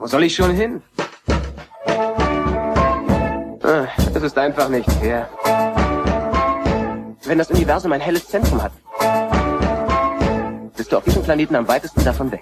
[0.00, 0.82] Wo soll ich schon hin?
[3.62, 5.28] Ah, Es ist einfach nicht fair.
[7.24, 8.72] Wenn das Universum ein helles Zentrum hat,
[10.74, 12.40] bist du auf diesem Planeten am weitesten davon weg.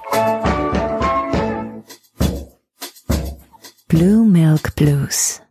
[3.89, 5.43] Blue Milk Blues.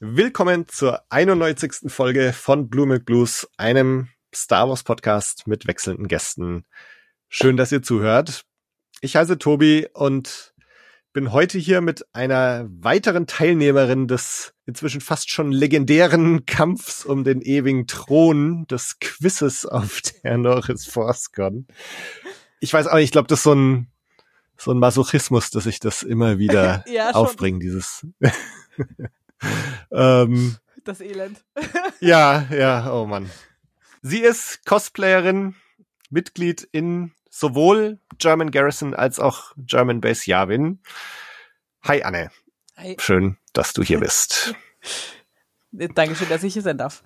[0.00, 1.92] Willkommen zur 91.
[1.92, 6.64] Folge von Blue Milk Blues, einem Star Wars Podcast mit wechselnden Gästen.
[7.28, 8.44] Schön, dass ihr zuhört.
[9.00, 10.51] Ich heiße Tobi und
[11.12, 17.42] bin heute hier mit einer weiteren Teilnehmerin des inzwischen fast schon legendären Kampfs um den
[17.42, 21.66] ewigen Thron des Quizzes auf der Norris ForceCon.
[22.60, 23.88] Ich weiß auch nicht, ich glaube, das ist so ein
[24.56, 28.06] so ein Masochismus, dass ich das immer wieder Ja, aufbringe, dieses
[29.90, 31.44] ähm, Das Elend.
[32.00, 33.28] ja, ja, oh Mann.
[34.02, 35.56] Sie ist Cosplayerin,
[36.10, 40.80] Mitglied in sowohl German Garrison als auch German Base Yavin.
[41.82, 42.30] Hi Anne,
[42.76, 42.96] Hi.
[43.00, 44.54] schön, dass du hier bist.
[45.72, 47.02] Dankeschön, dass ich hier sein darf.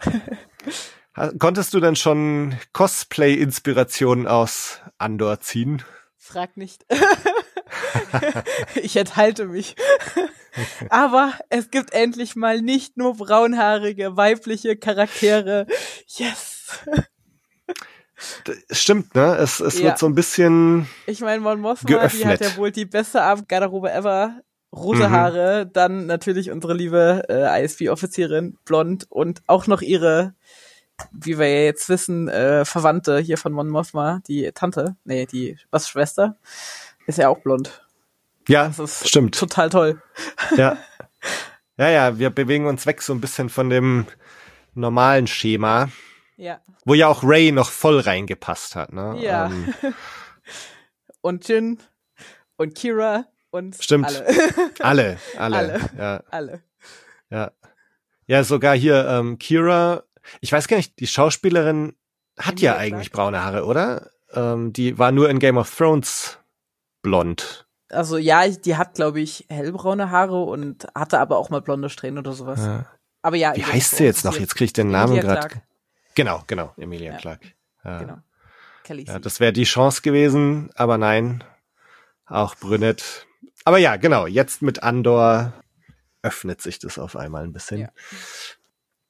[1.39, 5.83] Konntest du denn schon Cosplay-Inspirationen aus Andor ziehen?
[6.19, 6.85] Frag nicht.
[8.75, 9.77] ich enthalte mich.
[10.91, 15.67] Aber es gibt endlich mal nicht nur braunhaarige weibliche Charaktere.
[16.09, 16.85] Yes.
[18.71, 19.37] Stimmt, ne?
[19.37, 19.87] Es, es Ja.
[19.87, 22.41] wird so ein bisschen, Ich meine, Mon Mothma, die hat Geöffnet.
[22.41, 24.41] ja wohl die beste Abendgarderobe ever.
[24.75, 25.13] Rote Mhm.
[25.13, 30.35] Haare, dann natürlich unsere liebe äh, ISB-Offizierin, blond und auch noch ihre,
[31.13, 35.57] wie wir ja jetzt wissen, äh, Verwandte hier von Mon Mothma, die Tante, nee, die
[35.71, 36.37] was Schwester,
[37.07, 37.83] ist ja auch blond.
[38.49, 39.39] ja, Das ist stimmt.
[39.39, 40.03] total toll.
[40.57, 40.77] Ja.
[41.79, 44.07] Ja, ja, wir bewegen uns weg so ein bisschen von dem
[44.73, 45.91] normalen Schema,
[46.37, 46.61] Ja.
[46.85, 49.17] wo ja auch Ray noch voll reingepasst hat, ne?
[49.21, 49.47] Ja.
[49.47, 49.75] Ähm,
[51.21, 51.79] Und Jin
[52.57, 54.07] und Kira und Stimmt.
[54.07, 54.27] alle.
[54.81, 55.91] alle, alle, Alle.
[55.99, 56.63] ja, alle.
[57.31, 57.51] ja.
[58.29, 60.03] Ja, sogar hier ähm, Kira,
[60.41, 61.97] ich weiß gar nicht, die Schauspielerin
[62.39, 64.11] hat ja eigentlich braune Haare, oder?
[64.33, 66.39] Ähm, die war nur in Game of Thrones
[67.03, 67.67] blond.
[67.89, 72.19] Also ja, die hat, glaube ich, hellbraune Haare und hatte aber auch mal blonde Strähnen
[72.19, 72.61] oder sowas.
[72.61, 72.87] Ja.
[73.23, 73.55] Aber ja.
[73.55, 74.39] Wie heißt sie jetzt noch?
[74.39, 75.63] Jetzt kriege ich den Namen gerade.
[76.17, 77.19] Genau, genau, Emilia Ja.
[77.19, 77.43] Clark.
[77.85, 77.99] Ja.
[77.99, 78.19] Genau.
[78.89, 81.43] Ja, das wäre die Chance gewesen, aber nein,
[82.25, 83.27] auch Brünett.
[83.65, 85.53] Aber ja, genau, jetzt mit Andor
[86.23, 87.81] öffnet sich das auf einmal ein bisschen.
[87.81, 87.89] Ja.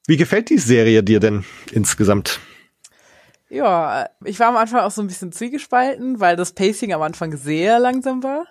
[0.06, 2.40] Wie gefällt die Serie dir denn insgesamt?
[3.48, 7.36] Ja, ich war am Anfang auch so ein bisschen zwiegespalten, weil das Pacing am Anfang
[7.36, 8.46] sehr langsam war.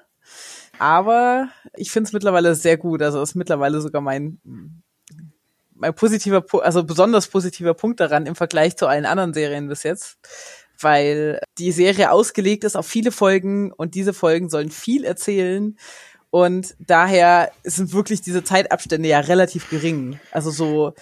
[0.78, 3.02] Aber ich finde es mittlerweile sehr gut.
[3.02, 4.40] Also ist mittlerweile sogar mein
[5.76, 10.18] mein positiver, also besonders positiver Punkt daran im Vergleich zu allen anderen Serien bis jetzt,
[10.80, 15.78] weil die Serie ausgelegt ist auf viele Folgen und diese Folgen sollen viel erzählen
[16.30, 20.20] und daher sind wirklich diese Zeitabstände ja relativ gering.
[20.32, 20.94] Also so,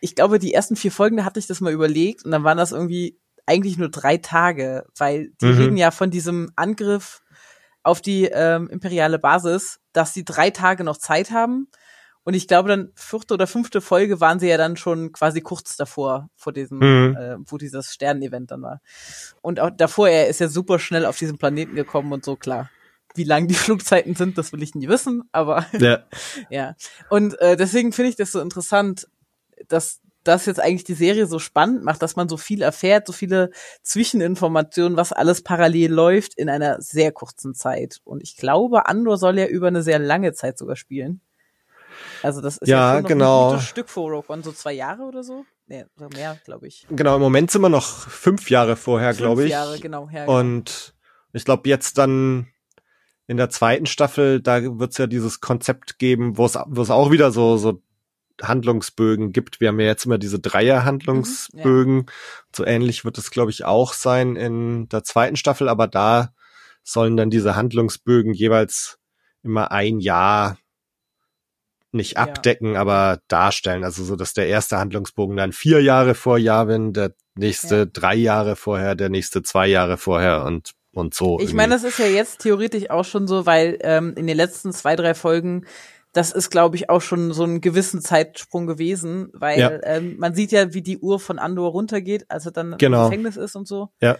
[0.00, 2.58] ich glaube, die ersten vier Folgen, da hatte ich das mal überlegt und dann waren
[2.58, 5.58] das irgendwie eigentlich nur drei Tage, weil die Mhm.
[5.58, 7.22] reden ja von diesem Angriff
[7.82, 11.68] auf die ähm, imperiale Basis, dass sie drei Tage noch Zeit haben.
[12.24, 15.76] Und ich glaube, dann vierte oder fünfte Folge waren sie ja dann schon quasi kurz
[15.76, 17.16] davor, vor diesem, Mhm.
[17.16, 18.80] äh, wo dieses Sternenevent dann war.
[19.40, 22.70] Und auch davor, er ist ja super schnell auf diesen Planeten gekommen und so, klar.
[23.14, 26.04] Wie lang die Flugzeiten sind, das will ich nie wissen, aber Ja,
[26.50, 26.74] ja.
[27.10, 29.08] Und äh, deswegen finde ich das so interessant,
[29.68, 33.12] dass das jetzt eigentlich die Serie so spannend macht, dass man so viel erfährt, so
[33.12, 33.50] viele
[33.82, 37.98] Zwischeninformationen, was alles parallel läuft in einer sehr kurzen Zeit.
[38.04, 41.20] Und ich glaube, Andor soll ja über eine sehr lange Zeit sogar spielen.
[42.22, 43.48] Also das ist Ja, ja, genau.
[43.48, 45.44] ein gutes Stück vor Rogue One, so zwei Jahre oder so?
[45.66, 46.86] Nee, oder mehr, glaube ich.
[46.90, 49.52] genau, im Moment sind wir noch fünf Jahre vorher, glaube Fünf ich.
[49.52, 50.08] Jahre, genau.
[50.12, 50.38] Ja, genau.
[50.38, 50.94] Und
[51.32, 52.48] ich glaube, jetzt dann
[53.26, 57.30] in der zweiten Staffel, da wird es ja dieses Konzept geben, wo es auch wieder
[57.30, 57.80] so, so
[58.42, 59.60] Handlungsbögen gibt.
[59.60, 62.06] Wir haben ja jetzt immer diese Dreier-Handlungsbögen.
[62.54, 66.34] So ähnlich wird es, glaube ich, auch sein in der zweiten Staffel, aber da
[66.82, 68.98] sollen dann diese Handlungsbögen jeweils
[69.42, 70.58] immer ein Jahr
[71.92, 72.22] nicht Ja.
[72.22, 73.84] abdecken, aber darstellen.
[73.84, 77.84] Also so, dass der erste Handlungsbogen dann vier Jahre vor Yavin, der nächste Ja.
[77.86, 81.36] drei Jahre vorher, der nächste zwei Jahre vorher und und so.
[81.38, 81.54] Ich irgendwie.
[81.56, 84.94] meine, das ist ja jetzt theoretisch auch schon so, weil ähm, in den letzten zwei,
[84.94, 85.64] drei Folgen,
[86.12, 89.70] das ist, glaube ich, auch schon so einen gewissen Zeitsprung gewesen, weil Ja.
[89.84, 93.04] ähm, man sieht ja, wie die Uhr von Andor runtergeht, als er dann Genau.
[93.04, 93.88] im Gefängnis ist und so.
[94.02, 94.18] Ja.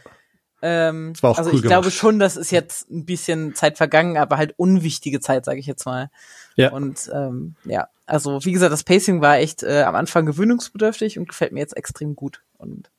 [0.63, 1.95] Ähm, Das war auch also cool ich glaube gemacht.
[1.99, 5.85] schon, das ist jetzt ein bisschen Zeit vergangen, aber halt unwichtige Zeit, sage ich jetzt
[5.85, 6.09] mal.
[6.57, 6.73] Ja.
[6.73, 11.29] Und ähm, ja, also wie gesagt, das Pacing war echt äh, am Anfang gewöhnungsbedürftig und
[11.29, 12.43] gefällt mir jetzt extrem gut.
[12.59, 12.91] Und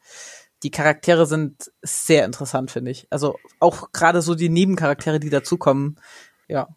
[0.63, 3.07] die Charaktere sind sehr interessant, finde ich.
[3.09, 6.00] Also auch gerade so die Nebencharaktere, die dazukommen.
[6.47, 6.67] Ja.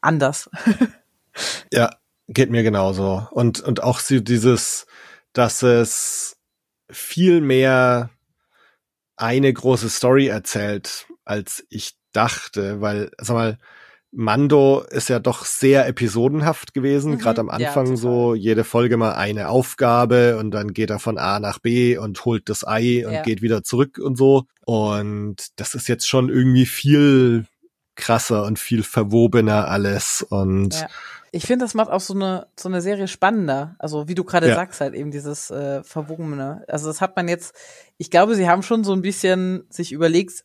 [0.00, 0.50] anders.
[1.72, 1.90] Ja,
[2.28, 3.26] geht mir genauso.
[3.32, 4.86] Und, und auch so dieses,
[5.32, 6.36] dass es
[6.88, 8.10] viel mehr
[9.16, 13.58] eine große Story erzählt, als ich dachte, weil, sag mal,
[14.16, 17.96] Mando ist ja doch sehr episodenhaft gewesen, Mhm, gerade am ja, Anfang total.
[17.98, 22.24] so jede Folge mal eine Aufgabe und dann geht er von A nach B und
[22.24, 23.22] holt das Ei und Ja.
[23.22, 24.44] geht wieder zurück und so.
[24.64, 27.46] Und das ist jetzt schon irgendwie viel
[27.96, 30.86] krasser und viel verwobener alles und Ja.
[31.32, 33.74] Ich finde, das macht auch so eine so eine Serie spannender.
[33.80, 34.54] Also wie du gerade Ja.
[34.54, 36.64] sagst, halt eben dieses äh, Verwogene.
[36.68, 37.56] Also das hat man jetzt.
[37.98, 40.44] Ich glaube, sie haben schon so ein bisschen sich überlegt,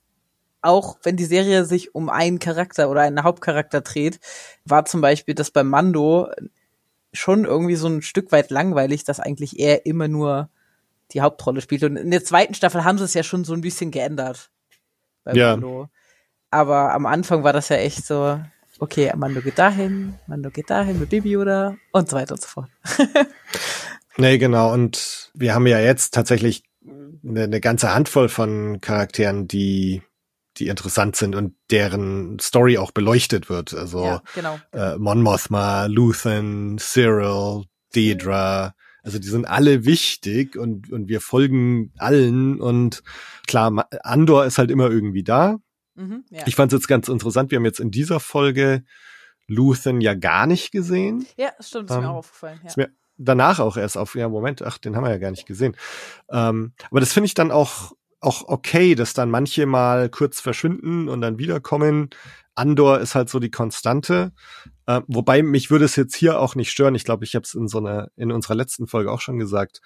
[0.61, 4.19] auch wenn die Serie sich um einen Charakter oder einen Hauptcharakter dreht,
[4.65, 6.29] war zum Beispiel das bei Mando
[7.13, 10.49] schon irgendwie so ein Stück weit langweilig, dass eigentlich er immer nur
[11.11, 11.83] die Hauptrolle spielt.
[11.83, 14.51] Und in der zweiten Staffel haben sie es ja schon so ein bisschen geändert.
[15.23, 15.51] Bei Ja.
[15.51, 15.89] Mando.
[16.51, 18.39] Aber am Anfang war das ja echt so,
[18.79, 22.47] okay, Mando geht dahin, Mando geht dahin mit Baby oder und so weiter und so
[22.47, 22.69] fort.
[24.19, 24.73] Nee, genau.
[24.73, 26.63] Und wir haben ja jetzt tatsächlich
[27.23, 30.01] eine, eine ganze Handvoll von Charakteren, die,
[30.59, 33.73] die interessant sind und deren Story auch beleuchtet wird.
[33.73, 34.59] Also ja, genau.
[34.73, 37.65] äh, Mon Mothma, Luthen, Cyril,
[37.95, 38.73] Dedra.
[39.01, 42.59] Also die sind alle wichtig und, und wir folgen allen.
[42.59, 43.01] Und
[43.47, 45.57] klar, Andor ist halt immer irgendwie da.
[45.95, 46.43] Mhm, ja.
[46.45, 47.51] Ich fand es jetzt ganz interessant.
[47.51, 48.83] Wir haben jetzt in dieser Folge
[49.47, 51.25] Luthen ja gar nicht gesehen.
[51.37, 52.59] ja, stimmt, ist ähm, mir auch aufgefallen.
[52.61, 52.67] Ja.
[52.67, 55.45] Ist mir danach auch erst auf, ja, Moment, ach, den haben wir ja gar nicht
[55.45, 55.75] gesehen.
[56.29, 61.07] Ähm, aber das finde ich dann auch, auch okay, dass dann manche mal kurz verschwinden
[61.09, 62.09] und dann wiederkommen.
[62.55, 64.33] Andor ist halt so die Konstante.
[64.85, 66.95] Äh, wobei mich würde es jetzt hier auch nicht stören.
[66.95, 69.81] Ich glaube, ich habe es in so einer, in unserer letzten Folge auch schon gesagt.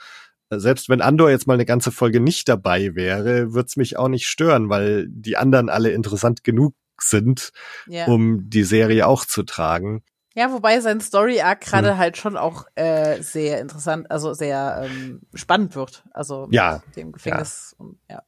[0.49, 3.97] Äh, Selbst wenn Andor jetzt mal eine ganze Folge nicht dabei wäre, würde es mich
[3.97, 7.51] auch nicht stören, weil die anderen alle interessant genug sind,
[7.87, 8.05] ja.
[8.05, 10.03] um die Serie auch zu tragen.
[10.35, 11.97] Ja, wobei sein Story Arc gerade Hm.
[11.97, 16.03] halt schon auch äh, sehr interessant, also sehr ähm, spannend wird.
[16.11, 18.23] Also mit Ja, dem Gefängnis und ja.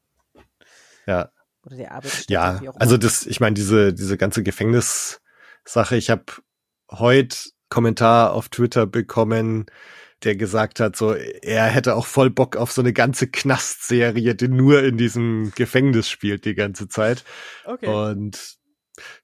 [1.07, 1.29] Ja.
[1.63, 2.33] Oder der Arbeitsstätte.
[2.33, 6.25] Ja, also das, ich meine, diese, diese ganze Gefängnissache, ich habe
[6.91, 7.37] heute
[7.69, 9.65] Kommentar auf Twitter bekommen,
[10.23, 14.47] der gesagt hat, so, er hätte auch voll Bock auf so eine ganze Knastserie, die
[14.47, 17.23] nur in diesem Gefängnis spielt die ganze Zeit.
[17.65, 17.87] okay.
[17.87, 18.57] Und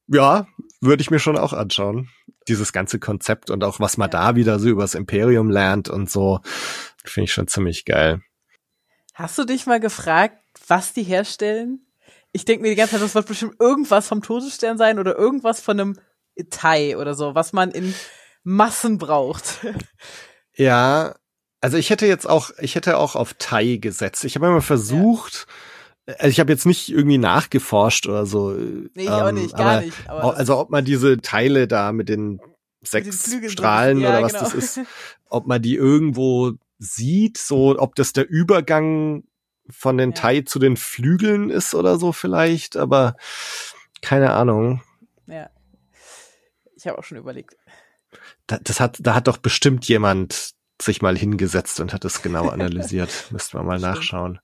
[0.07, 0.47] ja,
[0.81, 2.09] würde ich mir schon auch anschauen.
[2.47, 4.29] Dieses ganze Konzept und auch was man Ja.
[4.29, 6.39] da wieder so übers Imperium lernt und so,
[7.03, 8.21] finde ich schon ziemlich geil.
[9.13, 10.37] Hast du dich mal gefragt,
[10.67, 11.85] was die herstellen?
[12.31, 15.59] Ich denke mir die ganze Zeit, das wird bestimmt irgendwas vom Todesstern sein oder irgendwas
[15.61, 15.99] von einem
[16.49, 17.93] Thai oder so, was man in
[18.43, 19.59] Massen braucht.
[20.55, 21.15] Ja,
[21.59, 24.23] also ich hätte jetzt auch, ich hätte auch auf Thai gesetzt.
[24.25, 25.45] Ich habe immer versucht,
[26.07, 28.51] also ich habe jetzt nicht irgendwie nachgeforscht oder so.
[28.51, 30.09] Nee, ich auch ähm, nicht, gar aber nicht.
[30.09, 32.51] Aber also ob man diese Teile da mit den mit den
[32.83, 34.43] sechs Flügeln drin- Strahlen ja, oder was genau.
[34.45, 34.79] das ist,
[35.29, 39.23] ob man die irgendwo sieht, so ob das der Übergang
[39.69, 40.15] von den Ja.
[40.15, 43.15] Thai zu den Flügeln ist oder so vielleicht, aber
[44.01, 44.81] keine Ahnung.
[45.27, 45.49] Ja.
[46.75, 47.55] Ich habe auch schon überlegt.
[48.47, 50.51] Da, das hat, da hat doch bestimmt jemand
[50.81, 53.27] sich mal hingesetzt und hat es genau analysiert.
[53.31, 53.95] Müssten wir mal Stimmt.
[53.95, 54.39] nachschauen.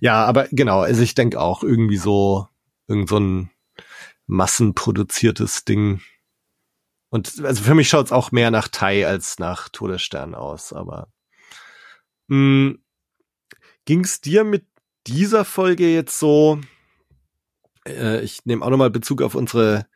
[0.00, 2.48] Ja, aber genau, also ich denke auch irgendwie so,
[2.88, 3.50] irgend so ein
[4.26, 6.00] massenproduziertes Ding.
[7.10, 11.08] Und also für mich schaut's auch mehr nach Thai als nach Todesstern aus, aber
[12.28, 12.74] mh,
[13.84, 14.66] ging's dir mit
[15.06, 16.60] dieser Folge jetzt so,
[17.86, 19.86] äh, ich nehme auch nochmal Bezug auf unsere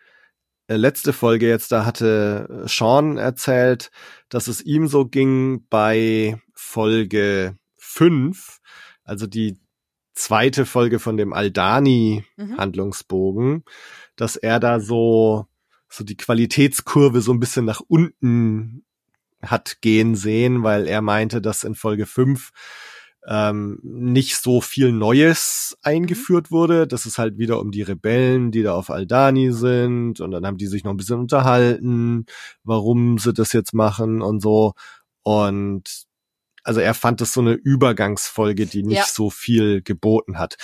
[0.69, 3.91] äh, letzte Folge jetzt, da hatte Sean erzählt,
[4.29, 8.61] dass es ihm so ging bei Folge 5,
[9.03, 9.59] also die
[10.21, 12.57] zweite Folge von dem Aldani Mhm.
[12.59, 13.65] Handlungsbogen,
[14.17, 15.47] dass er da so
[15.89, 18.85] so die Qualitätskurve so ein bisschen nach unten
[19.43, 22.50] hat gehen sehen, weil er meinte, dass in Folge 5
[23.27, 26.87] ähm, nicht so viel Neues eingeführt wurde.
[26.87, 30.21] Das ist halt wieder um die Rebellen, die da auf Aldani sind.
[30.21, 32.27] Und dann haben die sich noch ein bisschen unterhalten,
[32.65, 34.75] warum sie das jetzt machen und so.
[35.23, 36.05] Und
[36.64, 39.05] also er fand das so eine Übergangsfolge, die nicht Ja.
[39.05, 40.57] so viel geboten hat.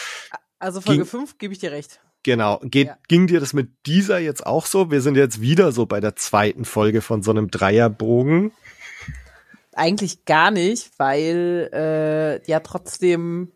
[0.59, 2.01] Also Folge Ging- 5 gebe ich dir recht.
[2.23, 2.59] Genau.
[2.65, 2.99] Geht, Ja.
[3.09, 4.91] Ging dir das mit dieser jetzt auch so?
[4.91, 8.51] Wir sind jetzt wieder so bei der zweiten Folge von so einem Dreierbogen.
[9.75, 13.53] Eigentlich gar nicht, weil äh, ja trotzdem,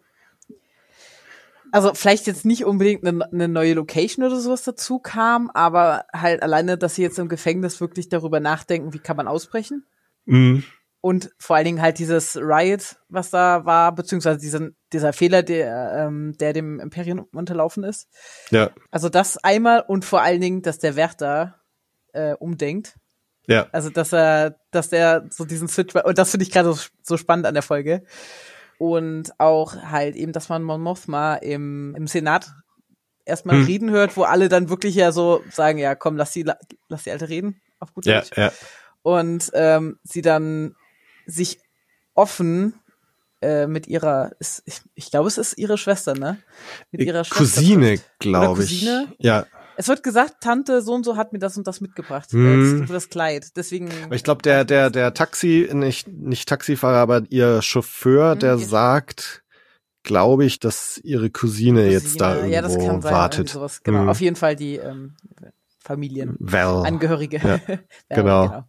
[1.73, 6.42] also vielleicht jetzt nicht unbedingt eine, eine neue Location oder sowas dazu kam, aber halt
[6.42, 9.85] alleine, dass sie jetzt im Gefängnis wirklich darüber nachdenken, wie kann man ausbrechen.
[10.26, 10.62] Mhm.
[11.02, 15.95] Und vor allen Dingen halt dieses Riot, was da war, beziehungsweise diesen, dieser Fehler, der,
[15.97, 18.09] ähm, der dem Imperium unterlaufen ist.
[18.50, 18.71] Ja.
[18.90, 21.61] Also das einmal und vor allen Dingen, dass der Wärter
[22.12, 22.97] äh, umdenkt.
[23.47, 23.66] Ja.
[23.73, 27.16] Also, dass er, dass der so diesen Switch, und das finde ich gerade so, so
[27.16, 28.02] spannend an der Folge.
[28.78, 32.52] Und auch halt eben, dass man Mon Mothma im, im Senat
[33.25, 33.64] erstmal Hm.
[33.64, 36.45] reden hört, wo alle dann wirklich ja so sagen, ja, komm, lass die,
[36.88, 38.37] lass die Alte reden, auf gut Ja, Deutsch.
[38.37, 38.52] ja.
[39.02, 40.76] Und ähm, sie dann
[41.30, 41.58] sich
[42.14, 42.75] offen
[43.42, 44.32] äh, mit ihrer,
[44.66, 46.38] ich, ich glaube, es ist ihre Schwester, ne?
[46.90, 48.80] Mit ihrer Schwester Cousine, glaube ich.
[48.80, 49.12] Cousine?
[49.18, 49.46] Ja.
[49.76, 52.82] Es wird gesagt, Tante so und so hat mir das und das mitgebracht Hm.
[52.82, 53.56] äh, für das Kleid.
[53.56, 53.88] Deswegen.
[54.04, 58.52] Aber ich glaube, der, der, der Taxi, nicht, nicht Taxifahrer, aber ihr Chauffeur, Hm, der
[58.56, 59.42] ihr- sagt,
[60.02, 63.49] glaube ich, dass ihre Cousine, jetzt da Cousine, ja, das irgendwo kann sein, wartet.
[63.49, 63.82] Sowas.
[63.82, 64.08] Genau, Hm.
[64.10, 65.16] auf jeden Fall die ähm,
[65.90, 67.38] Familienangehörige.
[67.38, 67.61] Ja,
[68.11, 68.64] Ja, genau.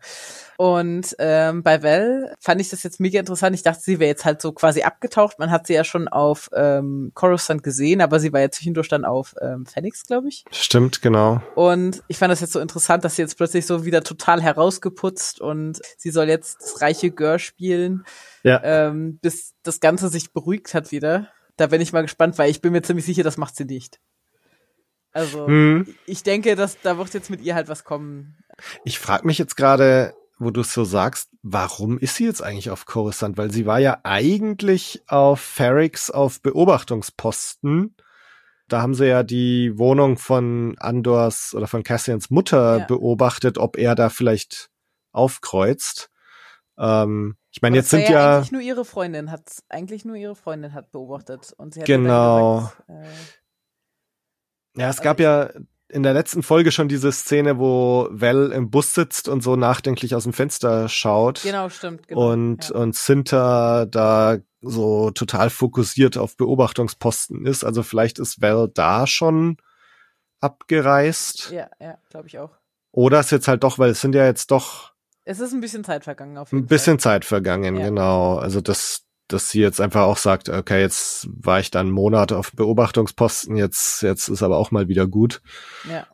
[0.58, 3.56] Und ähm, bei Val fand ich das jetzt mega interessant.
[3.56, 5.40] Ich dachte, sie wäre jetzt halt so quasi abgetaucht.
[5.40, 9.04] Man hat sie ja schon auf ähm, Coruscant gesehen, aber sie war ja zwischendurch dann
[9.04, 10.46] auf ähm, Phoenix, glaube ich.
[10.52, 11.42] Stimmt, genau.
[11.56, 15.42] Und ich fand das jetzt so interessant, dass sie jetzt plötzlich so wieder total herausgeputzt
[15.42, 18.04] und sie soll jetzt das reiche Gör spielen,
[18.44, 18.62] Ja.
[18.64, 21.28] ähm, bis das Ganze sich beruhigt hat wieder.
[21.58, 24.00] Da bin ich mal gespannt, weil ich bin mir ziemlich sicher, das macht sie nicht.
[25.14, 25.88] Also Hm.
[26.06, 28.38] ich denke, dass da wird jetzt mit ihr halt was kommen.
[28.86, 32.70] Ich frage mich jetzt gerade, wo du es so sagst, warum ist sie jetzt eigentlich
[32.70, 33.38] auf Coruscant?
[33.38, 37.96] Weil sie war ja eigentlich auf Ferrix auf Beobachtungsposten.
[38.68, 42.86] Da haben sie ja die Wohnung von Andors oder von Cassians Mutter Ja.
[42.86, 44.70] beobachtet, ob er da vielleicht
[45.12, 46.10] aufkreuzt.
[46.78, 50.74] Ähm, ich meine, jetzt sind ja, eigentlich nur ihre Freundin hat eigentlich nur ihre Freundin
[50.74, 52.62] hat beobachtet und sie hat Genau.
[52.62, 52.84] Gesagt,
[54.76, 55.50] ja, es gab ja
[55.90, 60.16] in der letzten Folge schon diese Szene, wo Val im Bus sitzt und so nachdenklich
[60.16, 61.42] aus dem Fenster schaut.
[61.44, 62.08] genau, stimmt.
[62.08, 62.76] Genau, und, ja.
[62.76, 67.64] und Cinta da so total fokussiert auf Beobachtungsposten ist.
[67.66, 69.58] Also vielleicht ist Val da schon
[70.40, 71.52] abgereist.
[71.52, 72.52] ja, ja, glaube ich auch.
[72.92, 74.92] Oder es jetzt halt doch, weil es sind ja jetzt doch
[75.24, 77.14] Es ist ein bisschen Zeit vergangen auf jeden ein bisschen Fall.
[77.22, 77.86] Zeit vergangen, Ja.
[77.88, 78.36] genau.
[78.38, 82.32] Also dass, dass sie jetzt einfach auch sagt, okay, jetzt war ich dann einen Monat
[82.32, 85.42] auf Beobachtungsposten, jetzt, jetzt ist aber auch mal wieder gut.
[85.90, 86.08] Ja.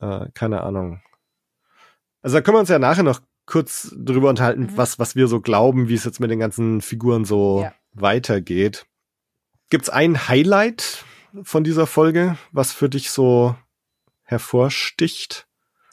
[0.00, 1.00] Äh, keine Ahnung.
[2.22, 4.76] Also da können wir uns ja nachher noch kurz drüber unterhalten, Mhm.
[4.76, 7.72] was, was wir so glauben, wie es jetzt mit den ganzen Figuren so Ja.
[7.92, 8.86] weitergeht.
[9.70, 11.04] Gibt's ein Highlight
[11.42, 13.56] von dieser Folge, was für dich so
[14.22, 15.46] hervorsticht?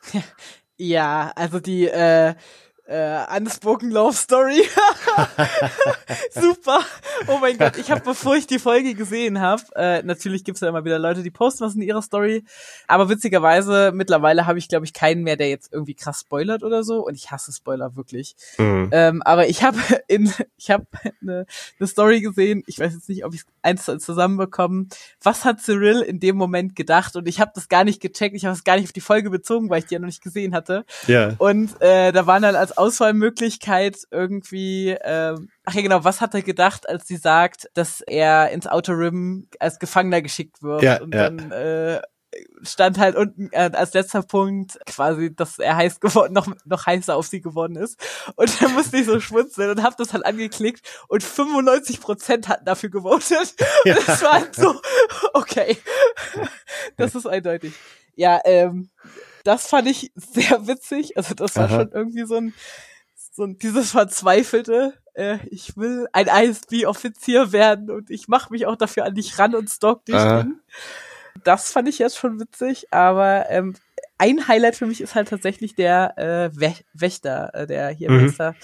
[0.77, 2.35] Ja, also die äh,
[2.85, 4.61] äh, Unspoken Love Story.
[6.31, 6.79] Super.
[7.27, 10.69] Oh mein Gott, ich habe, bevor ich die Folge gesehen habe, äh, natürlich gibt's ja
[10.69, 12.43] immer wieder Leute, die posten was in ihrer Story,
[12.87, 16.83] aber witzigerweise mittlerweile habe ich, glaube ich, keinen mehr, der jetzt irgendwie krass spoilert oder
[16.83, 18.35] so und ich hasse Spoiler wirklich.
[18.57, 18.89] Mhm.
[18.91, 20.85] Ähm, aber ich habe in ich habe
[21.21, 21.45] eine,
[21.79, 24.89] eine Story gesehen, ich weiß jetzt nicht, ob ich eins zu eins zusammenbekommen.
[25.21, 27.15] Was hat Cyril in dem Moment gedacht?
[27.15, 29.29] Und ich habe das gar nicht gecheckt, ich habe es gar nicht auf die Folge
[29.29, 30.85] bezogen, weil ich die ja noch nicht gesehen hatte.
[31.07, 31.33] Ja.
[31.37, 36.41] Und äh, da waren dann als Auswahlmöglichkeit irgendwie, ähm, ach ja genau, was hat er
[36.41, 40.83] gedacht, als sie sagt, dass er ins Outer Rim als Gefangener geschickt wird?
[40.83, 41.29] Ja, und ja.
[41.29, 42.01] dann äh,
[42.63, 47.15] stand halt unten äh, als letzter Punkt quasi, dass er heiß geworden, noch, noch heißer
[47.15, 47.99] auf sie geworden ist.
[48.35, 52.65] Und dann musste ich so schmunzeln und habe das halt angeklickt und 95 Prozent hatten
[52.65, 53.55] dafür gewotet.
[53.85, 53.95] Ja.
[53.95, 54.79] Und das war halt so,
[55.33, 55.77] okay,
[56.97, 57.73] das ist eindeutig.
[58.15, 58.89] Ja, ähm,
[59.45, 61.15] das fand ich sehr witzig.
[61.17, 61.75] Also das war Aha.
[61.79, 62.53] schon irgendwie so ein,
[63.31, 68.75] so ein dieses verzweifelte, äh, ich will ein ISB-Offizier werden und ich mache mich auch
[68.75, 70.15] dafür an dich ran und stalk dich.
[70.15, 70.43] Aha.
[70.43, 70.55] Ding.
[71.43, 73.75] Das fand ich jetzt schon witzig, aber ähm,
[74.17, 78.27] ein Highlight für mich ist halt tatsächlich der äh, Wä Wächter, äh, der hier Mhm.
[78.27, 78.55] Wächter,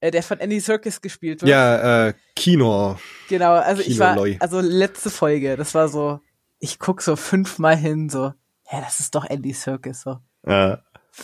[0.00, 1.50] äh, der von Andy Serkis gespielt wird.
[1.50, 2.96] Ja, äh, Kino.
[3.28, 6.20] Genau, also ich war, also letzte Folge, das war so,
[6.60, 8.32] ich guck so fünfmal hin, so,
[8.70, 10.18] ja, das ist doch Andy Serkis, so.
[10.42, 10.76] Äh,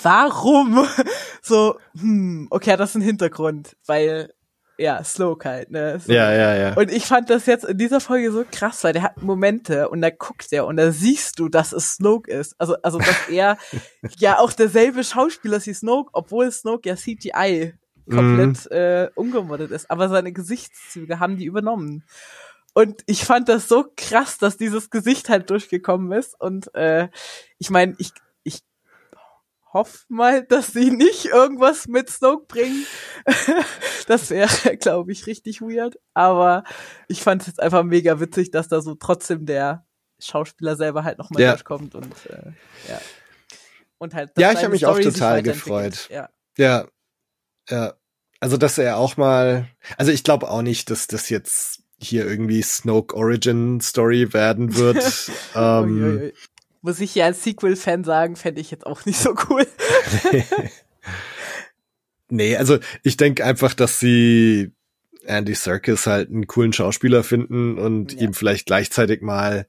[0.02, 0.86] Warum?
[1.42, 4.34] So, hm, okay, hat das einen Hintergrund, weil,
[4.78, 6.00] ja, Sloke halt, ne?
[6.00, 6.12] So.
[6.12, 6.74] ja, ja, ja.
[6.74, 10.02] Und ich fand das jetzt in dieser Folge so krass, weil der hat Momente und
[10.02, 12.56] da guckt er und da siehst du, dass es Snoke ist.
[12.58, 13.58] Also, also dass er
[14.18, 17.74] ja auch derselbe Schauspieler ist wie Snoke, obwohl Snoke ja CGI
[18.10, 19.88] komplett äh, umgemoddet ist.
[19.88, 22.02] Aber seine Gesichtszüge haben die übernommen.
[22.76, 26.38] Und ich fand das so krass, dass dieses Gesicht halt durchgekommen ist.
[26.38, 27.08] Und äh,
[27.56, 28.10] ich meine, ich,
[28.42, 28.60] ich
[29.72, 32.84] hoffe mal, dass sie nicht irgendwas mit Snoke bringen.
[34.08, 35.98] das wäre, glaube ich, richtig weird.
[36.12, 36.64] Aber
[37.08, 39.86] ich fand es jetzt einfach mega witzig, dass da so trotzdem der
[40.18, 41.52] Schauspieler selber halt nochmal Ja.
[41.52, 42.52] durchkommt und äh,
[42.90, 43.00] ja.
[43.96, 46.10] Und halt, Ja, ich seine hab mich auch Story total gefreut.
[46.10, 46.28] Ja.
[46.58, 46.86] Ja,
[47.70, 47.94] ja.
[48.38, 49.66] Also, dass er auch mal,
[49.96, 55.30] also ich glaube auch nicht, dass das jetzt hier irgendwie Snoke Origin Story werden wird.
[55.54, 56.32] ähm, Uiuiui.
[56.82, 59.66] muss ich ja als Sequel-Fan sagen, fände ich jetzt auch nicht so cool.
[62.28, 64.72] nee, also ich denke einfach, dass sie
[65.24, 68.20] Andy Serkis halt einen coolen Schauspieler finden und ja.
[68.20, 69.66] ihm vielleicht gleichzeitig mal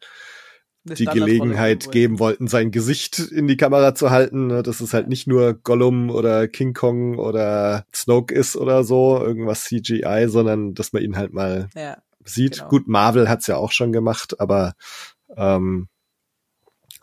[0.83, 4.47] die Gelegenheit geben wollten, sein Gesicht in die Kamera zu halten.
[4.47, 4.63] Ne?
[4.63, 9.65] Dass es halt nicht nur Gollum oder King Kong oder Snoke ist oder so, irgendwas
[9.65, 11.97] CGI, sondern dass man ihn halt mal ja,
[12.29, 12.57] sieht.
[12.57, 12.69] Genau.
[12.69, 14.73] Gut, Marvel hat's ja auch schon gemacht, aber
[15.35, 15.87] ähm,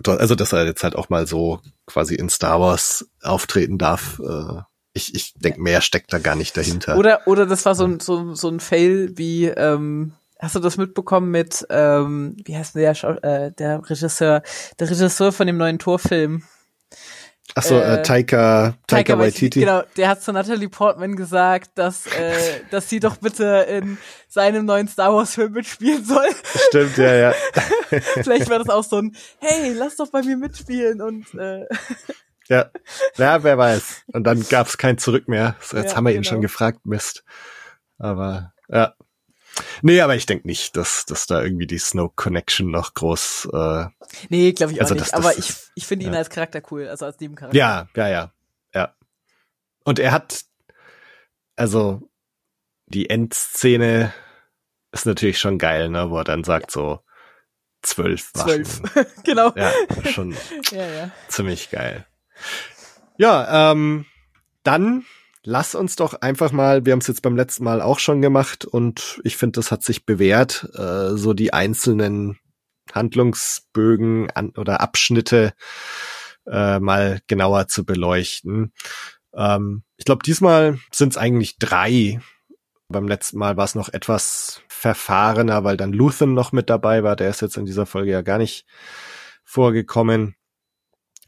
[0.04, 4.20] also dass er jetzt halt auch mal so quasi in Star Wars auftreten darf.
[4.20, 4.62] Äh,
[4.92, 6.96] ich ich denke, mehr steckt da gar nicht dahinter.
[6.96, 10.76] Oder oder das war so ein so, so ein Fail wie ähm, Hast du das
[10.76, 12.90] mitbekommen mit, ähm, wie heißt der,
[13.24, 14.42] äh, der Regisseur,
[14.78, 16.42] der Regisseur von dem neuen Torfilm?
[17.54, 19.60] Ach so, äh, äh, Taika, Taika, Taika Waititi.
[19.60, 23.98] Genau, der hat zu Natalie Portman gesagt, dass, äh, dass sie doch bitte in
[24.28, 26.28] seinem neuen Star Wars Film mitspielen soll.
[26.68, 27.34] Stimmt, ja, ja.
[28.22, 31.66] Vielleicht war das auch so ein, hey, lass doch bei mir mitspielen und äh,
[32.48, 32.70] Ja,
[33.16, 34.02] ja, wer weiß.
[34.12, 35.56] Und dann gab es kein Zurück mehr.
[35.60, 36.20] So, jetzt ja, haben wir genau.
[36.20, 37.24] ihn schon gefragt, Mist.
[37.98, 38.94] Aber ja,
[39.82, 43.48] Nee, aber ich denke nicht, dass, dass da irgendwie die Snoke Connection noch groß.
[43.52, 43.86] Äh,
[44.28, 45.12] nee, glaube ich also auch nicht.
[45.12, 46.18] Das, aber ich, ich finde ihn ja.
[46.18, 47.56] als Charakter cool, also als Nebencharakter.
[47.56, 48.32] Ja, ja, ja,
[48.74, 48.94] ja.
[49.84, 50.44] Und er hat,
[51.56, 52.08] also
[52.86, 54.12] die Endszene
[54.92, 56.82] ist natürlich schon geil, ne, wo er dann sagt ja.
[56.82, 57.00] so
[57.82, 58.64] zwölf Waffen.
[58.64, 59.52] Zwölf, genau.
[59.56, 59.72] Ja,
[60.10, 60.36] schon
[60.70, 61.10] ja, ja.
[61.28, 62.06] ziemlich geil.
[63.18, 64.06] Ja, ähm,
[64.62, 65.04] dann
[65.44, 68.64] lass uns doch einfach mal, wir haben es jetzt beim letzten Mal auch schon gemacht
[68.64, 72.38] und ich finde, das hat sich bewährt, äh, so die einzelnen
[72.92, 75.54] Handlungsbögen an, oder Abschnitte
[76.46, 78.72] äh, mal genauer zu beleuchten.
[79.34, 82.20] Ähm, ich glaube, diesmal sind es eigentlich drei.
[82.88, 87.16] Beim letzten Mal war es noch etwas verfahrener, weil dann Luthen noch mit dabei war.
[87.16, 88.66] Der ist jetzt in dieser Folge ja gar nicht
[89.44, 90.36] vorgekommen.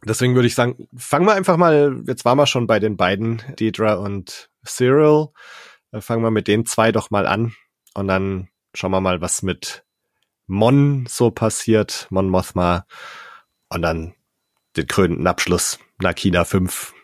[0.06, 3.42] Deswegen würde ich sagen, fangen wir einfach mal, jetzt waren wir schon bei den beiden,
[3.58, 5.28] Deidre und Cyril.
[5.90, 7.54] Äh, fangen wir mit den zwei doch mal an
[7.94, 9.84] und dann schauen wir mal, was mit
[10.46, 12.86] Mon so passiert, Mon Mothma.
[13.68, 14.14] Und dann
[14.76, 16.94] den krönenden Abschluss, Nakina 5,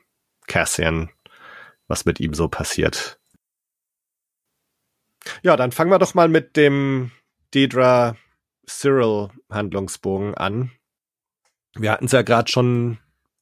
[0.47, 1.11] Cassian,
[1.89, 3.19] was mit ihm so passiert.
[5.43, 7.11] Ja, dann fangen wir doch mal mit dem
[7.53, 8.17] Deidre
[8.69, 10.71] Cyril Handlungsbogen an.
[11.75, 12.99] Wir hatten es ja gerade schon ein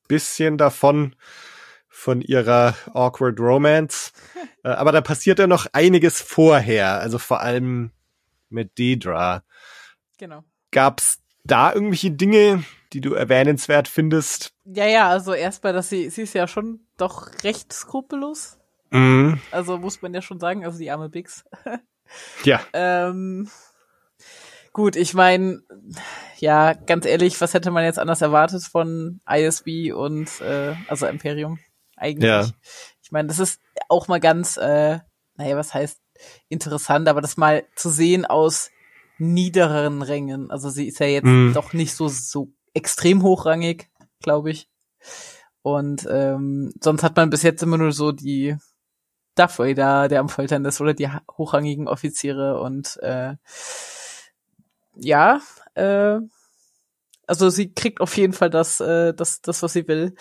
[0.09, 1.14] bisschen davon,
[2.01, 4.12] von ihrer Awkward Romance.
[4.62, 7.93] Äh, aber da passiert ja noch einiges vorher, also vor allem
[8.51, 9.43] mit Dedra.
[10.19, 10.45] Genau.
[10.71, 12.62] Gab's da irgendwelche Dinge,
[12.93, 14.53] die du erwähnenswert findest?
[14.66, 18.59] Ja, ja, also erstmal, dass sie, sie ist ja schon doch recht skrupellos.
[18.90, 19.40] Mhm.
[19.51, 21.45] Also muss man ja schon sagen, also die arme Bix.
[22.45, 22.61] ja.
[22.75, 23.49] Ähm,
[24.81, 25.61] Gut, ich meine,
[26.38, 31.59] ja, ganz ehrlich, was hätte man jetzt anders erwartet von ISB und äh, also Imperium
[31.97, 32.31] eigentlich?
[32.31, 32.49] Ja.
[33.03, 35.01] Ich meine, das ist auch mal ganz, äh,
[35.35, 36.01] naja, was heißt
[36.49, 38.71] interessant, aber das mal zu sehen aus
[39.19, 40.51] niedereren Rängen.
[40.51, 41.53] Also sie ist ja jetzt mm.
[41.53, 43.90] doch nicht so so extrem hochrangig,
[44.23, 44.71] glaube ich.
[45.61, 48.57] Und ähm, sonst hat man bis jetzt immer nur so die
[49.35, 53.35] Darth Vader, der am Foltern ist, oder die hochrangigen Offiziere und äh,
[55.01, 55.41] ja,
[55.75, 56.19] äh,
[57.27, 60.15] also sie kriegt auf jeden Fall das, äh, das, das, was sie will.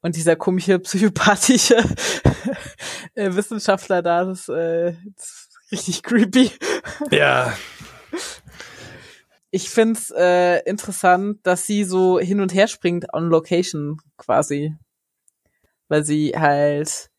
[0.00, 1.76] Und dieser komische, psychopathische
[3.14, 6.50] äh, Wissenschaftler da, das, äh, das ist richtig creepy.
[7.10, 7.56] Ja.
[9.50, 14.74] Ich find's äh, interessant, dass sie so hin und her springt on Location quasi.
[15.88, 17.10] Weil sie halt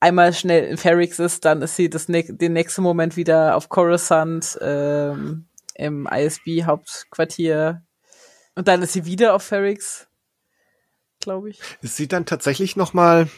[0.00, 3.68] einmal schnell in Ferrix ist, dann ist sie das ne den nächsten Moment wieder auf
[3.68, 5.46] Coruscant, ähm,
[5.78, 7.82] im ISB-Hauptquartier.
[8.54, 10.08] Und dann ist sie wieder auf Ferrix,
[11.20, 11.60] glaube ich.
[11.82, 13.28] Ist sie dann tatsächlich noch mal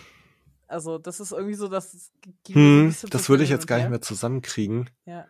[0.69, 2.13] Also, das ist irgendwie so, dass
[2.49, 4.91] hm, das würde ich jetzt gar nicht mehr zusammenkriegen.
[5.07, 5.27] Ja.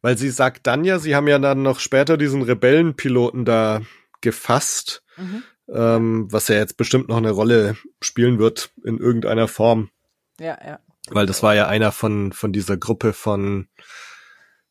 [0.00, 3.82] Weil sie sagt dann ja, sie haben ja dann noch später diesen Rebellenpiloten da
[4.20, 5.42] gefasst, mhm.
[5.68, 9.90] ähm, was ja jetzt bestimmt noch eine Rolle spielen wird in irgendeiner Form.
[10.38, 10.78] Ja, ja.
[11.10, 13.68] Weil das war ja einer von, von dieser Gruppe von,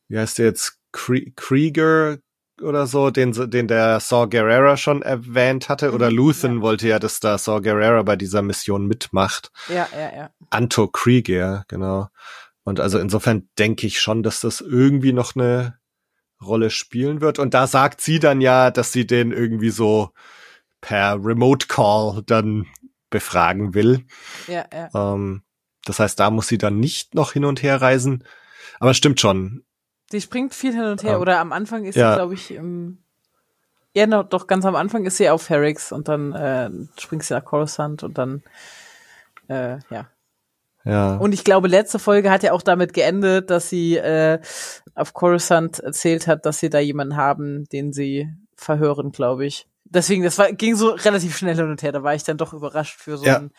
[0.08, 0.77] wie heißt der jetzt,
[1.36, 2.18] Krieger
[2.62, 6.62] oder so, den, den der Saw Gerrera schon erwähnt hatte, oder mhm, Luthen ja.
[6.62, 9.52] wollte ja, dass da Saw Gerrera bei dieser Mission mitmacht.
[9.70, 10.30] Ja, ja, ja.
[10.50, 12.08] Anto Krieger, genau.
[12.64, 15.78] Und also insofern denke ich schon, dass das irgendwie noch eine
[16.42, 17.40] Rolle spielen wird.
[17.40, 20.12] Und da sagt sie dann ja, dass sie den irgendwie so
[20.82, 22.66] per Remote Call dann
[23.10, 24.06] befragen will.
[24.48, 24.90] Ja, ja.
[24.94, 25.44] Ähm,
[25.86, 28.24] das heißt, da muss sie dann nicht noch hin und her reisen.
[28.80, 29.64] Aber stimmt schon.
[30.10, 32.12] Sie springt viel hin und her, um, oder am Anfang ist ja.
[32.12, 33.00] sie, glaube ich, im,
[33.96, 37.34] Ja, no, doch ganz am Anfang ist sie auf Ferrix und dann äh, springt sie
[37.34, 38.44] nach Coruscant und dann
[39.50, 40.10] äh, ja.
[40.86, 41.18] Ja.
[41.18, 44.40] Und ich glaube, letzte Folge hat ja auch damit geendet, dass sie äh,
[44.96, 49.68] auf Coruscant erzählt hat, dass sie da jemanden haben, den sie verhören, glaube ich.
[49.84, 51.92] Deswegen, das war, ging so relativ schnell hin und her.
[51.92, 53.38] Da war ich dann doch überrascht für so Ja.
[53.40, 53.52] ein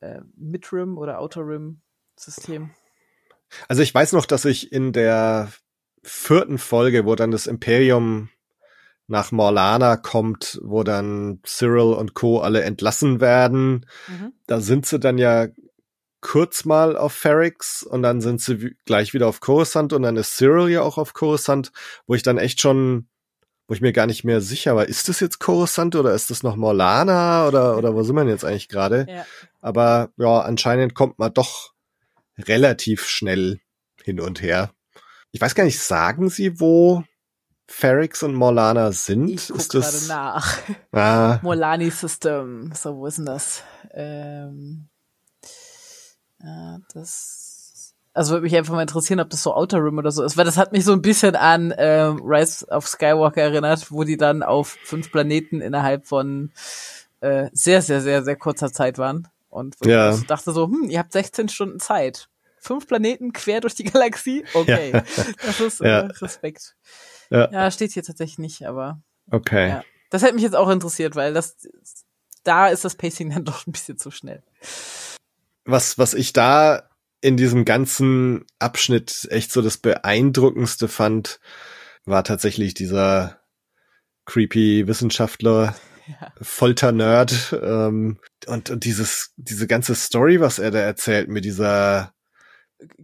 [0.00, 2.70] äh, Mid-Rim oder Outer-Rim-System.
[3.68, 5.48] Also ich weiß noch, dass ich in der
[6.08, 8.30] vierten Folge, wo dann das Imperium
[9.06, 12.40] nach Morlana kommt, wo dann Cyril und Co.
[12.40, 14.32] alle entlassen werden, Mhm.
[14.46, 15.48] da sind sie dann ja
[16.20, 20.36] kurz mal auf Ferrix und dann sind sie gleich wieder auf Coruscant und dann ist
[20.36, 21.72] Cyril ja auch auf Coruscant,
[22.06, 23.08] wo ich dann echt schon,
[23.68, 26.42] wo ich mir gar nicht mehr sicher war, ist das jetzt Coruscant oder ist das
[26.42, 29.06] noch Morlana oder, oder wo sind wir denn jetzt eigentlich gerade?
[29.08, 29.24] Ja.
[29.60, 31.72] Aber ja, anscheinend kommt man doch
[32.36, 33.60] relativ schnell
[34.02, 34.70] hin und her.
[35.32, 37.04] Ich weiß gar nicht, sagen sie, wo
[37.66, 39.28] Ferrix und Morlana sind?
[39.28, 40.08] Ich guck ist gerade das?
[40.08, 40.58] nach.
[40.92, 42.72] Ah, Molani System.
[42.74, 43.62] So, wo ist denn das?
[43.92, 44.88] Ähm,
[46.42, 47.94] ja, das.
[48.14, 50.44] Also würde mich einfach mal interessieren, ob das so Outer Rim oder so ist, weil
[50.46, 54.42] das hat mich so ein bisschen an ähm, Rise of Skywalker erinnert, wo die dann
[54.42, 56.50] auf fünf Planeten innerhalb von
[57.20, 59.28] äh, sehr, sehr, sehr, sehr kurzer Zeit waren.
[59.50, 60.14] Und Ja.
[60.14, 62.28] ich dachte so, hm, ihr habt 16 Stunden Zeit.
[62.60, 64.44] Fünf Planeten quer durch die Galaxie?
[64.54, 64.92] Okay.
[65.44, 66.00] Das ist äh, Ja.
[66.00, 66.74] Respekt.
[67.30, 67.50] Ja.
[67.50, 69.68] ja, steht hier tatsächlich nicht, aber okay.
[69.68, 69.84] ja.
[70.10, 71.56] Das hätte mich jetzt auch interessiert, weil das
[72.44, 74.42] da ist das Pacing dann doch ein bisschen zu schnell.
[75.64, 76.88] was, was ich da
[77.20, 81.40] in diesem ganzen Abschnitt echt so das beeindruckendste fand,
[82.04, 83.40] war tatsächlich dieser
[84.24, 85.74] creepy Wissenschaftler,
[86.06, 86.32] Ja.
[86.40, 92.14] Folter-Nerd, ähm, und, und dieses, diese ganze Story, was er da erzählt mit dieser,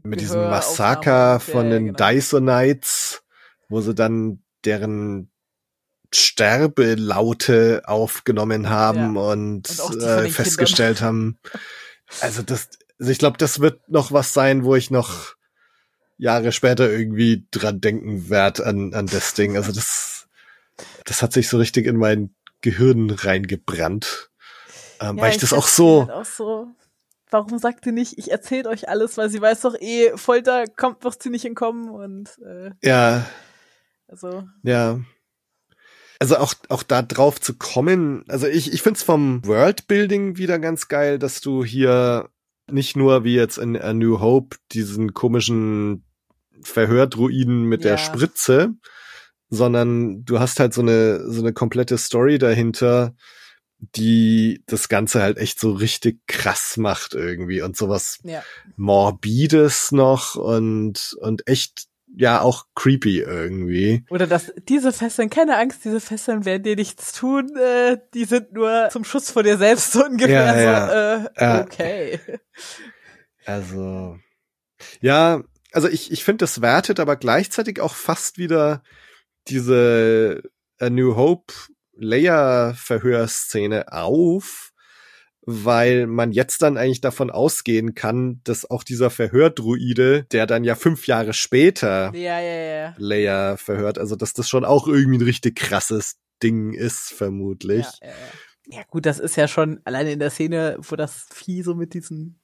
[0.02, 2.10] mit diesem Massaker und- von ja, den genau.
[2.10, 3.22] Dysonites,
[3.68, 5.30] wo sie dann deren
[6.12, 11.38] Sterbelaute aufgenommen haben und, Und von äh, festgestellt haben.
[12.20, 12.68] Also das,
[13.00, 15.34] also ich glaube, das wird noch was sein, wo ich noch
[16.18, 19.56] Jahre später irgendwie dran denken werde an, an das Ding.
[19.56, 20.28] Also das,
[21.06, 24.30] das hat sich so richtig in mein Gehirn reingebrannt.
[25.00, 26.68] Ähm, weil ich das auch so, halt auch so.
[27.34, 31.02] Warum sagt sie nicht, ich erzähle euch alles, weil sie weiß doch eh, Folter kommt,
[31.02, 33.26] wird sie nicht entkommen und äh, ja,
[34.06, 35.00] also Ja.
[36.20, 40.86] Also auch, auch da drauf zu kommen, also ich, ich find's vom Worldbuilding wieder ganz
[40.86, 42.28] geil, dass du hier
[42.70, 46.04] nicht nur wie jetzt in A New Hope diesen komischen
[46.62, 47.98] Verhördruiden mit der Ja.
[47.98, 48.74] Spritze,
[49.50, 53.16] sondern du hast halt so eine, so eine komplette Story dahinter,
[53.96, 58.42] die das Ganze halt echt so richtig krass macht irgendwie und sowas ja.
[58.76, 64.04] Morbides noch und, und echt, ja, auch creepy irgendwie.
[64.10, 68.52] Oder dass diese Fesseln, keine Angst, diese Fesseln werden dir nichts tun, äh, die sind
[68.52, 70.44] nur zum Schutz vor dir selbst so ungefähr.
[70.44, 71.14] Ja, so, ja.
[71.16, 71.60] Äh, Ja.
[71.62, 72.20] okay.
[73.46, 74.18] Also,
[75.00, 75.42] ja,
[75.72, 78.82] also ich, ich finde, das wertet aber gleichzeitig auch fast wieder
[79.48, 80.42] diese
[80.78, 81.52] A New Hope
[81.96, 84.72] Leia-Verhörszene auf,
[85.46, 90.74] weil man jetzt dann eigentlich davon ausgehen kann, dass auch dieser Verhördruide, der dann ja
[90.74, 92.94] fünf Jahre später Ja, ja, ja.
[92.96, 97.86] Leia verhört, also dass das schon auch irgendwie ein richtig krasses Ding ist, vermutlich.
[98.00, 98.14] Ja, ja,
[98.78, 98.82] ja.
[98.88, 102.40] gut, das ist ja schon alleine in der Szene, wo das Vieh so mit diesen,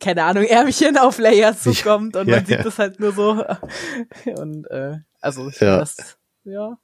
[0.00, 3.44] keine Ahnung, Ärmchen auf Leia zukommt und man sieht das halt nur so.
[4.38, 5.78] Und äh, also Ja.
[5.78, 6.78] das, ja.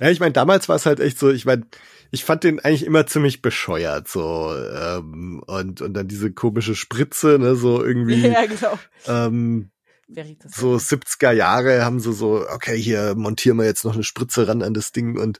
[0.00, 1.66] Ja, ich meine, damals war es halt echt so, ich meine,
[2.10, 7.38] ich fand den eigentlich immer ziemlich bescheuert, so, ähm, und, und dann diese komische Spritze,
[7.38, 8.78] ne, so irgendwie, Ja, genau.
[9.06, 9.70] ähm,
[10.46, 14.62] so 70er Jahre haben sie so, okay, hier montieren wir jetzt noch eine Spritze ran
[14.62, 15.38] an das Ding und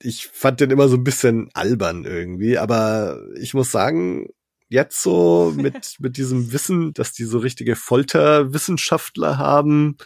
[0.00, 4.28] ich fand den immer so ein bisschen albern irgendwie, aber ich muss sagen,
[4.68, 9.96] jetzt so mit, mit diesem Wissen, dass die so richtige Folterwissenschaftler haben,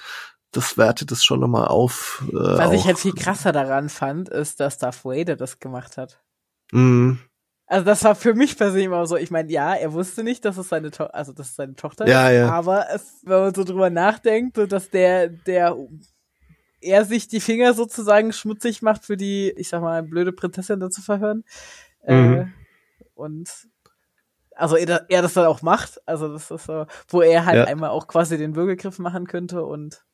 [0.53, 2.23] das wertet es schon nochmal auf.
[2.31, 2.87] Äh, Was ich auch.
[2.87, 6.21] halt viel krasser daran fand, ist, dass Darth Vader das gemacht hat.
[6.73, 7.13] Mm,
[7.67, 10.59] Also das war für mich persönlich immer so, ich meine, ja, er wusste nicht, dass
[10.59, 12.51] es seine Tochter, also dass es seine Tochter Ja, ist, ja.
[12.51, 15.77] aber es, wenn man so drüber nachdenkt, so dass der, der
[16.81, 20.91] er sich die Finger sozusagen schmutzig macht für die, ich sag mal, blöde Prinzessin da
[20.91, 21.45] zu verhören.
[22.03, 22.53] Äh, Mhm.
[23.15, 23.51] und
[24.55, 27.65] also er, er das dann auch macht, also das ist so, wo er halt Ja.
[27.65, 30.05] einmal auch quasi den Würgegriff machen könnte und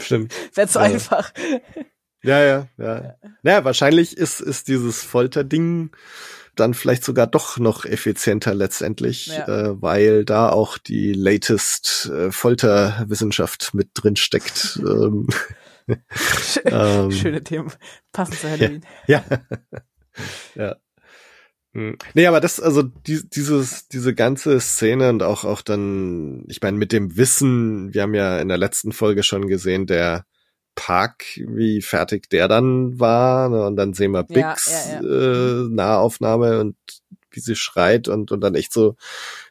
[0.00, 0.32] stimmt.
[0.54, 0.84] wäre zu Ja.
[0.84, 1.32] einfach.
[2.22, 3.16] Ja, ja, ja.
[3.42, 5.90] Naja, wahrscheinlich ist, ist dieses Folterding
[6.56, 9.46] dann vielleicht sogar doch noch effizienter letztendlich, Ja.
[9.48, 14.78] äh, weil da auch die latest äh, Folterwissenschaft mit drin steckt.
[14.86, 15.26] ähm,
[16.64, 17.70] Ähm, Schöne Themen.
[18.12, 18.86] Passend zu Halloween.
[19.06, 19.22] Ja.
[20.54, 20.70] ja.
[20.70, 20.74] Hm.
[21.74, 26.78] Nee, aber das, also die, dieses, diese ganze Szene und auch, auch dann, ich meine,
[26.78, 30.24] mit dem Wissen, wir haben ja in der letzten Folge schon gesehen, der
[30.76, 33.66] Park, wie fertig der dann war, ne?
[33.66, 35.62] und dann sehen wir Ja, Bix ja, ja.
[35.64, 36.76] Äh, Nahaufnahme und
[37.30, 38.96] wie sie schreit und, und dann echt so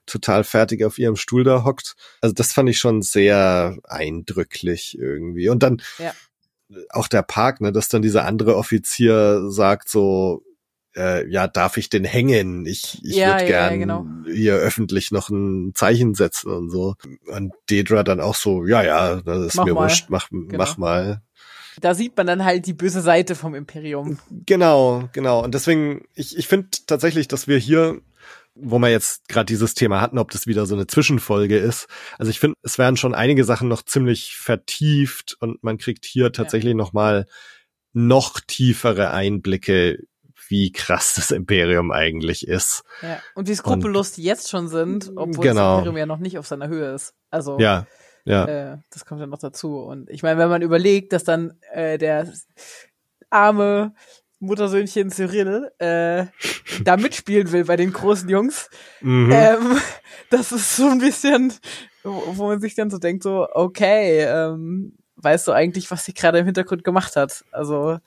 [0.05, 1.95] total fertig auf ihrem Stuhl da hockt.
[2.21, 5.49] Also das fand ich schon sehr eindrücklich irgendwie.
[5.49, 6.13] Und dann Ja.
[6.89, 10.43] auch der Park, ne, dass dann dieser andere Offizier sagt so,
[10.95, 12.65] äh, ja, darf ich den hängen?
[12.65, 14.05] Ich, ich Ja, würde ja, ja, gern genau.
[14.25, 16.95] hier öffentlich noch ein Zeichen setzen und so.
[17.27, 19.83] Und Dedra dann auch so, ja, ja, das ist Mach mir mal.
[19.83, 21.21] wurscht, mach, mach mal.
[21.81, 24.19] Da sieht man dann halt die böse Seite vom Imperium.
[24.45, 25.43] Genau, genau.
[25.43, 27.99] Und deswegen, ich, ich finde tatsächlich, dass wir hier,
[28.53, 31.87] wo wir jetzt gerade dieses Thema hatten, ob das wieder so eine Zwischenfolge ist.
[32.19, 36.31] Also ich finde, es werden schon einige Sachen noch ziemlich vertieft und man kriegt hier
[36.31, 37.25] tatsächlich noch mal
[37.93, 39.99] noch tiefere Einblicke,
[40.49, 42.83] wie krass das Imperium eigentlich ist.
[43.01, 43.19] Ja.
[43.35, 45.53] Und wie skrupellos die jetzt schon sind, obwohl Genau.
[45.53, 47.13] das Imperium ja noch nicht auf seiner Höhe ist.
[47.29, 47.87] Also Ja,
[48.25, 49.79] ja, äh, das kommt ja noch dazu.
[49.79, 52.31] Und ich meine, wenn man überlegt, dass dann äh, der
[53.29, 53.93] arme
[54.39, 56.25] Muttersöhnchen Cyril äh,
[56.83, 58.69] da mitspielen will bei den großen Jungs,
[59.01, 59.31] mhm.
[59.31, 59.77] ähm,
[60.29, 61.53] das ist so ein bisschen,
[62.03, 66.13] wo wo man sich dann so denkt, so, okay, ähm, weißt du eigentlich, was sie
[66.13, 67.43] gerade im Hintergrund gemacht hat?
[67.51, 67.99] Also,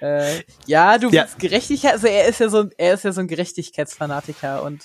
[0.00, 1.22] äh, ja, du Ja.
[1.22, 4.84] willst Gerechtigkeit, also er ist ja so, ein- er ist ja so ein Gerechtigkeitsfanatiker und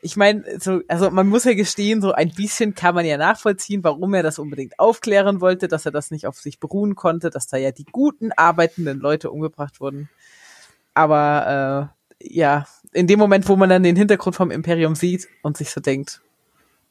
[0.00, 3.82] ich meine, so, also man muss ja gestehen, so ein bisschen kann man ja nachvollziehen,
[3.82, 7.48] warum er das unbedingt aufklären wollte, dass er das nicht auf sich beruhen konnte, dass
[7.48, 10.08] da ja die guten, arbeitenden Leute umgebracht wurden.
[10.94, 15.56] Aber äh, ja, in dem Moment, wo man dann den Hintergrund vom Imperium sieht und
[15.56, 16.20] sich so denkt,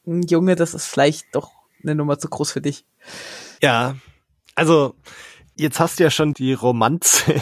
[0.04, 2.84] "Hm, Junge, das ist vielleicht doch eine Nummer zu groß für dich.
[3.62, 3.96] Ja,
[4.54, 4.94] also
[5.56, 7.40] jetzt hast du ja schon die Romanze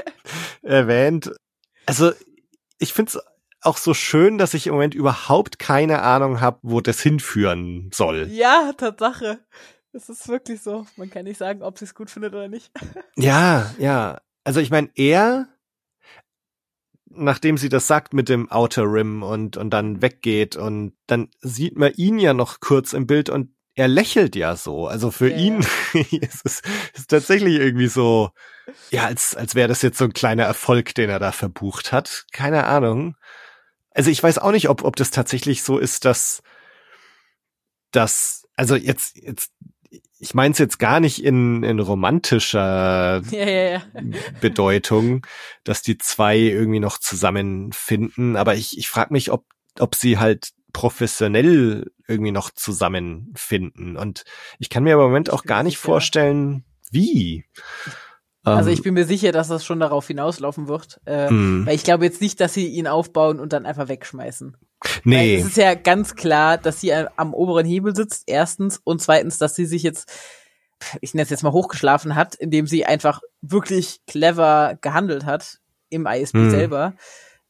[0.62, 1.32] erwähnt.
[1.86, 2.12] Also
[2.78, 3.20] ich finde es
[3.60, 8.28] auch so schön, dass ich im Moment überhaupt keine Ahnung habe, wo das hinführen soll.
[8.30, 9.40] Ja, Tatsache.
[9.92, 10.86] Das ist wirklich so.
[10.96, 12.70] Man kann nicht sagen, ob sie es gut findet oder nicht.
[13.16, 14.20] Ja, ja.
[14.44, 15.48] Also ich meine, er,
[17.06, 21.76] nachdem sie das sagt mit dem Outer Rim und, und dann weggeht und dann sieht
[21.76, 24.88] man ihn ja noch kurz im Bild und er lächelt ja so.
[24.88, 25.60] Also für Ja, ihn
[26.10, 26.62] ist es
[26.94, 28.30] ist tatsächlich irgendwie so,
[28.90, 32.26] ja, als, als wäre das jetzt so ein kleiner Erfolg, den er da verbucht hat.
[32.32, 33.14] Keine Ahnung.
[33.92, 36.42] Also ich weiß auch nicht, ob, ob das tatsächlich so ist, dass,
[37.92, 39.52] dass, also jetzt, jetzt,
[40.18, 43.82] ich meine es jetzt gar nicht in, in romantischer Ja.
[44.40, 45.24] Bedeutung,
[45.62, 48.34] dass die zwei irgendwie noch zusammenfinden.
[48.34, 49.44] Aber ich, ich frage mich, ob,
[49.78, 53.96] ob sie halt professionell irgendwie noch zusammenfinden.
[53.96, 54.24] Und
[54.58, 57.44] ich kann mir im Moment auch gar nicht vorstellen, wie.
[58.44, 61.00] Also Ähm, ich bin mir sicher, dass das schon darauf hinauslaufen wird.
[61.06, 64.56] Äh, mh, weil ich glaube jetzt nicht, dass sie ihn aufbauen und dann einfach wegschmeißen.
[64.82, 69.02] Weil nee, es ist ja ganz klar, dass sie am- oberen Hebel sitzt, erstens, und
[69.02, 70.10] zweitens, dass sie sich jetzt,
[71.00, 75.58] ich nenne es jetzt mal hochgeschlafen hat, indem sie einfach wirklich clever gehandelt hat
[75.90, 76.50] im ISB Hm.
[76.50, 76.94] selber,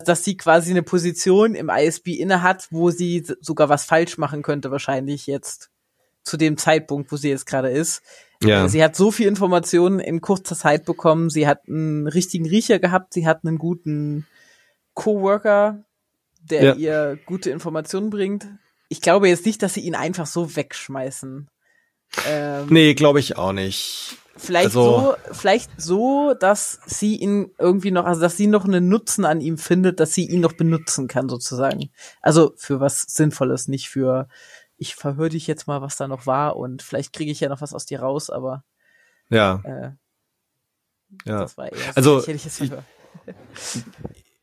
[0.04, 4.42] dass sie quasi eine Position im ISB inne hat, wo sie sogar was falsch machen
[4.42, 5.70] könnte, wahrscheinlich jetzt
[6.22, 8.02] zu dem Zeitpunkt, wo sie jetzt gerade ist.
[8.42, 11.30] ja, Sie hat so viel Informationen in kurzer Zeit bekommen.
[11.30, 13.14] Sie hat einen richtigen Riecher gehabt.
[13.14, 14.26] Sie hat einen guten
[14.94, 15.84] Coworker,
[16.42, 16.74] der Ja.
[16.74, 18.46] ihr gute Informationen bringt.
[18.88, 21.48] Ich glaube jetzt nicht, dass sie ihn einfach so wegschmeißen.
[22.26, 24.16] Ähm, nee, glaube ich auch nicht.
[24.38, 28.88] Vielleicht also- so, vielleicht so, dass sie ihn irgendwie noch, also dass sie noch einen
[28.88, 31.90] Nutzen an ihm findet, dass sie ihn noch benutzen kann sozusagen.
[32.22, 34.28] Also für was Sinnvolles, nicht für
[34.76, 37.60] ich verhör dich jetzt mal, was da noch war und vielleicht kriege ich ja noch
[37.60, 38.64] was aus dir raus, aber
[39.28, 39.90] Ja, äh,
[41.28, 41.40] ja.
[41.40, 42.84] das war eher so Also, lächerliches Verhör.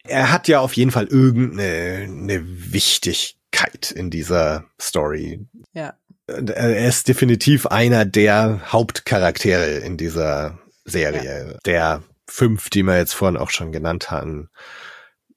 [0.08, 5.48] Er hat ja auf jeden Fall irgendeine eine Wichtigkeit in dieser Story.
[5.74, 5.96] Ja.
[6.28, 11.60] Er ist definitiv einer der Hauptcharaktere in dieser Serie.
[11.66, 14.50] Der fünf, die wir jetzt vorhin auch schon genannt hatten.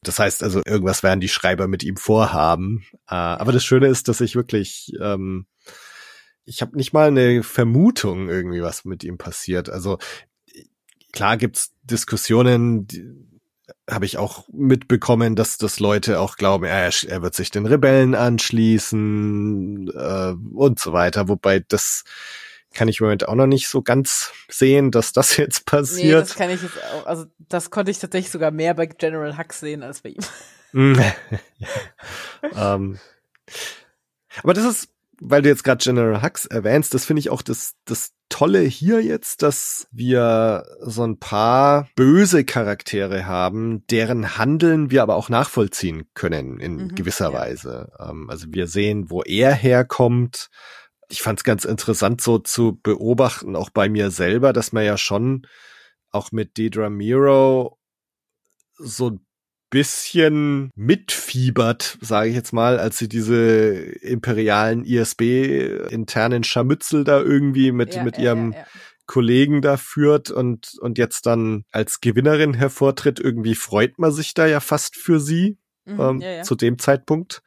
[0.03, 2.85] Das heißt also, irgendwas werden die Schreiber mit ihm vorhaben.
[3.09, 5.47] Äh, aber das Schöne ist, dass ich wirklich, ähm,
[6.45, 9.69] ich habe nicht mal eine Vermutung irgendwie, was mit ihm passiert.
[9.69, 9.99] Also
[11.13, 13.05] klar gibt's Diskussionen, die,
[13.89, 18.15] habe ich auch mitbekommen, dass das Leute auch glauben, er, er wird sich den Rebellen
[18.15, 21.29] anschließen äh, und so weiter.
[21.29, 22.05] Wobei das
[22.75, 26.23] kann ich im Moment auch noch nicht so ganz sehen, dass das jetzt Nee, passiert.
[26.23, 29.61] das kann ich jetzt auch, also das konnte ich tatsächlich sogar mehr bei General Hux
[29.61, 30.25] sehen als bei ihm.
[30.73, 31.01] Mm.
[32.55, 32.99] ähm,
[34.43, 34.89] aber das ist,
[35.21, 39.03] weil du jetzt gerade General Hux erwähnst, das finde ich auch das, das Tolle hier
[39.03, 46.09] jetzt, dass wir so ein paar böse Charaktere haben, deren Handeln wir aber auch nachvollziehen
[46.15, 47.39] können in Mhm, gewisser ja.
[47.39, 47.91] Weise.
[47.99, 50.51] Ähm, also wir sehen, wo er herkommt.
[51.09, 54.99] Ich fand es ganz interessant so zu beobachten, auch bei mir selber, dass man ja
[54.99, 55.47] schon
[56.11, 57.79] auch mit Dedra Miro
[58.79, 59.27] so ein
[59.71, 67.95] bisschen mitfiebert, sage ich jetzt mal, als sie diese imperialen ISB-internen Scharmützel da irgendwie mit,
[67.95, 68.67] Ja, mit ihrem ja, ja.
[69.07, 73.21] Kollegen da führt und, und jetzt dann als Gewinnerin hervortritt.
[73.21, 77.43] Irgendwie freut man sich da ja fast für sie Mhm, ähm, zu dem Zeitpunkt.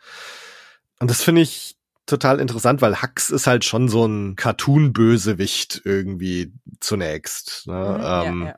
[1.00, 6.54] Und das finde ich total interessant, weil Hux ist halt schon so ein Cartoon-Bösewicht irgendwie
[6.80, 7.68] zunächst.
[7.68, 8.26] Ne?
[8.28, 8.54] Mhm, ähm.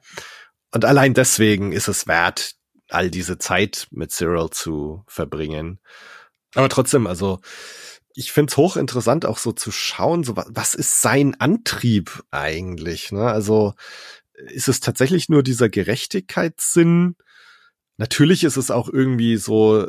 [0.72, 2.56] Und allein deswegen ist es wert,
[2.94, 5.80] all diese Zeit mit Cyril zu verbringen.
[6.56, 7.40] Aber trotzdem, also
[8.16, 13.12] ich find's hochinteressant, auch so zu schauen, so wa- was ist sein Antrieb eigentlich?
[13.12, 13.24] Ne?
[13.26, 13.74] Also
[14.34, 17.16] ist es tatsächlich nur dieser Gerechtigkeitssinn?
[17.98, 19.88] Natürlich ist es auch irgendwie so,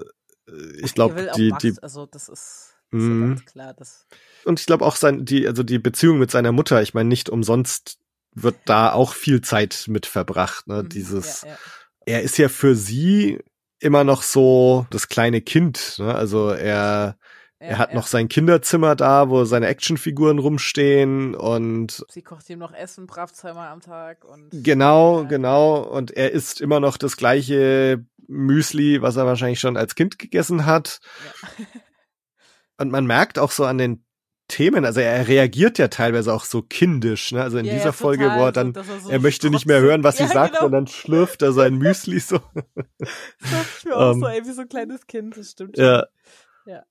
[0.48, 3.28] äh, ich glaube, die, Macht, die, also das ist, Mhm.
[3.36, 3.74] ganz klar.
[3.74, 4.06] Das,
[4.44, 7.28] und ich glaube auch sein, die, also die Beziehung mit seiner Mutter, ich meine, nicht
[7.28, 7.98] umsonst
[8.34, 10.82] wird da auch viel Zeit mit verbracht, ne?
[10.82, 11.58] mhm, Dieses, ja, ja.
[12.06, 13.40] Er ist ja für sie
[13.80, 16.14] immer noch so das kleine Kind, ne?
[16.14, 17.16] Also er,
[17.58, 17.94] er hat ja.
[17.96, 23.32] noch sein Kinderzimmer da, wo seine Actionfiguren rumstehen und Sie kocht ihm noch Essen, brav
[23.32, 25.28] zweimal am Tag und genau, Ja.
[25.28, 25.82] genau.
[25.82, 30.66] Und er isst immer noch das gleiche Müsli, was er wahrscheinlich schon als Kind gegessen
[30.66, 31.00] hat.
[31.58, 31.66] Ja.
[32.76, 34.03] Und man merkt auch so an den
[34.48, 37.42] Themen, also er reagiert ja teilweise auch so kindisch, ne?
[37.42, 40.04] Also in ja, dieser Folge, total, wo er dann, so er möchte nicht mehr hören,
[40.04, 40.66] was sie ja, sagt, genau.
[40.66, 42.40] und dann schlürft er sein Müsli so.
[42.98, 46.00] Ich mir auch Ähm, so, ey, wie so ein kleines Kind, das stimmt Ja.
[46.64, 46.72] schon.
[46.74, 46.82] Ja.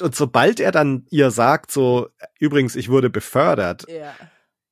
[0.00, 2.08] Und sobald er dann ihr sagt, so,
[2.40, 4.14] übrigens, ich wurde befördert, Ja.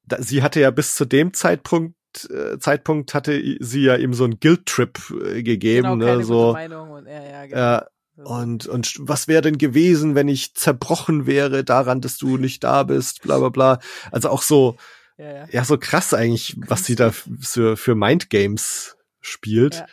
[0.04, 1.94] da, sie hatte ja bis zu dem Zeitpunkt,
[2.30, 6.90] äh, Zeitpunkt hatte sie ja ihm so einen Guilt-Trip äh, gegeben, genau, ne, so, Meinung
[6.90, 7.80] und ja, ja, genau.
[8.24, 12.82] Und, und was wäre denn gewesen, wenn ich zerbrochen wäre daran, dass du nicht da
[12.82, 13.78] bist, bla, bla, bla.
[14.10, 14.76] Also auch so,
[15.16, 15.46] ja, ja.
[15.50, 19.76] ja, so krass eigentlich, was sie da für, für Mindgames spielt.
[19.76, 19.86] Ja.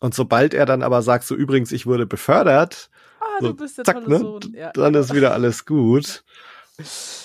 [0.00, 2.90] Und sobald er dann aber sagt, so übrigens, ich wurde befördert,
[3.24, 4.56] Ah, so, du bist der zack, ne, Sohn.
[4.74, 6.24] Dann ist wieder alles gut.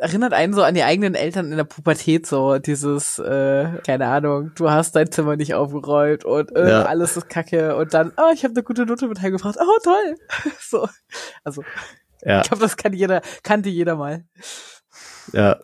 [0.00, 4.06] Es erinnert einen so an die eigenen Eltern in der Pubertät, so dieses, äh, keine
[4.06, 6.82] Ahnung, du hast dein Zimmer nicht aufgeräumt und äh, Ja.
[6.84, 10.14] alles ist kacke und dann, oh, ich habe eine gute Note mit heimgebracht, oh, toll.
[10.60, 10.88] so,
[11.42, 11.64] also,
[12.22, 12.42] Ja.
[12.42, 14.24] ich glaube, das kann jeder, kannte jeder mal.
[15.32, 15.58] Ja.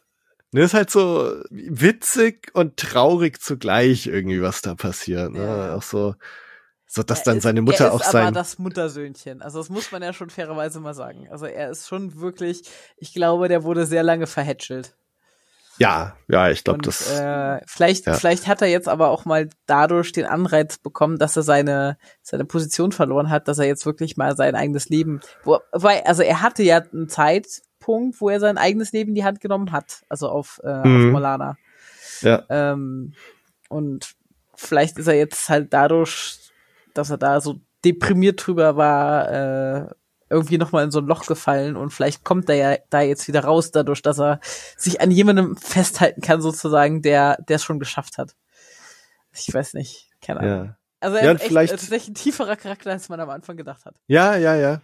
[0.51, 5.33] Ne, ist halt so witzig und traurig zugleich irgendwie, was da passiert.
[5.33, 5.45] Ne?
[5.45, 5.75] Ja.
[5.77, 6.15] Auch so,
[6.95, 8.35] so dass Er dann ist, seine er Mutter ist auch aber sein.
[8.35, 9.43] das Muttersöhnchen.
[9.43, 11.27] Also das muss man ja schon fairerweise mal sagen.
[11.31, 12.63] Also er ist schon wirklich,
[12.97, 14.95] ich glaube, der wurde sehr lange verhätschelt.
[15.79, 17.11] Ja, ja, ich glaube, das.
[17.11, 18.15] äh, vielleicht, ja.
[18.15, 22.45] vielleicht hat er jetzt aber auch mal dadurch den Anreiz bekommen, dass er seine, seine
[22.45, 26.43] Position verloren hat, dass er jetzt wirklich mal sein eigenes Leben, wo, weil, also er
[26.43, 30.29] hatte ja einen Zeitpunkt, wo er sein eigenes Leben in die Hand genommen hat, also
[30.29, 31.07] auf, äh, Mhm.
[31.09, 31.57] auf Molana.
[32.21, 33.15] ja, Ähm,
[33.69, 34.15] und
[34.55, 36.39] vielleicht ist er jetzt halt dadurch,
[36.95, 39.87] dass er da so deprimiert drüber war, äh,
[40.31, 43.45] irgendwie nochmal in so ein Loch gefallen und vielleicht kommt er ja da jetzt wieder
[43.45, 44.41] raus, dadurch, dass er
[44.77, 48.35] sich an jemandem festhalten kann, sozusagen, der der es schon geschafft hat.
[49.33, 50.51] Ich weiß nicht, keine Ahnung.
[50.67, 50.77] ja.
[51.01, 53.85] Also er Ja, ist echt vielleicht- tatsächlich ein tieferer Charakter, als man am Anfang gedacht
[53.85, 53.95] hat.
[54.07, 54.81] Ja, ja, ja.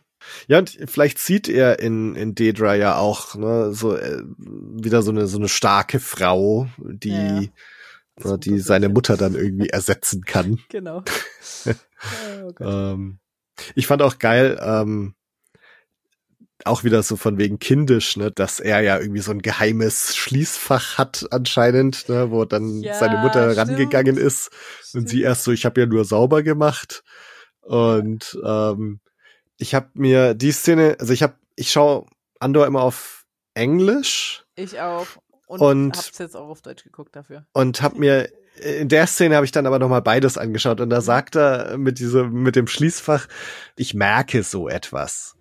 [0.48, 5.10] Ja, und vielleicht sieht er in, in Dedra ja auch, ne, so, äh, wieder so
[5.12, 7.08] eine, so eine starke Frau, die,
[7.46, 7.50] Ja,
[8.24, 10.58] ne, die seine Mutter dann irgendwie ersetzen kann.
[10.68, 11.02] Genau.
[12.42, 12.52] oh.
[12.60, 13.18] Ähm,
[13.74, 15.14] ich fand auch geil, ähm,
[16.64, 20.98] auch wieder so von wegen kindisch, ne, dass er ja irgendwie so ein geheimes Schließfach
[20.98, 23.70] hat anscheinend, ne, wo dann Ja, seine Mutter stimmt.
[23.70, 24.50] rangegangen ist
[24.94, 27.02] und sie erst so, ich habe ja nur sauber gemacht
[27.62, 29.00] und ähm,
[29.56, 32.06] ich habe mir die Szene, also ich habe, ich schaue
[32.40, 35.06] Andor immer auf Englisch Ich auch.
[35.50, 37.44] Und, Und- hab's jetzt auch auf Deutsch geguckt dafür.
[37.52, 38.28] und habe mir
[38.62, 41.76] in der Szene habe ich dann aber noch mal beides angeschaut und da sagt er
[41.76, 43.26] mit diesem mit dem Schließfach,
[43.76, 45.34] ich merke so etwas.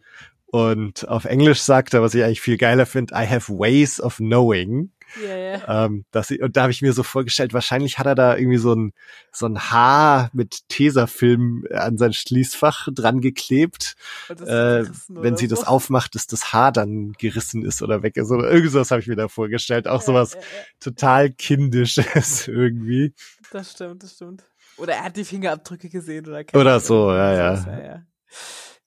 [0.48, 4.18] Und auf Englisch sagt er, was ich eigentlich viel geiler finde, I have ways of
[4.18, 4.90] knowing.
[5.24, 5.86] Ja, ja.
[5.86, 8.58] Ähm, dass ich, und da habe ich mir so vorgestellt, wahrscheinlich hat er da irgendwie
[8.58, 8.94] so ein
[9.32, 13.96] so ein Haar mit Tesafilm an sein Schließfach dran geklebt.
[14.28, 15.66] Das Äh, wenn sie das so.
[15.68, 18.32] aufmacht, dass das Haar dann gerissen ist oder weg ist.
[18.32, 19.88] Oder irgend sowas habe ich mir da vorgestellt.
[19.88, 20.64] Auch sowas Ja, ja, ja.
[20.80, 23.14] total kindisches irgendwie.
[23.52, 24.44] Das stimmt, das stimmt.
[24.78, 28.04] Oder er hat die Fingerabdrücke gesehen oder keine Oder so, ja, ja.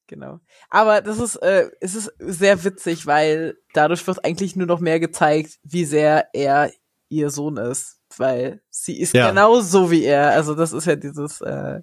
[0.09, 0.41] Genau.
[0.69, 5.01] Aber das ist, äh, es ist sehr witzig, weil dadurch wird eigentlich nur noch mehr
[5.01, 6.71] gezeigt, wie sehr er
[7.09, 7.99] ihr Sohn ist.
[8.19, 9.29] Weil sie ist Ja.
[9.31, 10.33] genau so wie er.
[10.33, 11.81] Also das ist ja dieses, äh,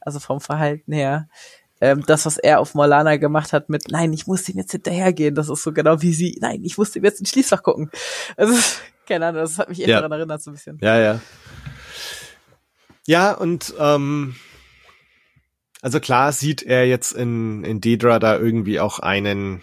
[0.00, 1.28] also vom Verhalten her.
[1.80, 5.34] Ähm, das, was er auf Morlana gemacht hat mit, nein, ich muss ihm jetzt hinterhergehen,
[5.34, 7.90] das ist so genau wie sie, nein, ich muss ihm jetzt ins Schließfach gucken.
[8.36, 8.52] Also,
[9.08, 9.96] keine Ahnung, das hat mich echt Ja.
[10.02, 10.78] daran erinnert, so ein bisschen.
[10.82, 11.20] Ja, ja.
[13.06, 14.36] Ja, und ähm,
[15.82, 19.62] also klar sieht er jetzt in, in Dedra da irgendwie auch einen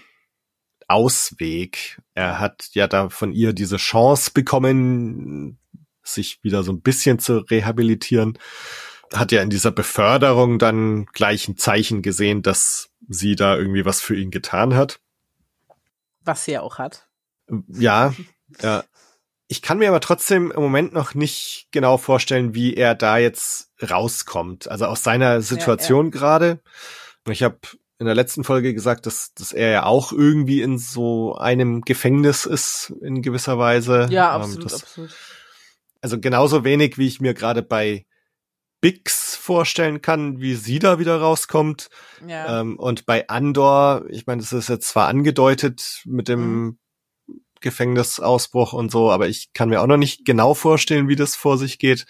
[0.87, 2.01] Ausweg.
[2.13, 5.59] Er hat ja da von ihr diese Chance bekommen,
[6.03, 8.39] sich wieder so ein bisschen zu rehabilitieren.
[9.13, 14.01] Hat ja in dieser Beförderung dann gleich ein Zeichen gesehen, dass sie da irgendwie was
[14.01, 14.99] für ihn getan hat.
[16.21, 17.07] Was sie ja auch hat.
[17.67, 18.13] Ja,
[18.61, 18.83] ja.
[19.49, 23.66] Ich kann mir aber trotzdem im Moment noch nicht genau vorstellen, wie er da jetzt
[23.81, 24.69] rauskommt.
[24.69, 26.59] Also aus seiner Situation gerade.
[27.29, 27.57] Ich habe
[27.99, 32.45] in der letzten Folge gesagt, dass, dass er ja auch irgendwie in so einem Gefängnis
[32.45, 34.07] ist, in gewisser Weise.
[34.11, 35.15] Ja, Ähm, absolut, das, absolut.
[36.01, 38.05] also genauso wenig, wie ich mir gerade bei
[38.81, 41.89] Bix vorstellen kann, wie sie da wieder rauskommt.
[42.27, 42.61] Ja.
[42.61, 46.77] Ähm, und bei Andor, ich meine, das ist jetzt zwar angedeutet mit dem Mhm.
[47.59, 51.57] Gefängnisausbruch und so, aber ich kann mir auch noch nicht genau vorstellen, wie das vor
[51.57, 52.05] sich geht.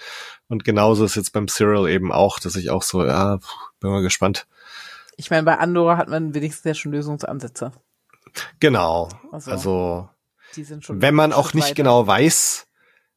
[0.49, 3.39] Und genauso ist jetzt beim Cyril eben auch, dass ich auch so, ja,
[3.79, 4.47] bin mal gespannt.
[5.17, 7.71] Ich meine, bei Andorra hat man wenigstens ja schon Lösungsansätze.
[8.59, 9.09] Genau.
[9.31, 10.09] Also, Also,
[10.55, 11.75] die sind schon wenn man auch nicht weiter.
[11.75, 12.67] genau weiß,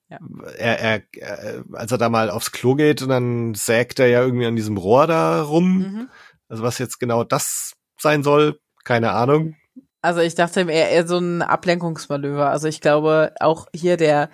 [0.09, 0.19] Ja.
[0.57, 4.23] er, er, er, als er da mal aufs Klo geht und dann sägt er ja
[4.23, 5.79] irgendwie an diesem Rohr da rum.
[5.79, 6.09] Mhm.
[6.49, 9.55] Also was jetzt genau das sein soll, keine Ahnung.
[10.03, 12.49] Also ich dachte eher, eher so ein Ablenkungsmanöver.
[12.51, 14.31] Also ich glaube auch hier der,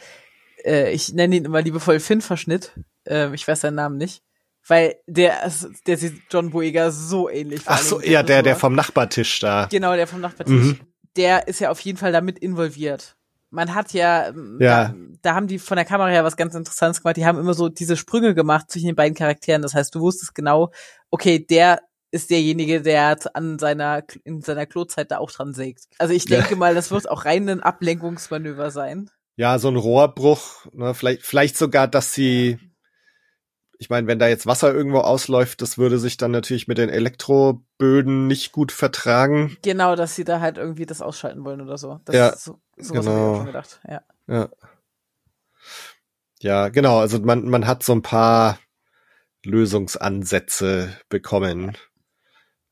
[0.66, 2.72] äh, ich nenne ihn immer liebevoll Finn-Verschnitt.
[3.06, 4.22] Ähm, ich weiß seinen Namen nicht.
[4.68, 5.50] Weil der,
[5.86, 7.62] der sieht John Boyega so ähnlich.
[7.66, 9.68] Ach so, ja, der, der vom Nachbartisch da.
[9.70, 10.52] Genau, der vom Nachbartisch.
[10.54, 10.80] Mhm.
[11.16, 13.16] Der ist ja auf jeden Fall damit involviert.
[13.50, 14.88] Man hat ja, ähm, Ja.
[14.88, 17.16] Da, da haben die von der Kamera her was ganz Interessantes gemacht.
[17.16, 19.62] Die haben immer so diese Sprünge gemacht zwischen den beiden Charakteren.
[19.62, 20.72] Das heißt, du wusstest genau,
[21.10, 25.84] okay, der ist derjenige, der an seiner, in seiner Klozeit da auch dran sägt.
[25.98, 26.38] Also ich Ja.
[26.38, 29.10] denke mal, das wird auch rein ein Ablenkungsmanöver sein.
[29.36, 32.58] Ja, so ein Rohrbruch, ne, vielleicht, vielleicht sogar, dass sie,
[33.78, 36.88] ich meine, wenn da jetzt Wasser irgendwo ausläuft, das würde sich dann natürlich mit den
[36.88, 39.58] Elektroböden nicht gut vertragen.
[39.62, 42.00] Genau, dass sie da halt irgendwie das ausschalten wollen oder so.
[42.06, 43.12] Das Ja, ist so, sowas genau.
[43.12, 43.80] hab ich auch schon gedacht.
[43.88, 44.02] Ja.
[44.26, 44.48] Ja.
[46.40, 48.58] Ja, genau, also man, man hat so ein paar
[49.44, 51.76] Lösungsansätze bekommen.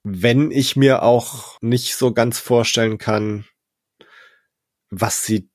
[0.02, 3.46] Wenn ich mir auch nicht so ganz vorstellen kann,
[4.90, 5.50] was sie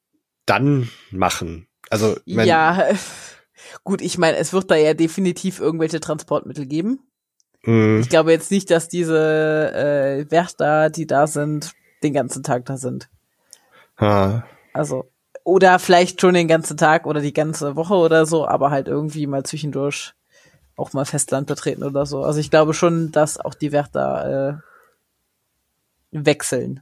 [0.50, 1.68] dann machen.
[1.90, 2.90] Also, wenn, ja,
[3.84, 7.00] gut, ich meine, es wird da ja definitiv irgendwelche Transportmittel geben.
[7.64, 9.18] mh, Ich glaube jetzt nicht, dass diese
[9.74, 11.74] äh, Wärter, die da sind,
[12.04, 13.10] den ganzen Tag da sind.
[13.98, 15.12] ha, Also,
[15.44, 19.26] oder vielleicht schon den ganzen Tag oder die ganze Woche oder so, aber halt irgendwie
[19.28, 20.14] mal zwischendurch
[20.76, 22.24] auch mal Festland betreten oder so.
[22.24, 24.62] Also ich glaube schon, dass auch die Wärter
[26.12, 26.82] äh, wechseln.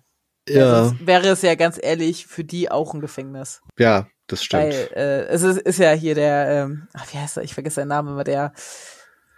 [0.50, 3.62] Ja, Sonst wäre es ja ganz ehrlich für die auch ein Gefängnis.
[3.78, 4.64] ja, das stimmt.
[4.64, 7.44] Weil äh, es ist, ist ja hier der, ähm, ach, wie heißt er?
[7.44, 8.52] Ich vergesse seinen Namen immer, der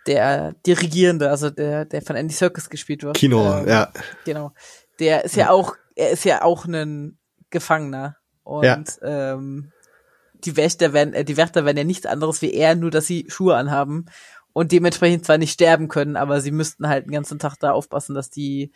[0.07, 3.15] der Dirigierende, also der, der von Andy Serkis gespielt wird.
[3.17, 3.91] Kino, Ähm, ja.
[4.25, 4.53] Genau.
[4.99, 7.17] Der ist ja auch, er ist ja auch ein
[7.51, 8.17] Gefangener.
[8.43, 8.83] Und Ja.
[9.03, 9.71] ähm,
[10.33, 13.25] die Wächter werden, äh, die Wächter werden ja nichts anderes wie er, nur dass sie
[13.29, 14.05] Schuhe anhaben
[14.53, 18.15] und dementsprechend zwar nicht sterben können, aber sie müssten halt den ganzen Tag da aufpassen,
[18.15, 18.71] dass die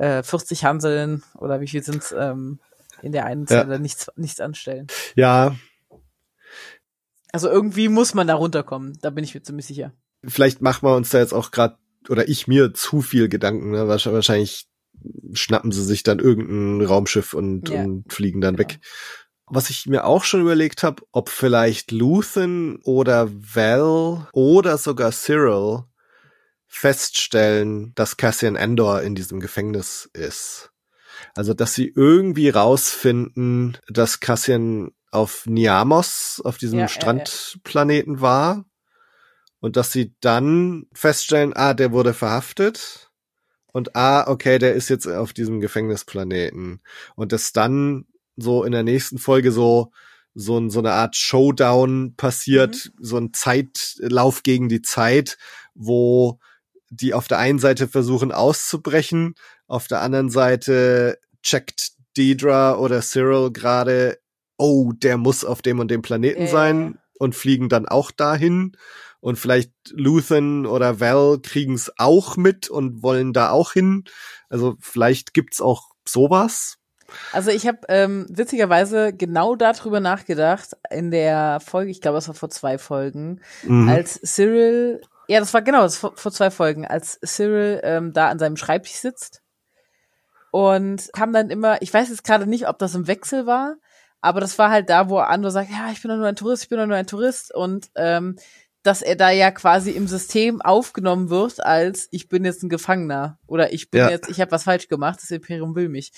[0.00, 2.58] äh, 40 Hanseln oder wie viel sind's ähm,
[3.02, 3.62] in der einen Ja.
[3.64, 4.86] Zelle nichts, nichts anstellen.
[5.14, 5.54] Ja,
[7.32, 9.92] Also irgendwie muss man da runterkommen, da bin ich mir ziemlich sicher.
[10.26, 11.76] vielleicht machen wir uns da jetzt auch gerade
[12.08, 13.70] oder ich mir zu viel Gedanken.
[13.70, 13.84] Ne?
[13.88, 14.68] Wahrsch- Wahrscheinlich
[15.32, 17.84] schnappen sie sich dann irgendein Raumschiff und, Ja.
[17.84, 18.68] und fliegen dann Genau.
[18.68, 18.80] weg.
[19.46, 25.84] Was ich mir auch schon überlegt habe, ob vielleicht Luthen oder Val oder sogar Cyril
[26.70, 30.70] feststellen, dass Cassian Andor in diesem Gefängnis ist.
[31.34, 36.88] Also, dass sie irgendwie rausfinden, dass Cassian auf Niamos, auf diesem Ja.
[36.88, 38.64] Strandplaneten war
[39.58, 43.10] und dass sie dann feststellen, ah, der wurde verhaftet
[43.72, 46.80] und ah, okay, der ist jetzt auf diesem Gefängnisplaneten
[47.16, 48.06] und dass dann
[48.36, 49.90] so in der nächsten Folge so
[50.32, 55.36] so, so eine Art Showdown passiert, so ein Zeitlauf gegen die Zeit,
[55.74, 56.38] wo
[56.90, 59.34] die auf der einen Seite versuchen auszubrechen,
[59.66, 64.18] auf der anderen Seite checkt Deidre oder Cyril gerade,
[64.58, 68.76] oh, der muss auf dem und dem Planeten ja, sein und fliegen dann auch dahin
[69.20, 74.04] und vielleicht Luthen oder Val kriegen's auch mit und wollen da auch hin.
[74.48, 76.78] Also vielleicht gibt's auch sowas.
[77.32, 82.34] Also ich habe ähm, witzigerweise genau darüber nachgedacht in der Folge, ich glaube, es war
[82.34, 83.88] vor zwei Folgen, Mhm.
[83.88, 85.00] als Cyril,
[85.30, 88.56] ja, das war genau, das war vor zwei Folgen, als Cyril ähm, da an seinem
[88.56, 89.42] Schreibtisch sitzt
[90.50, 93.76] und kam dann immer, ich weiß jetzt gerade nicht, ob das im Wechsel war,
[94.20, 96.64] aber das war halt da, wo Andor sagt, ja, ich bin doch nur ein Tourist,
[96.64, 98.40] ich bin doch nur ein Tourist und ähm,
[98.82, 103.38] dass er da ja quasi im System aufgenommen wird als ich bin jetzt ein Gefangener
[103.46, 104.10] oder ich bin Ja.
[104.10, 106.12] jetzt, ich habe was falsch gemacht, das Imperium will mich.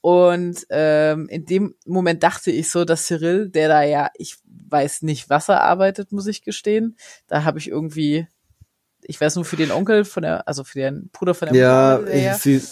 [0.00, 5.02] Und ähm, in dem Moment dachte ich so, dass Cyril, der da ja, ich weiß
[5.02, 6.96] nicht, was er arbeitet, muss ich gestehen.
[7.26, 8.26] Da habe ich irgendwie,
[9.04, 11.98] ich weiß nur für den Onkel von der, also für den Bruder von der Ja,
[11.98, 12.62] Mutter, ich, sie,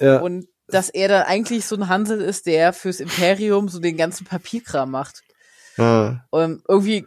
[0.00, 3.96] ja, und dass er dann eigentlich so ein Hansel ist, der fürs Imperium so den
[3.96, 5.22] ganzen Papierkram macht.
[5.76, 7.06] ja, Und irgendwie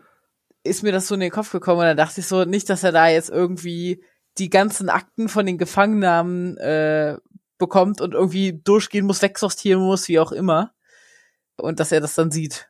[0.64, 2.84] ist mir das so in den Kopf gekommen und dann dachte ich so, nicht, dass
[2.84, 4.04] er da jetzt irgendwie
[4.38, 7.18] die ganzen Akten von den Gefangennahmen äh,
[7.58, 10.74] bekommt und irgendwie durchgehen muss, wegsortieren muss, wie auch immer.
[11.56, 12.70] Und dass er das dann sieht.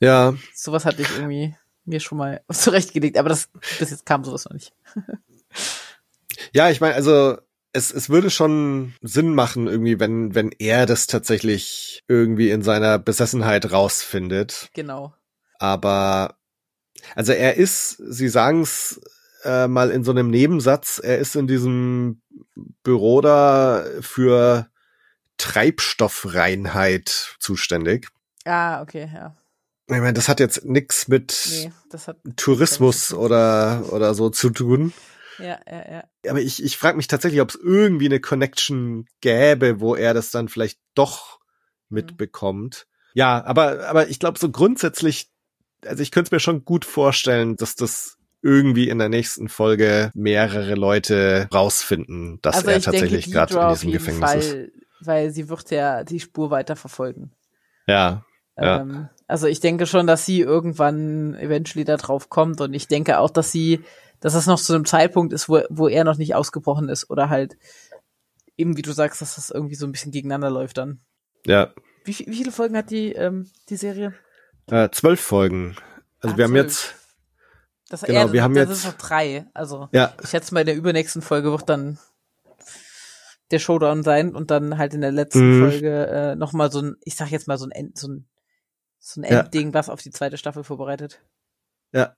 [0.00, 4.46] ja, Sowas hatte ich irgendwie mir schon mal zurechtgelegt, aber das bis jetzt kam sowas
[4.46, 4.72] noch nicht.
[6.52, 7.36] ja, ich meine, also
[7.72, 12.98] es, es würde schon Sinn machen, irgendwie, wenn, wenn er das tatsächlich irgendwie in seiner
[12.98, 14.70] Besessenheit rausfindet.
[14.74, 15.14] Genau.
[15.58, 16.36] Aber
[17.14, 19.00] also er ist, Sie sagen es
[19.44, 22.22] äh, mal in so einem Nebensatz, er ist in diesem
[22.82, 24.68] Büro da für
[25.36, 28.08] Treibstoffreinheit zuständig.
[28.44, 29.34] Ah, okay, ja.
[29.86, 31.72] Ich meine, das hat jetzt nix mit Nee,
[32.36, 34.94] Tourismus oder oder so zu tun.
[35.38, 36.04] Ja, ja, ja.
[36.28, 40.30] Aber ich, ich frage mich tatsächlich, ob es irgendwie eine Connection gäbe, wo er das
[40.30, 41.40] dann vielleicht doch
[41.88, 42.86] mitbekommt.
[43.14, 45.30] Ja, aber, aber ich glaube so grundsätzlich,
[45.84, 50.10] also ich könnte es mir schon gut vorstellen, dass das irgendwie in der nächsten Folge
[50.14, 54.72] mehrere Leute rausfinden, dass also er ich tatsächlich gerade in diesem Gefängnis Fall, ist.
[55.00, 57.32] weil sie wird ja die Spur weiter verfolgen.
[57.86, 58.24] Ja,
[58.56, 58.82] Ja.
[58.82, 63.18] Ähm, also ich denke schon, dass sie irgendwann eventually da drauf kommt und ich denke
[63.18, 63.82] auch, dass sie,
[64.24, 67.28] dass das noch zu einem Zeitpunkt ist, wo, wo er noch nicht ausgebrochen ist oder
[67.28, 67.58] halt
[68.56, 71.00] eben, wie du sagst, dass das irgendwie so ein bisschen gegeneinander läuft dann.
[71.46, 71.72] ja.
[72.06, 74.12] Wie, wie viele Folgen hat die, ähm, die Serie?
[74.70, 75.74] Äh, zwölf Folgen.
[76.20, 76.64] Also Ah, wir haben zwölf.
[76.66, 76.94] jetzt,
[77.90, 79.46] Das, Genau, ja, wir haben das jetzt- ist noch drei.
[79.54, 81.98] Also ja, ich schätze mal, in der übernächsten Folge wird dann
[83.50, 85.70] der Showdown sein und dann halt in der letzten Mhm.
[85.70, 88.26] Folge äh, nochmal so ein, ich sag jetzt mal so ein End, so ein,
[88.98, 89.40] so ein Ja.
[89.40, 91.20] Endding, was auf die zweite Staffel vorbereitet.
[91.92, 92.16] Ja.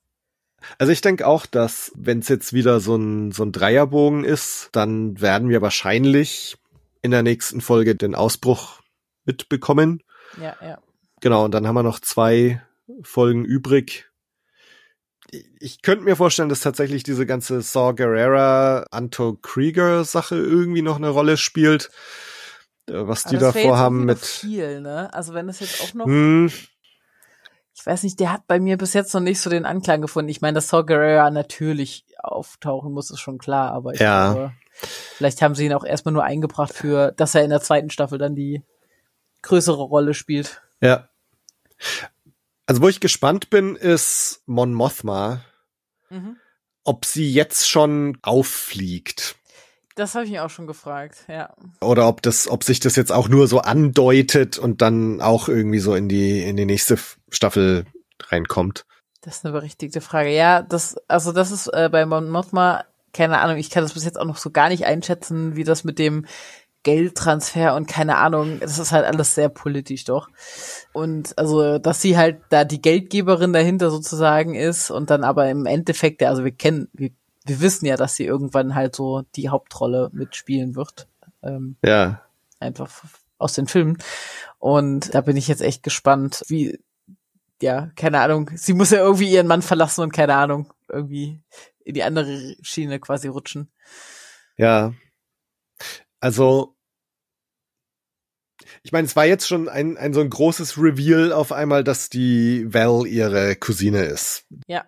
[0.79, 4.69] Also ich denke auch, dass wenn es jetzt wieder so ein, so ein Dreierbogen ist,
[4.73, 6.57] dann werden wir wahrscheinlich
[7.03, 8.81] in der nächsten Folge den Ausbruch
[9.25, 10.03] mitbekommen.
[10.41, 10.79] Ja, ja.
[11.21, 12.63] Genau, und dann haben wir noch zwei
[13.03, 14.09] Folgen übrig.
[15.59, 20.97] Ich- könnte mir vorstellen, dass tatsächlich diese ganze Saw Gerrera, Anto Krieger Sache irgendwie noch
[20.97, 21.91] eine Rolle spielt.
[22.89, 24.19] Äh, Was Aber die da vorhaben mit.
[24.21, 25.13] viel, ne?
[25.13, 26.51] Also wenn das jetzt auch noch, Hm,
[27.87, 30.29] weiß nicht, der hat bei mir bis jetzt noch nicht so den Anklang gefunden.
[30.29, 34.33] Ich meine, dass Saw Gerrera natürlich auftauchen muss, ist schon klar, aber ich Ja.
[34.33, 34.53] glaube,
[35.17, 38.19] vielleicht haben sie ihn auch erstmal nur eingebracht für, dass er in der zweiten Staffel
[38.19, 38.63] dann die
[39.43, 40.63] größere Rolle spielt.
[40.81, 41.09] ja.
[42.69, 45.43] Also wo ich gespannt bin, ist Mon Mothma.
[46.11, 46.37] Mhm.
[46.85, 49.35] ob sie jetzt schon auffliegt
[49.97, 51.53] Das habe ich mich auch schon gefragt, ja.
[51.81, 55.79] oder ob das, ob sich das jetzt auch nur so andeutet und dann auch irgendwie
[55.81, 56.97] so in die in die nächste
[57.37, 57.85] Staffel
[58.29, 58.85] reinkommt.
[59.23, 60.31] Das ist eine berechtigte Frage.
[60.35, 64.05] Ja, das, also das ist äh, bei Mon Mothma, keine Ahnung, ich kann das bis
[64.05, 66.27] jetzt auch noch so gar nicht einschätzen, wie das mit dem
[66.83, 70.29] Geldtransfer und keine Ahnung, das ist halt alles sehr politisch doch.
[70.93, 75.67] Und also, dass sie halt da die Geldgeberin dahinter sozusagen ist und dann aber im
[75.67, 77.11] Endeffekt, also wir kennen, wir,
[77.45, 81.09] wir wissen ja, dass sie irgendwann halt so die Hauptrolle mitspielen wird.
[81.43, 82.23] Ähm, Ja,
[82.61, 82.89] einfach
[83.39, 83.99] aus den Filmen.
[84.61, 86.79] Und da bin ich jetzt echt gespannt, wie,
[87.63, 91.41] ja, keine Ahnung, sie muss ja irgendwie ihren Mann verlassen und keine Ahnung, irgendwie
[91.85, 93.71] in die andere Schiene quasi rutschen.
[94.57, 94.95] ja.
[96.21, 96.77] Also
[98.83, 102.09] ich meine, es war jetzt schon ein, ein so ein großes Reveal auf einmal, dass
[102.09, 104.45] die Val ihre Cousine ist.
[104.67, 104.85] Ja,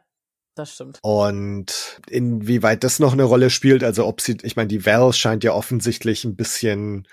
[0.54, 0.98] das stimmt.
[1.02, 5.44] Und inwieweit das noch eine Rolle spielt, also ob sie, ich meine, die Val scheint
[5.44, 7.06] ja offensichtlich ein bisschen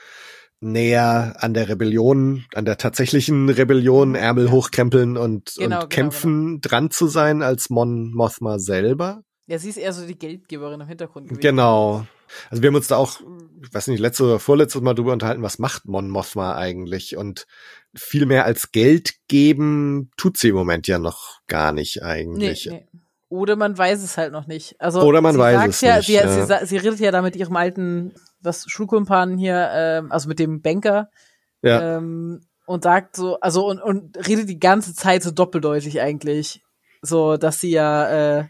[0.65, 6.61] näher an der Rebellion, an der tatsächlichen Rebellion, Ärmel hochkrempeln und, Genau, genau, und kämpfen
[6.61, 9.21] dran zu sein als Mon Mothma selber.
[9.47, 11.41] Ja, sie ist eher so die Geldgeberin im Hintergrund gewesen.
[11.41, 12.05] Genau.
[12.49, 13.21] Also wir haben uns da auch,
[13.61, 17.15] ich weiß nicht, letztes oder vorletztes Mal drüber unterhalten, was macht Mon Mothma eigentlich?
[17.15, 17.45] Und
[17.95, 22.67] viel mehr als Geld geben tut sie im Moment ja noch gar nicht Nee, eigentlich.
[22.71, 22.87] nee.
[23.29, 24.79] Oder man weiß es halt noch nicht.
[24.79, 26.59] Also Oder man weiß es ja, nicht, Sie, ja.
[26.61, 28.13] Sie, sie redet ja da mit ihrem alten,
[28.45, 31.09] was Schulkumpanen hier, ähm, also mit dem Banker,
[31.61, 36.63] Ja, ähm, und sagt so, also und, und redet die ganze Zeit so doppeldeutig eigentlich,
[37.01, 38.45] so dass sie ja äh,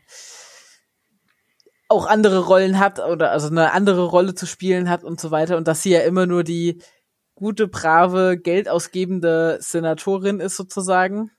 [1.87, 5.57] auch andere Rollen hat oder also eine andere Rolle zu spielen hat und so weiter.
[5.57, 6.81] Und dass sie ja immer nur die
[7.35, 11.31] gute, brave, geldausgebende Senatorin ist sozusagen.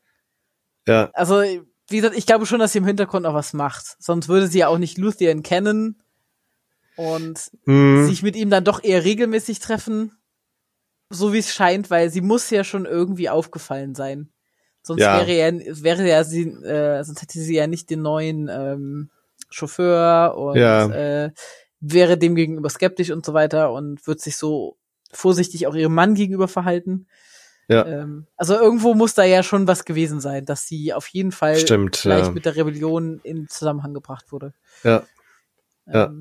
[0.87, 1.43] ja, Also,
[1.89, 3.97] wie gesagt, ich glaube schon, dass sie im Hintergrund auch was macht.
[3.99, 6.03] Sonst würde sie ja auch nicht Luthien kennen
[6.97, 10.13] und hm, sich mit ihm dann doch eher regelmäßig treffen.
[11.11, 14.31] So wie es scheint, weil sie muss ja schon irgendwie aufgefallen sein.
[14.83, 15.19] Sonst Ja.
[15.27, 19.11] wäre ja, wäre ja sie, äh, sonst hätte sie ja nicht den neuen ähm,
[19.51, 20.89] Chauffeur und Ja.
[20.91, 21.33] äh,
[21.81, 24.77] wäre dem gegenüber skeptisch und so weiter und wird sich so
[25.13, 27.07] vorsichtig auch ihrem Mann gegenüber verhalten.
[27.69, 27.85] Ja.
[27.87, 31.57] Ähm, also irgendwo muss da ja schon was gewesen sein, dass sie auf jeden Fall
[31.59, 32.31] Stimmt, gleich ja.
[32.31, 34.55] mit der Rebellion in Zusammenhang gebracht wurde.
[34.85, 35.05] ja,
[35.87, 36.13] Ja.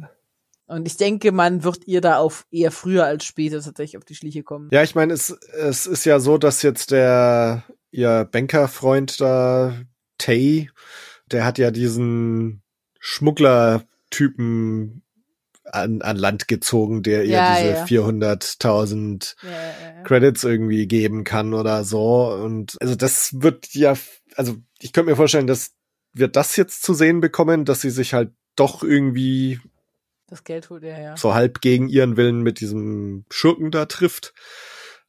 [0.68, 4.16] Und ich denke, man wird ihr da auf eher früher als später tatsächlich auf die
[4.16, 4.70] Schliche kommen.
[4.72, 9.76] Ja, ich meine, es, es ist ja so, dass jetzt der ihr Bankerfreund da,
[10.18, 10.70] Tay,
[11.32, 12.62] der hat ja diesen
[13.00, 15.04] Schmugglertypen
[15.72, 17.86] an, an Land gezogen, der ihr Ja, diese ja.
[17.86, 20.04] 400.000 Ja, ja, ja.
[20.04, 22.34] Credits irgendwie geben kann oder so.
[22.34, 23.96] Und also das wird ja,
[24.36, 25.72] also ich könnte mir vorstellen, dass
[26.14, 29.60] wir das jetzt zu sehen bekommen, dass sie sich halt doch irgendwie
[30.28, 31.18] Das Geld holt er ja.
[31.18, 34.34] so halb gegen ihren Willen mit diesem Schurken da trifft.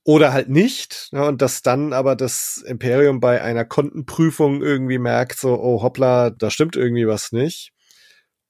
[0.05, 1.09] Oder halt nicht.
[1.11, 6.31] Ja, und dass dann aber das Imperium bei einer Kontenprüfung irgendwie merkt, so, oh hoppla,
[6.31, 7.73] da stimmt irgendwie was nicht.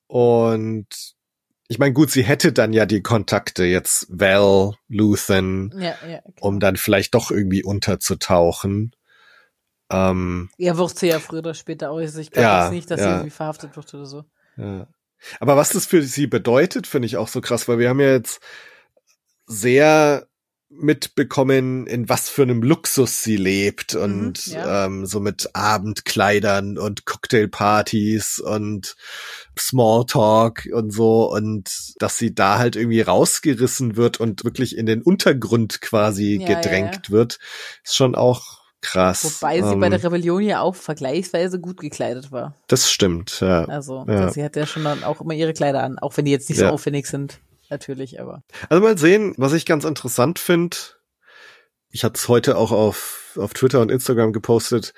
[0.06, 0.86] Und
[1.68, 6.20] ich meine, gut, sie hätte dann ja die Kontakte jetzt Val, Luthen, Ja, ja.
[6.20, 6.34] genau.
[6.40, 8.92] um dann vielleicht doch irgendwie unterzutauchen.
[9.90, 12.00] Ähm, Ja, wird sie ja früher oder später auch.
[12.00, 14.24] Ich glaube Ja, nicht, dass sie irgendwie verhaftet wird oder so.
[14.56, 14.86] Ja.
[15.40, 18.12] Aber was das für sie bedeutet, finde ich auch so krass, weil wir haben ja
[18.12, 18.40] jetzt
[19.46, 20.28] sehr
[20.68, 24.86] mitbekommen, in was für einem Luxus sie lebt und ja.
[24.86, 28.96] ähm, so mit Abendkleidern und Cocktailpartys und
[29.56, 35.02] Smalltalk und so und dass sie da halt irgendwie rausgerissen wird und wirklich in den
[35.02, 37.38] Untergrund quasi Ja, ja, gedrängt wird,
[37.84, 39.24] ist schon auch krass.
[39.24, 42.54] Wobei sie bei Ähm, der Rebellion ja auch vergleichsweise gut gekleidet war.
[42.68, 43.64] das stimmt, ja.
[43.64, 44.30] Also, Ja.
[44.30, 46.58] sie hat ja schon dann auch immer ihre Kleider an, auch wenn die jetzt nicht
[46.60, 46.68] Ja.
[46.68, 47.38] so aufwendig sind.
[47.68, 48.42] Natürlich, aber.
[48.68, 50.76] Also mal sehen, was ich ganz interessant finde.
[51.90, 54.92] Ich hatte es heute auch auf, auf Twitter und Instagram gepostet,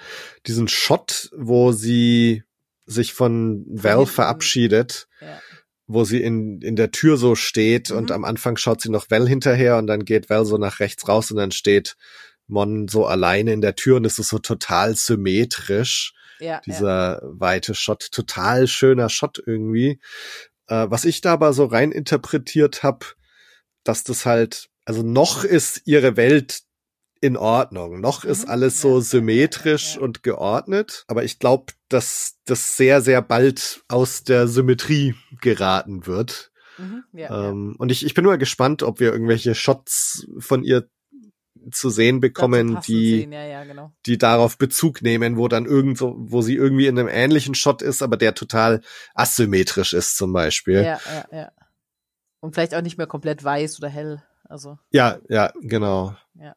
[0.47, 2.43] diesen Shot, wo sie
[2.87, 5.39] sich von Val verabschiedet, Ja.
[5.87, 7.97] wo sie in, in der Tür so steht Mhm.
[7.97, 11.07] und am Anfang schaut sie noch Val hinterher und dann geht Val so nach rechts
[11.09, 11.97] raus und dann steht
[12.49, 16.61] Mon so alleine in der Tür und es ist so total symmetrisch Ja, ja.
[16.67, 20.01] dieser weite Shot, total schöner Shot irgendwie.
[20.67, 23.07] Äh, was ich da aber so rein interpretiert habe,
[23.85, 26.63] dass das halt, also noch ist ihre Welt
[27.21, 28.51] in Ordnung, noch ist Mhm.
[28.51, 30.01] alles Ja, so ja, ja, symmetrisch ja.
[30.03, 36.53] und geordnet, aber ich glaube, dass das sehr, sehr bald aus der Symmetrie geraten wird.
[36.79, 40.89] Mhm, ja, Ähm, Und ich, ich bin nur gespannt, ob wir irgendwelche Shots von ihr
[41.71, 43.93] zu sehen bekommen, die sehen, Ja, ja, genau.
[44.07, 47.83] die darauf Bezug nehmen, wo dann irgend so, wo sie irgendwie in einem ähnlichen Shot
[47.83, 48.81] ist, aber der total
[49.15, 50.83] asymmetrisch ist zum Beispiel.
[50.83, 51.53] Ja, ja, ja.
[52.41, 54.23] Und vielleicht auch nicht mehr komplett weiß oder hell.
[54.49, 56.17] Also, Ja, ja, genau.
[56.35, 56.55] Ja.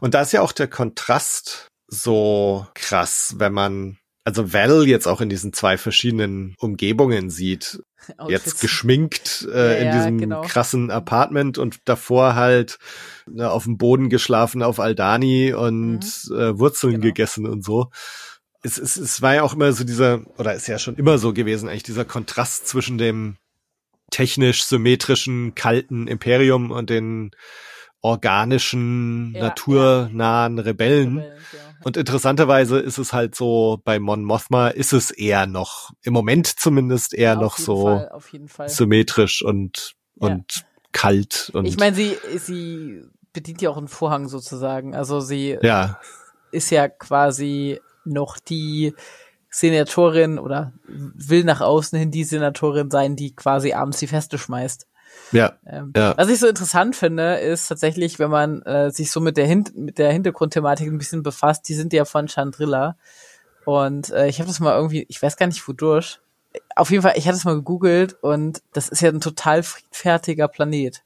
[0.00, 5.20] Und da ist ja auch der Kontrast so krass, wenn man also Val jetzt auch
[5.20, 7.80] in diesen zwei verschiedenen Umgebungen sieht.
[8.28, 8.60] Jetzt Outfits.
[8.60, 10.42] geschminkt äh, Ja, in diesem genau.
[10.42, 12.78] krassen Apartment und davor halt
[13.26, 17.02] ne, auf dem Boden geschlafen auf Aldani und äh, Wurzeln Genau.
[17.04, 17.90] gegessen und so.
[18.62, 21.32] Es, es, es war ja auch immer so dieser, oder ist ja schon immer so
[21.32, 23.36] gewesen, eigentlich dieser Kontrast zwischen dem
[24.12, 27.30] technisch symmetrischen, kalten Imperium und den
[28.02, 31.18] organischen, Ja, naturnahen Rebellen.
[31.18, 31.65] Rebellen, ja.
[31.86, 36.48] Und interessanterweise ist es halt so, bei Mon Mothma ist es eher noch, im Moment
[36.48, 38.68] zumindest eher Auf noch so Fall, auf jeden Fall.
[38.68, 40.26] symmetrisch und, Ja.
[40.26, 44.96] und kalt und Ich meine, sie, sie bedient ja auch einen Vorhang sozusagen.
[44.96, 46.00] Also sie ja,
[46.50, 48.92] ist ja quasi noch die
[49.48, 54.88] Senatorin oder will nach außen hin die Senatorin sein, die quasi abends die Feste schmeißt.
[55.32, 56.16] Ja, Ähm, Ja.
[56.16, 59.64] Was ich so interessant finde, ist tatsächlich, wenn man äh, sich so mit der, Hin
[59.74, 62.96] mit der Hintergrundthematik ein bisschen befasst, die sind ja von Chandrilla.
[63.64, 66.20] Und äh, ich habe das mal irgendwie, ich weiß gar nicht wodurch.
[66.74, 70.48] Auf jeden Fall, ich hatte es mal gegoogelt und das ist ja ein total friedfertiger
[70.48, 71.02] Planet.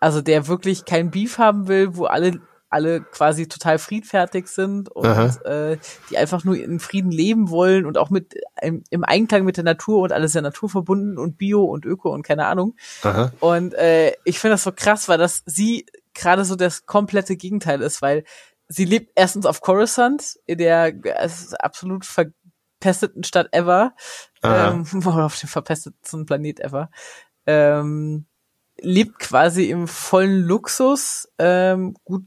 [0.00, 2.40] Also der wirklich kein Beef haben will, wo alle
[2.72, 5.06] alle quasi total friedfertig sind und
[5.44, 5.78] äh,
[6.10, 9.64] die einfach nur in Frieden leben wollen und auch mit im, im Einklang mit der
[9.64, 12.74] Natur und alles sehr naturverbunden und Bio und Öko und keine Ahnung.
[13.02, 13.32] Aha.
[13.40, 17.82] Und äh, ich finde das so krass, weil das sie gerade so das komplette Gegenteil
[17.82, 18.24] ist, weil
[18.68, 20.94] sie lebt erstens auf Coruscant, in der
[21.58, 23.94] absolut verpesteten Stadt ever,
[24.42, 26.90] ähm, oder auf dem verpestetsten Planet ever.
[27.46, 28.26] Ähm,
[28.80, 31.28] lebt quasi im vollen Luxus.
[31.38, 32.24] Ähm, gut,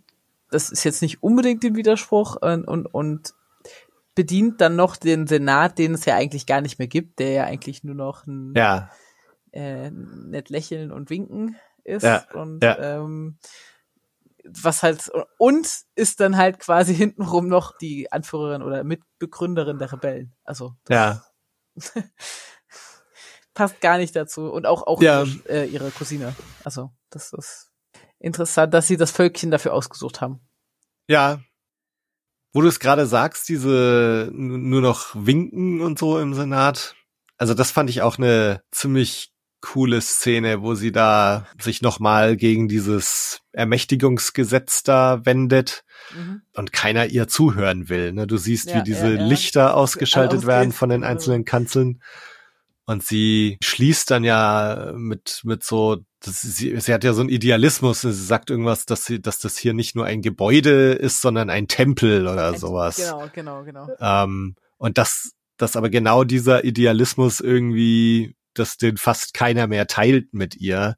[0.56, 3.34] das ist jetzt nicht unbedingt den Widerspruch und, und, und
[4.16, 7.44] bedient dann noch den Senat, den es ja eigentlich gar nicht mehr gibt, der ja
[7.44, 8.90] eigentlich nur noch ein Ja,
[9.52, 12.04] äh, nett lächeln und winken ist.
[12.04, 12.78] Ja, und ja.
[12.98, 13.38] ähm,
[14.46, 20.34] was halt und ist dann halt quasi hintenrum noch die Anführerin oder Mitbegründerin der Rebellen.
[20.44, 21.24] Also ja,
[23.54, 24.52] passt gar nicht dazu.
[24.52, 25.24] Und auch, auch Ja.
[25.24, 26.36] ihre, äh, ihre Cousine.
[26.64, 27.72] Also, das ist
[28.20, 30.40] interessant, dass sie das Völkchen dafür ausgesucht haben.
[31.08, 31.40] ja.
[32.54, 36.96] Wo du es gerade sagst, diese nur noch Winken und so im Senat.
[37.38, 42.70] Also das fand ich auch eine ziemlich coole Szene, wo sie da sich nochmal gegen
[42.70, 45.84] dieses Ermächtigungsgesetz da wendet
[46.16, 46.44] Mhm.
[46.54, 48.14] und keiner ihr zuhören will.
[48.14, 48.26] Ne?
[48.26, 49.26] Du siehst, Ja, wie diese ja, ja.
[49.26, 52.02] Lichter ausgeschaltet werden von den einzelnen Kanzeln.
[52.88, 57.30] Und sie schließt dann ja mit, mit so, das, sie, sie hat ja so einen
[57.30, 58.02] Idealismus.
[58.02, 61.68] Sie sagt irgendwas, dass sie, dass das hier nicht nur ein Gebäude ist, sondern ein
[61.68, 62.98] Tempel oder Ein- sowas.
[62.98, 63.88] Genau, genau, genau.
[64.00, 70.34] Ähm, und dass, dass aber genau dieser Idealismus irgendwie, dass den fast keiner mehr teilt
[70.34, 70.96] mit ihr.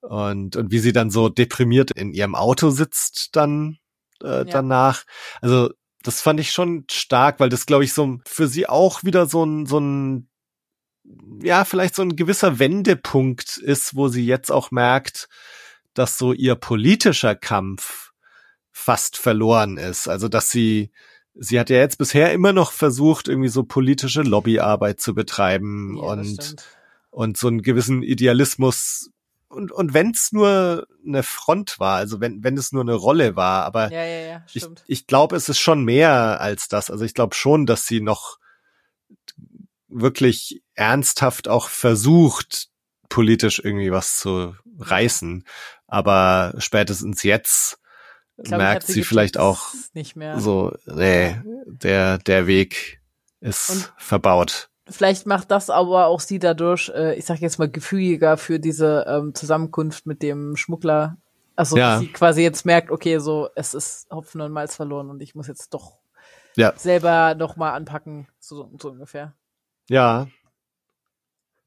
[0.00, 3.78] Und, und wie sie dann so deprimiert in ihrem Auto sitzt dann
[4.22, 4.44] äh, Ja.
[4.44, 5.04] danach.
[5.40, 5.70] Also
[6.02, 9.44] das fand ich schon stark, weil das, glaube ich, so für sie auch wieder so
[9.44, 10.28] ein, so ein,
[11.42, 15.28] ja, vielleicht so ein gewisser Wendepunkt ist, wo sie jetzt auch merkt,
[15.94, 18.12] dass so ihr politischer Kampf
[18.70, 20.08] fast verloren ist.
[20.08, 20.90] Also, dass sie,
[21.34, 26.02] sie hat ja jetzt bisher immer noch versucht, irgendwie so politische Lobbyarbeit zu betreiben Ja,
[26.04, 26.56] und,
[27.10, 29.10] und so einen gewissen Idealismus.
[29.48, 33.36] Und, und wenn es nur eine Front war, also wenn, wenn es nur eine Rolle
[33.36, 36.90] war, aber Ja, ja, ja, ich, ich glaube, es ist schon mehr als das.
[36.90, 38.38] Also ich glaube schon, dass sie noch
[39.88, 42.68] wirklich ernsthaft auch versucht,
[43.08, 45.44] politisch irgendwie was zu reißen.
[45.86, 47.78] Aber spätestens jetzt
[48.38, 50.40] glaub, merkt sie vielleicht auch ist nicht mehr.
[50.40, 53.00] so, nee, der, der Weg
[53.40, 54.68] ist Und- verbaut.
[54.90, 59.04] Vielleicht macht das aber auch sie dadurch, äh, ich sag jetzt mal, gefügiger für diese
[59.08, 61.16] ähm, Zusammenkunft mit dem Schmuggler.
[61.54, 61.98] Also Ja.
[62.00, 65.46] sie quasi jetzt merkt, okay, so es ist Hopfen und Malz verloren und ich muss
[65.46, 65.98] jetzt doch
[66.56, 66.72] Ja.
[66.76, 69.34] selber noch mal anpacken, so, so ungefähr.
[69.88, 70.26] Ja.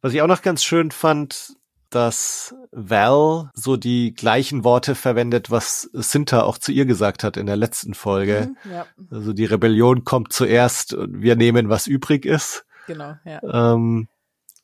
[0.06, 1.56] Was ich auch noch ganz schön fand,
[1.90, 7.48] dass Val so die gleichen Worte verwendet, was Sinta auch zu ihr gesagt hat in
[7.48, 8.52] der letzten Folge.
[8.66, 12.68] Mhm, ja, Also die Rebellion kommt zuerst und wir nehmen, was übrig ist.
[12.86, 13.42] genau, ja.
[13.74, 14.08] Ähm,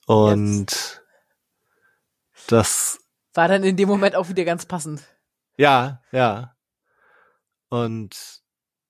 [0.05, 1.01] und
[2.45, 2.99] das,
[3.33, 5.01] War dann in dem Moment auch wieder ganz passend.
[5.57, 6.55] ja, ja.
[7.69, 8.43] Und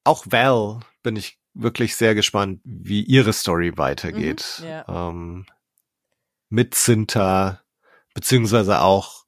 [0.03, 4.59] auch Val bin ich wirklich sehr gespannt, wie ihre Story weitergeht.
[4.59, 4.85] Mhm, ja.
[4.89, 5.45] ähm,
[6.51, 7.61] mit Sinta,
[8.13, 9.21] beziehungsweise auch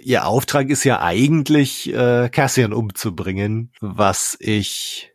[0.00, 5.12] ihr Auftrag ist ja eigentlich, äh, Cassian umzubringen, was ich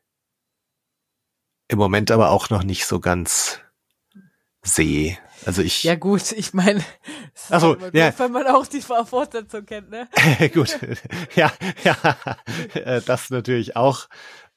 [1.67, 3.59] im Moment aber auch noch nicht so ganz
[4.61, 5.17] sehe.
[5.45, 6.79] Also ich, Ja gut, ich meine,
[7.33, 8.13] es ist Ach so, immer ja.
[8.17, 10.07] wenn man auch die Fortsetzung kennt, ne?
[10.53, 10.77] gut,
[11.35, 11.51] ja,
[11.83, 11.97] ja,
[12.73, 14.07] äh, das natürlich auch.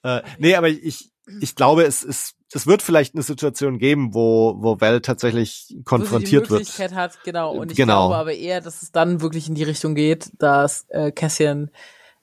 [0.02, 4.54] Äh, nee, aber ich, ich glaube, es ist, es wird vielleicht eine Situation geben, wo,
[4.58, 6.78] wo Val tatsächlich konfrontiert wo sie die wird.
[6.78, 7.52] Möglichkeit hat, genau.
[7.52, 8.08] Und ich Genau.
[8.08, 11.70] glaube aber eher, dass es dann wirklich in die Richtung geht, dass äh, Cassian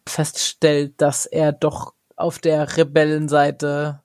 [0.07, 4.01] feststellt, dass er doch auf der Rebellenseite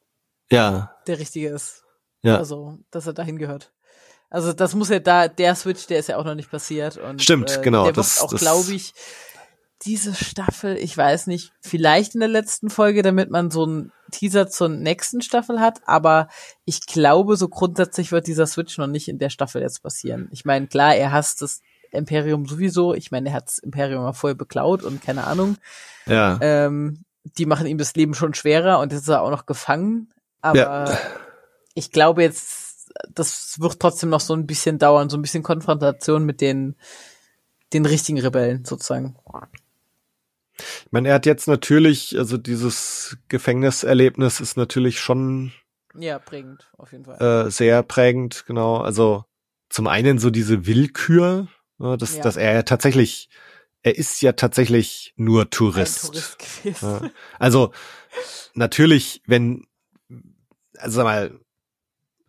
[0.51, 1.85] Ja, der Richtige ist.
[2.23, 2.37] ja.
[2.39, 3.73] Also, dass er dahin gehört.
[4.29, 6.97] Also das muss ja da, der Switch, der ist ja auch noch nicht passiert.
[6.97, 8.93] Und, Stimmt, äh, genau, Der das- wird auch, glaube ich,
[9.83, 14.49] diese Staffel, ich weiß nicht, vielleicht in der letzten Folge, damit man so einen Teaser
[14.49, 16.29] zur nächsten Staffel hat, aber
[16.65, 20.29] ich glaube, so grundsätzlich wird dieser Switch noch nicht in der Staffel jetzt passieren.
[20.33, 21.61] Ich meine, klar, er hasst das
[21.93, 22.95] Imperium sowieso.
[22.95, 25.57] Ich meine, er hat das Imperium mal voll beklaut und keine Ahnung.
[26.07, 26.39] ja.
[26.41, 27.03] Ähm,
[27.37, 30.13] die machen ihm das Leben schon schwerer und jetzt ist er auch noch gefangen.
[30.43, 30.99] Aber Ja.
[31.75, 36.25] ich glaube jetzt, das wird trotzdem noch so ein bisschen dauern, so ein bisschen Konfrontation
[36.25, 36.77] mit den,
[37.73, 39.17] den richtigen Rebellen sozusagen.
[40.59, 45.53] Ich meine, er hat jetzt natürlich, also dieses Gefängniserlebnis ist natürlich schon
[45.95, 47.47] Ja, prägend, auf jeden Fall.
[47.47, 48.79] äh, sehr prägend, genau.
[48.79, 49.25] Also
[49.69, 51.49] zum einen so diese Willkür,
[51.79, 52.23] ne, dass, Ja.
[52.23, 53.29] dass er ja tatsächlich
[53.83, 56.07] er ist ja tatsächlich nur Tourist.
[56.07, 56.83] Tourist.
[56.83, 57.09] Ja.
[57.39, 57.73] Also
[58.55, 59.65] natürlich, wenn,
[60.79, 61.41] also sag mal,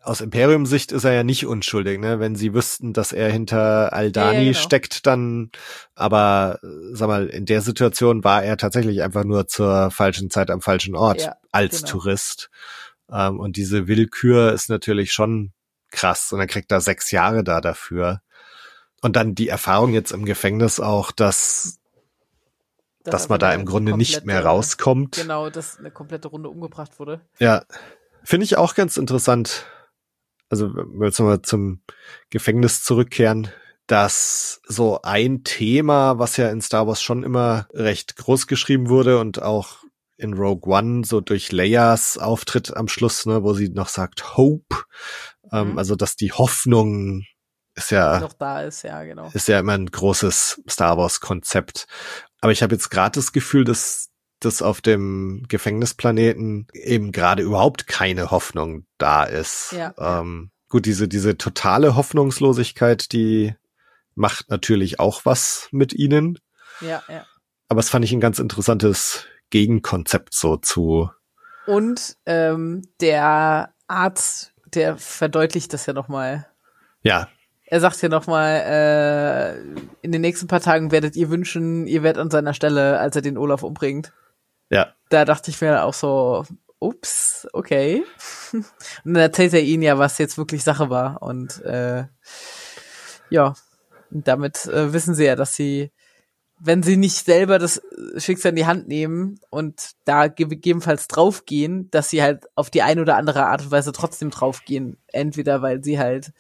[0.08, 2.20] aus Imperium-Sicht ist er ja nicht unschuldig, ne?
[2.20, 4.64] Wenn sie wüssten, dass er hinter Aldani Ja, ja, genau.
[4.64, 5.52] steckt, dann,
[5.96, 6.60] aber
[6.94, 10.96] sag mal, in der Situation war er tatsächlich einfach nur zur falschen Zeit am falschen
[10.96, 11.92] Ort Ja, als genau.
[11.92, 12.50] Tourist.
[13.12, 15.52] Ähm, und diese Willkür ist natürlich schon
[15.92, 16.32] krass.
[16.32, 18.22] Und er kriegt da sechs Jahre da dafür.
[19.02, 21.80] Und dann die Erfahrung jetzt im Gefängnis auch, dass,
[23.04, 25.18] dass man da im Grunde nicht mehr rauskommt.
[25.18, 27.20] Genau, dass eine komplette Runde umgebracht wurde.
[27.40, 27.66] Ja,
[28.24, 29.66] finde ich auch ganz interessant.
[30.50, 31.82] Also, wenn wir jetzt nochmal zum
[32.30, 33.50] Gefängnis zurückkehren,
[33.88, 39.20] dass so ein Thema, was ja in Star Wars schon immer recht groß geschrieben wurde
[39.20, 39.84] und auch
[40.18, 44.76] in Rogue One so durch Leias Auftritt am Schluss, ne, wo sie noch sagt Hope,
[45.52, 45.78] ähm, Mhm.
[45.78, 47.24] also dass die Hoffnung
[47.76, 49.30] ist ja Noch da ist, ja, genau.
[49.34, 51.86] ist ja immer ein großes Star Wars Konzept.
[52.42, 54.10] Aber ich habe jetzt gerade das Gefühl, dass
[54.48, 59.74] dass auf dem Gefängnisplaneten eben gerade überhaupt keine Hoffnung da ist.
[59.78, 59.94] Ja.
[60.00, 63.54] Ähm, gut, diese diese totale Hoffnungslosigkeit, die
[64.16, 66.40] macht natürlich auch was mit ihnen.
[66.82, 67.26] Ja, ja.
[67.70, 71.12] Aber es fand ich ein ganz interessantes Gegenkonzept so zu.
[71.68, 76.48] Und ähm, der Arzt, der verdeutlicht das ja nochmal.
[77.04, 77.28] Ja,
[77.66, 79.58] Er sagt ja nochmal, äh,
[80.02, 83.22] in den nächsten paar Tagen werdet ihr wünschen, ihr werdet an seiner Stelle, als er
[83.22, 84.14] den Olaf umbringt.
[84.70, 86.46] Ja, Da dachte ich mir auch so,
[86.80, 88.04] ups, okay.
[88.54, 88.66] Und
[89.06, 91.22] dann erzählt er ihnen ja, was jetzt wirklich Sache war.
[91.22, 92.06] Und äh,
[93.30, 93.54] ja,
[94.10, 95.92] damit äh, wissen sie ja, dass sie,
[96.60, 97.82] wenn sie nicht selber das
[98.18, 102.82] Schicksal in die Hand nehmen und da ge- gegebenenfalls draufgehen, dass sie halt auf die
[102.82, 104.98] eine oder andere Art und Weise trotzdem draufgehen.
[105.08, 106.32] Entweder weil sie halt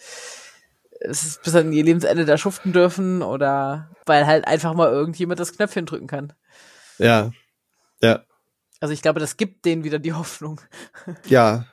[0.99, 5.53] es bis an ihr Lebensende da schuften dürfen oder weil halt einfach mal irgendjemand das
[5.53, 6.33] Knöpfchen drücken kann.
[6.97, 7.31] ja,
[8.01, 8.23] ja,
[8.79, 10.61] Also ich glaube, das gibt denen wieder die Hoffnung.
[11.27, 11.65] ja.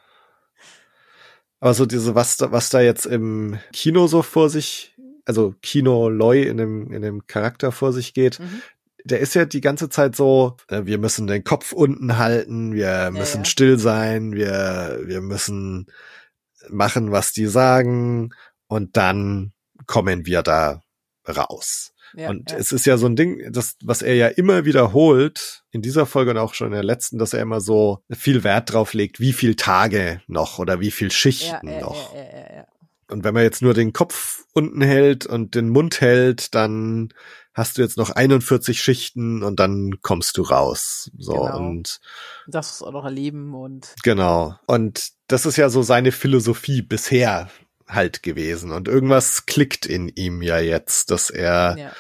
[1.61, 4.95] Aber so diese, was da, was da jetzt im Kino so vor sich,
[5.25, 8.63] also Kino Loy in dem, in dem Charakter vor sich geht, Mhm.
[9.05, 13.11] der ist ja die ganze Zeit so, äh, wir müssen den Kopf unten halten, wir
[13.11, 13.45] müssen ja.
[13.47, 15.87] still sein, wir, wir müssen
[16.69, 18.31] machen, was die sagen
[18.67, 19.53] und dann
[19.87, 20.83] kommen wir da
[21.27, 21.94] raus.
[22.17, 22.57] Ja, und ja.
[22.57, 26.31] es ist ja so ein Ding, das, was er ja immer wiederholt, in dieser Folge
[26.31, 29.33] und auch schon in der letzten, dass er immer so viel Wert drauf legt, wie
[29.33, 32.15] viel Tage noch oder wie viel Schichten ja, noch.
[33.11, 37.13] Und wenn man jetzt nur den Kopf unten hält und den Mund hält, dann
[37.53, 41.11] hast du jetzt noch 41 Schichten und dann kommst du raus.
[41.17, 41.57] So Genau.
[41.57, 42.01] und
[42.49, 44.57] Das muss auch noch erleben und genau.
[44.67, 47.49] Und das ist ja so seine Philosophie bisher
[47.87, 48.73] halt gewesen.
[48.73, 51.93] Und irgendwas klickt in ihm ja jetzt, dass er ja,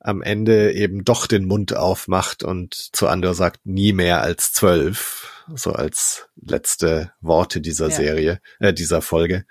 [0.00, 5.44] am Ende eben doch den Mund aufmacht und zu Andor sagt, nie mehr als zwölf.
[5.54, 7.96] So als letzte Worte dieser Ja.
[7.96, 9.44] Serie, äh, dieser Folge.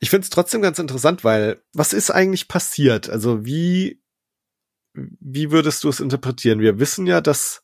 [0.00, 3.10] Ich finde es trotzdem ganz interessant, weil was ist eigentlich passiert?
[3.10, 4.02] Also wie,
[4.94, 6.60] wie würdest du es interpretieren?
[6.60, 7.62] Wir wissen ja, dass,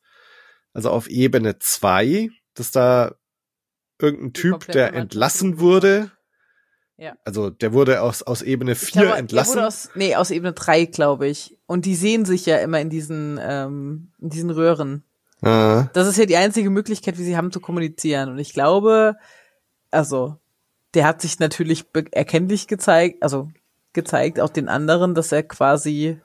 [0.73, 3.15] also auf Ebene zwei, dass da
[3.99, 6.13] irgendein Typ, der entlassen wurde,
[6.99, 7.15] Ja.
[7.25, 9.61] also der wurde aus, aus Ebene Ich vier glaube, entlassen.
[9.61, 11.59] aus, nee, aus Ebene 3, glaube ich.
[11.67, 15.05] Und die sehen sich ja immer in diesen, ähm, in diesen Röhren.
[15.43, 18.31] Ah, Das ist ja die einzige Möglichkeit, wie sie haben zu kommunizieren.
[18.31, 19.17] Und ich glaube,
[19.91, 20.37] also,
[20.95, 23.51] der hat sich natürlich erkenntlich gezeigt, also
[23.93, 26.19] gezeigt auch den anderen, dass er quasi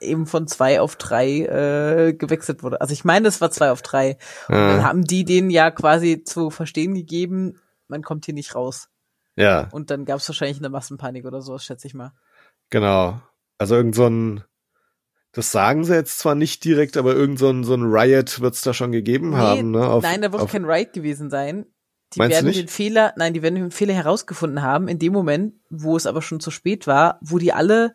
[0.00, 2.80] eben von zwei auf drei äh, gewechselt wurde.
[2.80, 4.18] Also ich meine, es war zwei auf drei.
[4.48, 8.54] Und dann ah, haben die denen ja quasi zu verstehen gegeben, man kommt hier nicht
[8.54, 8.88] raus.
[9.36, 9.68] Ja.
[9.72, 12.12] Und dann gab es wahrscheinlich eine Massenpanik oder so, schätze ich mal.
[12.70, 13.20] Genau.
[13.58, 14.44] Also irgend so ein,
[15.32, 18.62] das sagen sie jetzt zwar nicht direkt, aber irgend so ein, so ein Riot wird's
[18.62, 19.86] da schon gegeben Nee, haben, ne?
[19.86, 21.66] Auf, nein, da wird auf, kein Right gewesen sein.
[22.14, 22.60] Die Meinst du werden nicht?
[22.60, 26.22] den Fehler, nein, die werden den Fehler herausgefunden haben, in dem Moment, wo es aber
[26.22, 27.92] schon zu spät war, wo die alle,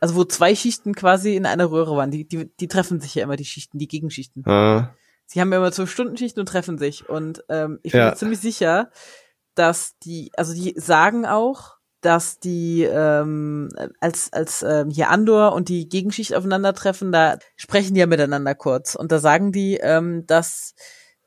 [0.00, 2.10] also wo zwei Schichten quasi in einer Röhre waren.
[2.10, 4.44] Die, die, die treffen sich ja immer, die Schichten, die Gegenschichten.
[4.46, 4.94] ah,
[5.26, 7.08] Sie haben ja immer zwölf Stunden Schichten und treffen sich.
[7.08, 8.10] Und ähm, ich bin Ja.
[8.10, 8.90] mir ziemlich sicher,
[9.54, 13.68] dass die, also die sagen auch, dass die ähm,
[14.00, 18.94] als als ähm, hier Andor und die Gegenschicht aufeinandertreffen, da sprechen die ja miteinander kurz
[18.96, 20.74] und da sagen die, ähm, dass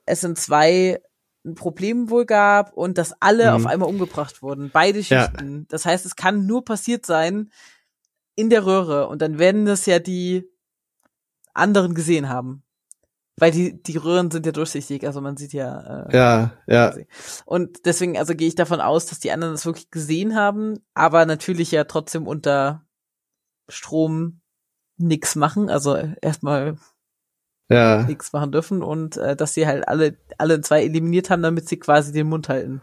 [0.06, 1.02] es in zwei
[1.46, 3.56] ein Problem wohl gab und dass alle Mhm.
[3.56, 5.22] auf einmal umgebracht wurden, beide Ja.
[5.22, 5.66] Schichten.
[5.70, 7.52] Das heißt, es kann nur passiert sein
[8.36, 10.44] in der Röhre und dann werden das ja die
[11.54, 12.65] anderen gesehen haben.
[13.38, 17.08] Weil die, die Röhren sind ja durchsichtig, also man sieht ja, äh, ja, ja, quasi.
[17.46, 21.26] Und deswegen, also gehe ich davon aus, dass die anderen das wirklich gesehen haben, aber
[21.26, 22.86] natürlich ja trotzdem unter
[23.68, 24.40] Strom
[24.98, 26.78] nix machen, also erstmal
[27.70, 28.04] Ja.
[28.04, 31.78] nichts machen dürfen und äh, dass sie halt alle alle zwei eliminiert haben, damit sie
[31.78, 32.82] quasi den Mund halten.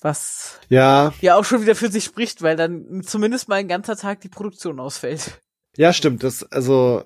[0.00, 3.96] Was Ja, ja auch schon wieder für sich spricht, weil dann zumindest mal ein ganzer
[3.96, 5.40] Tag die Produktion ausfällt.
[5.76, 6.22] ja, stimmt.
[6.24, 7.04] Das, also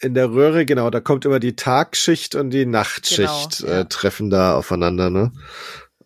[0.00, 3.80] in der Röhre, genau, da kommt immer die Tagschicht und die Nachtschicht Genau, ja.
[3.80, 5.32] äh, treffen da aufeinander, ne?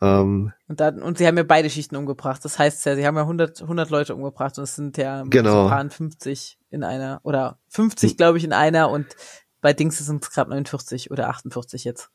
[0.03, 2.43] Ähm, Und dann und sie haben ja beide Schichten umgebracht.
[2.45, 5.65] Das heißt ja, sie haben ja 100 100 Leute umgebracht und es sind ja Genau.
[5.65, 9.07] so paar 50 in einer oder 50 glaube ich in einer und
[9.61, 12.09] bei Dings sind es gerade 49 oder 48 jetzt.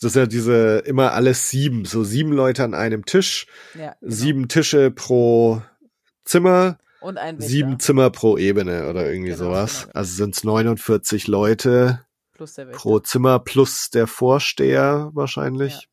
[0.00, 3.46] das ist ja diese immer alles sieben, so sieben Leute an einem Tisch,
[3.78, 3.94] Ja.
[4.00, 4.12] genau.
[4.12, 5.62] sieben Tische pro
[6.24, 9.82] Zimmer, und ein Wächter sieben Zimmer pro Ebene oder irgendwie Genau, sowas.
[9.82, 9.92] genau.
[9.94, 12.04] Also sind es 49 Leute
[12.38, 15.88] der pro Zimmer plus der Vorsteher wahrscheinlich.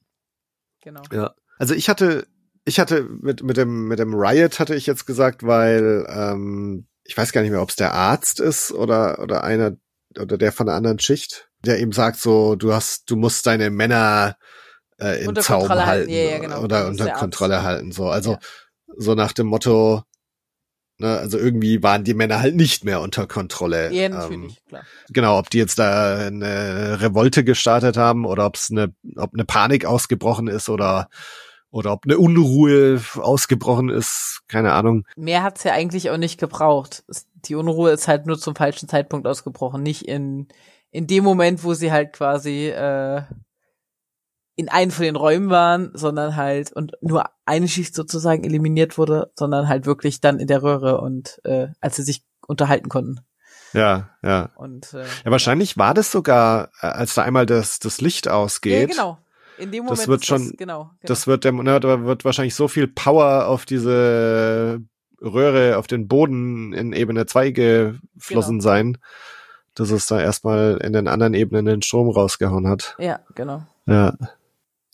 [0.84, 1.02] Genau.
[1.12, 1.34] Ja.
[1.60, 2.26] Also ich hatte,
[2.66, 7.16] ich hatte mit, mit dem, mit dem Riot hatte ich jetzt gesagt, weil, ähm, ich
[7.18, 9.74] weiß gar nicht mehr, ob es der Arzt ist oder, oder einer,
[10.20, 13.70] oder der von einer anderen Schicht, der ihm sagt so, du hast, du musst deine
[13.70, 14.38] Männer
[15.00, 16.12] äh, im Unter Zaum Kontrolle halten.
[16.12, 16.62] halten Ja, ja, genau.
[16.64, 17.14] oder unter der.
[17.16, 18.08] Kontrolle halten, so.
[18.10, 18.40] Also, Ja.
[18.98, 20.04] so nach dem Motto,
[21.02, 23.92] ne, also irgendwie waren die Männer halt nicht mehr unter Kontrolle.
[23.92, 24.84] Ja, Ähm, natürlich, klar.
[25.10, 29.46] genau, ob die jetzt da eine Revolte gestartet haben oder ob es eine, ob eine
[29.46, 31.10] Panik ausgebrochen ist oder
[31.74, 35.06] oder ob eine Unruhe ausgebrochen ist, keine Ahnung.
[35.16, 37.04] Mehr hat's ja eigentlich auch nicht gebraucht.
[37.46, 40.48] Die Unruhe ist halt nur zum falschen Zeitpunkt ausgebrochen, nicht in
[40.92, 43.22] in dem Moment, wo sie halt quasi äh,
[44.56, 49.32] in einen von den Räumen waren, sondern halt und nur eine Schicht sozusagen eliminiert wurde,
[49.36, 53.20] sondern halt wirklich dann in der Röhre und äh, als sie sich unterhalten konnten.
[53.74, 54.50] Ja, ja.
[54.56, 58.34] Und äh, Ja, wahrscheinlich war das sogar, äh, als da einmal das, das Licht ja,
[58.34, 58.90] ausgeht.
[58.92, 59.18] genau.
[59.58, 60.92] In dem Das Moment wird ist schon- das, genau, genau.
[61.04, 64.82] Das wird dem, ne, da wird wahrscheinlich so viel Power auf diese
[65.22, 68.64] Röhre, auf den Boden in Ebene 2 geflossen Genau.
[68.64, 68.98] sein,
[69.76, 72.96] dass es da erstmal in den anderen Ebenen den Strom rausgehauen hat.
[73.00, 73.64] ja, genau.
[73.86, 74.16] Ja.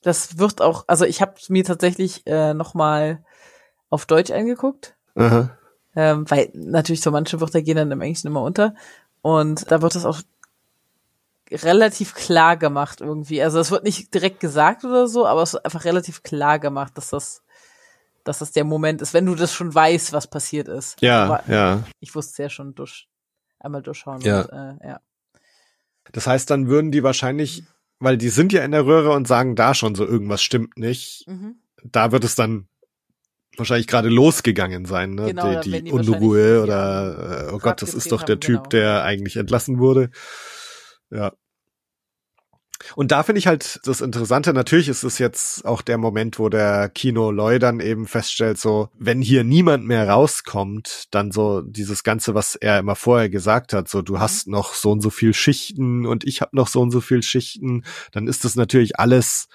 [0.01, 3.23] Das wird auch, also ich habe mir tatsächlich äh, noch mal
[3.89, 5.57] auf Deutsch angeguckt, Aha.
[5.95, 8.75] ähm, weil natürlich so manche Wörter gehen dann im Englischen immer unter
[9.21, 10.21] und da wird das auch
[11.49, 13.41] relativ klar gemacht irgendwie.
[13.41, 16.97] Also es wird nicht direkt gesagt oder so, aber es wird einfach relativ klar gemacht,
[16.97, 17.43] dass das
[18.27, 21.01] dass das der Moment ist, wenn du das schon weißt, was passiert ist.
[21.01, 21.83] Ja, Aber ja.
[21.99, 23.07] Ich wusste es ja schon durch
[23.59, 24.21] einmal durchschauen.
[24.21, 24.41] Ja.
[24.41, 24.49] Und,
[24.81, 25.01] äh, ja.
[26.11, 27.63] Das heißt, dann würden die wahrscheinlich,
[27.99, 31.25] weil die sind ja in der Röhre und sagen da schon so, irgendwas stimmt nicht.
[31.27, 31.55] Mhm.
[31.83, 32.67] Da wird es dann
[33.57, 35.27] wahrscheinlich gerade losgegangen sein, ne?
[35.27, 38.55] Genau, die, die die Unruhe oder, äh, oh Gott, das ist doch der haben, Typ,
[38.57, 38.69] genau.
[38.69, 40.11] der eigentlich entlassen wurde.
[41.09, 41.33] Ja.
[42.95, 46.49] Und da finde ich halt das Interessante, natürlich ist es jetzt auch der Moment, wo
[46.49, 52.03] der Kino Loy dann eben feststellt, so, wenn hier niemand mehr rauskommt, dann so dieses
[52.03, 54.19] Ganze, was er immer vorher gesagt hat, so, du Mhm.
[54.19, 57.23] hast noch so und so viel Schichten und ich habe noch so und so viel
[57.23, 59.47] Schichten, dann ist das natürlich alles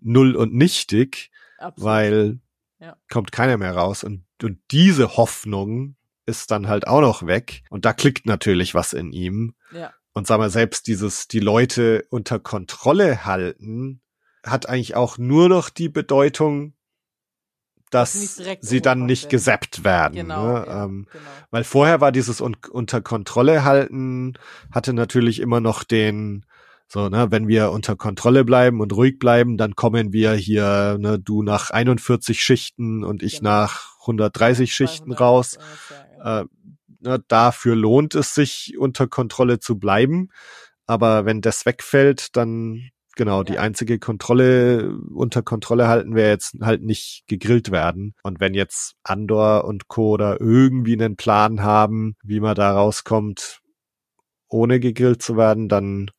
[0.00, 1.86] null und nichtig, Absolut.
[1.86, 2.38] weil
[2.78, 2.96] Ja.
[3.10, 5.96] kommt keiner mehr raus und, und diese Hoffnung
[6.26, 9.54] ist dann halt auch noch weg und da klickt natürlich was in ihm.
[9.72, 9.92] ja.
[10.16, 14.00] Und sag mal, selbst dieses, die Leute unter Kontrolle halten,
[14.42, 16.72] hat eigentlich auch nur noch die Bedeutung,
[17.90, 20.14] Dass sie dann nicht gesappt werden.
[20.14, 20.64] Genau, ne?
[20.66, 21.24] ja, ähm, genau.
[21.50, 24.38] weil vorher war dieses un unter Kontrolle halten,
[24.72, 26.46] hatte natürlich immer noch den,
[26.88, 31.18] so, ne, wenn wir unter Kontrolle bleiben und ruhig bleiben, dann kommen wir hier, ne,
[31.18, 33.50] du nach 41 Schichten und ich Genau.
[33.50, 35.58] nach 130 Schichten 200, raus.
[35.58, 36.40] ungefähr, ja.
[36.40, 36.44] Äh,
[37.06, 40.28] ne, dafür lohnt es sich, unter Kontrolle zu bleiben.
[40.86, 43.60] Aber wenn das wegfällt, dann genau die Ja.
[43.62, 48.14] einzige Kontrolle unter Kontrolle halten wäre jetzt halt nicht gegrillt werden.
[48.22, 50.16] Und wenn jetzt Andor und Co.
[50.18, 53.60] da irgendwie einen Plan haben, wie man da rauskommt,
[54.48, 56.10] ohne gegrillt zu werden, dann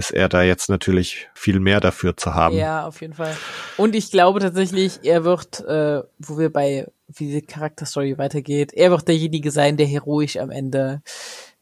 [0.00, 2.56] ist er da jetzt natürlich viel mehr dafür zu haben.
[2.56, 3.36] Ja, auf jeden Fall.
[3.76, 8.90] Und ich glaube tatsächlich, er wird, äh, wo wir bei, wie die Charakterstory weitergeht, er
[8.90, 11.02] wird derjenige sein, der heroisch am Ende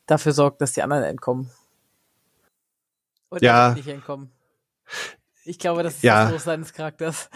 [0.07, 1.51] dafür sorgt, dass die anderen entkommen.
[3.28, 3.74] Und Ja.
[3.74, 4.30] nicht entkommen.
[5.45, 6.22] Ich glaube, das ist Ja.
[6.24, 7.28] das Los seines Charakters.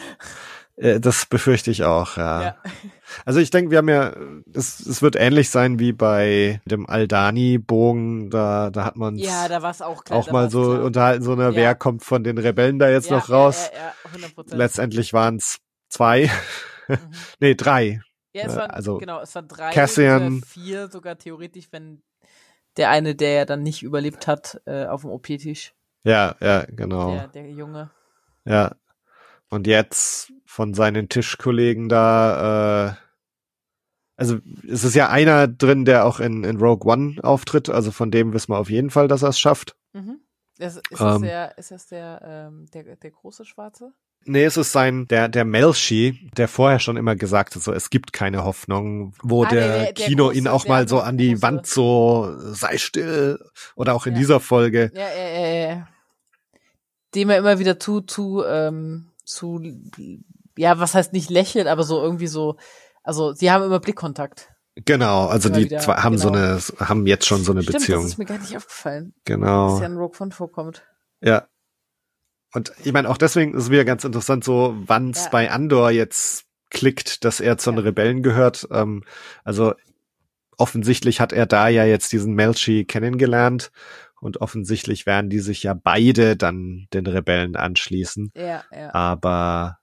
[0.77, 2.43] Äh, Das befürchte ich auch, ja.
[2.43, 2.57] Ja.
[3.27, 4.15] Also ich denke, wir haben ja,
[4.55, 9.63] es, es wird ähnlich sein wie bei dem Aldani-Bogen, da, da hat man Ja, da
[9.63, 10.19] war es auch klar.
[10.19, 10.85] auch da mal war's so klar.
[10.85, 11.55] unterhalten, so eine, Ja.
[11.55, 13.71] wer kommt von den Rebellen da jetzt ja, noch raus?
[13.73, 14.57] Ja, ja, ja, 100%.
[14.57, 15.59] Letztendlich waren es
[15.89, 16.31] zwei,
[17.41, 18.01] nee, drei.
[18.33, 22.03] Ja, es Äh, waren, also genau, es waren drei Cassian- vier sogar theoretisch, wenn
[22.79, 27.11] der eine, der ja dann nicht überlebt hat, äh, auf dem OP-Tisch, Ja, ja, genau.
[27.13, 27.91] der, der Junge.
[28.47, 28.75] Ja.
[29.51, 32.95] Und jetzt von seinen Tischkollegen da, äh,
[34.17, 34.39] also
[34.69, 38.35] es ist ja einer drin, der auch in, in Rogue One auftritt, also von dem
[38.35, 39.77] wissen wir auf jeden Fall, dass er es schafft.
[39.95, 40.21] Mhm.
[40.59, 41.23] Ist, ist, das Ähm.
[41.23, 43.93] der, ist das der, ähm, der, der große Schwarze?
[44.27, 47.89] Nee, es ist sein, der, der Melchi, der vorher schon immer gesagt hat, so, es
[47.89, 51.17] gibt keine Hoffnung, wo Ah, der, der- der- Kino große, ihn auch mal so an
[51.17, 51.43] die große.
[51.43, 53.39] Wand so, sei still,
[53.75, 54.19] oder auch in Ja.
[54.21, 54.93] dieser Folge.
[54.95, 55.89] Ja, ja, ja, ja.
[57.15, 59.61] Dem er immer wieder zu, zu, ähm, zu,
[60.57, 62.57] ja, was heißt nicht lächelt, aber so irgendwie so,
[63.03, 64.49] also sie haben immer Blickkontakt.
[64.75, 66.45] Genau, also Immer die wieder, zwei haben so genau.
[66.45, 68.03] eine, haben jetzt schon so eine Stimmt, Beziehung.
[68.03, 69.71] das ist mir gar nicht aufgefallen, Genau.
[69.73, 70.83] dass ja in Rogue One vorkommt.
[71.21, 71.47] Ja.
[72.55, 75.31] Und ich meine, auch deswegen ist es wieder ganz interessant, so wann es Ja.
[75.31, 77.85] bei Andor jetzt klickt, dass er zu den Ja.
[77.85, 78.67] Rebellen gehört.
[78.71, 79.05] Ähm,
[79.45, 79.75] also
[80.57, 83.73] offensichtlich hat er da ja jetzt diesen Melchi kennengelernt
[84.21, 88.33] und offensichtlich werden die sich ja beide dann den Rebellen anschließen.
[88.37, 88.95] Ja, ja.
[88.95, 89.79] Aber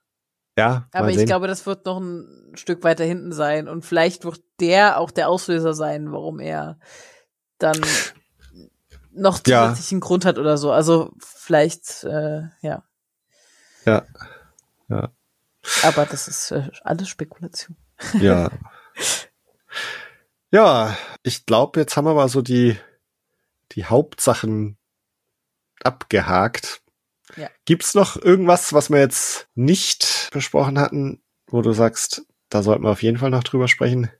[0.58, 1.26] ja, Aber ich sehen.
[1.26, 5.28] glaube, das wird noch ein Stück weiter hinten sein und vielleicht wird der auch der
[5.28, 6.78] Auslöser sein, warum er
[7.58, 7.80] dann
[9.12, 9.68] noch Ja.
[9.68, 10.72] zusätzlichen Grund hat oder so.
[10.72, 12.84] Also vielleicht, äh, ja.
[13.86, 14.02] Ja.
[14.88, 15.10] Ja.
[15.82, 17.76] Aber das ist äh, alles Spekulation.
[18.20, 18.50] Ja.
[20.50, 22.78] ja, ich glaube, jetzt haben wir mal so die,
[23.72, 24.78] die Hauptsachen
[25.84, 26.79] abgehakt.
[27.36, 27.48] Ja.
[27.64, 32.90] Gibt's noch irgendwas, was wir jetzt nicht besprochen hatten, wo du sagst, da sollten wir
[32.90, 34.10] auf jeden Fall noch drüber sprechen?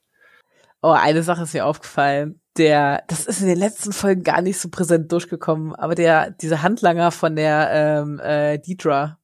[0.82, 2.40] Oh, eine Sache ist mir aufgefallen.
[2.56, 6.62] Der, das ist in den letzten Folgen gar nicht so präsent durchgekommen, aber der, dieser
[6.62, 9.18] Handlanger von der ähm, äh, Deidra,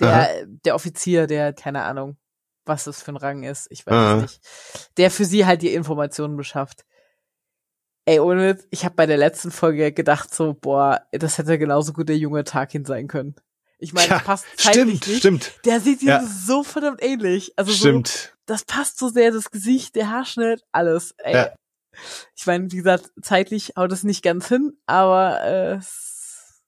[0.00, 2.16] der, der Offizier, der, keine Ahnung,
[2.64, 4.14] was das für ein Rang ist, ich weiß Aha.
[4.16, 4.40] es nicht,
[4.96, 6.84] der für sie halt die Informationen beschafft.
[8.04, 12.08] Ey, ohne, ich habe bei der letzten Folge gedacht so, boah, das hätte genauso gut
[12.08, 13.36] der junge Tarkin sein können.
[13.78, 15.18] Ich meine, das passt zeitlich stimmt, nicht.
[15.18, 16.24] stimmt, Der sieht ihm Ja.
[16.26, 17.52] so verdammt ähnlich.
[17.56, 18.36] Also so, stimmt.
[18.46, 21.14] das passt so sehr, das Gesicht, der Haarschnitt, alles.
[21.18, 21.34] Ey.
[21.34, 21.52] Ja.
[22.34, 26.62] Ich meine, wie gesagt, zeitlich haut es nicht ganz hin, aber äh, es-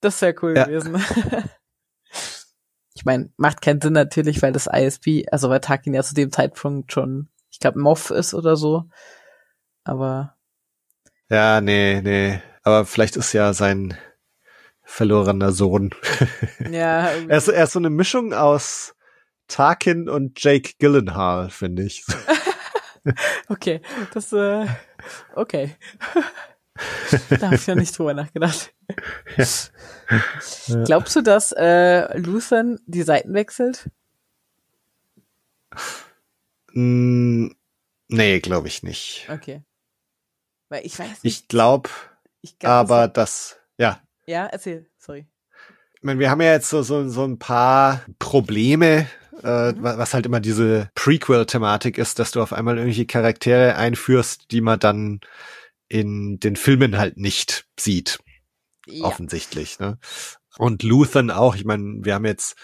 [0.00, 0.64] das wäre cool Ja.
[0.64, 0.96] gewesen.
[2.94, 6.32] ich meine, macht keinen Sinn natürlich, weil das ISP, also weil Tarkin ja zu dem
[6.32, 8.84] Zeitpunkt schon, ich glaube, Moff ist oder so.
[9.90, 10.36] Aber
[11.30, 12.40] Ja, nee, nee.
[12.62, 13.98] Aber vielleicht ist ja sein
[14.84, 15.90] verlorener Sohn.
[16.70, 18.94] ja, Er ist, er ist so eine Mischung aus
[19.48, 22.04] Tarkin und Jake Gyllenhaal, finde ich.
[23.48, 23.80] okay,
[24.14, 24.64] das äh,
[25.34, 25.74] okay.
[27.28, 28.72] da habe ich ja nicht drüber nachgedacht.
[29.36, 30.84] Ja.
[30.84, 33.90] Glaubst du, dass äh, Luthen die Seiten wechselt?
[36.74, 37.48] Mm,
[38.06, 39.28] nee, glaube ich nicht.
[39.28, 39.64] Okay.
[40.70, 41.24] Weil ich weiß nicht.
[41.24, 41.90] Ich glaube
[42.40, 45.26] ich glaub, aber, das- dass, ja, ja, erzähl, sorry.
[45.96, 49.06] ich meine, wir haben ja jetzt so, so, so ein paar Probleme,
[49.42, 49.82] äh, Mhm.
[49.82, 54.60] wa- was halt immer diese Prequel-Thematik ist, dass du auf einmal irgendwelche Charaktere einführst, die
[54.62, 55.20] man dann
[55.88, 58.18] in den Filmen halt nicht sieht.
[58.86, 59.04] Ja.
[59.04, 59.78] offensichtlich.
[59.78, 59.98] Ne?
[60.56, 61.54] Und Luthen auch.
[61.54, 62.56] Ich meine, wir haben jetzt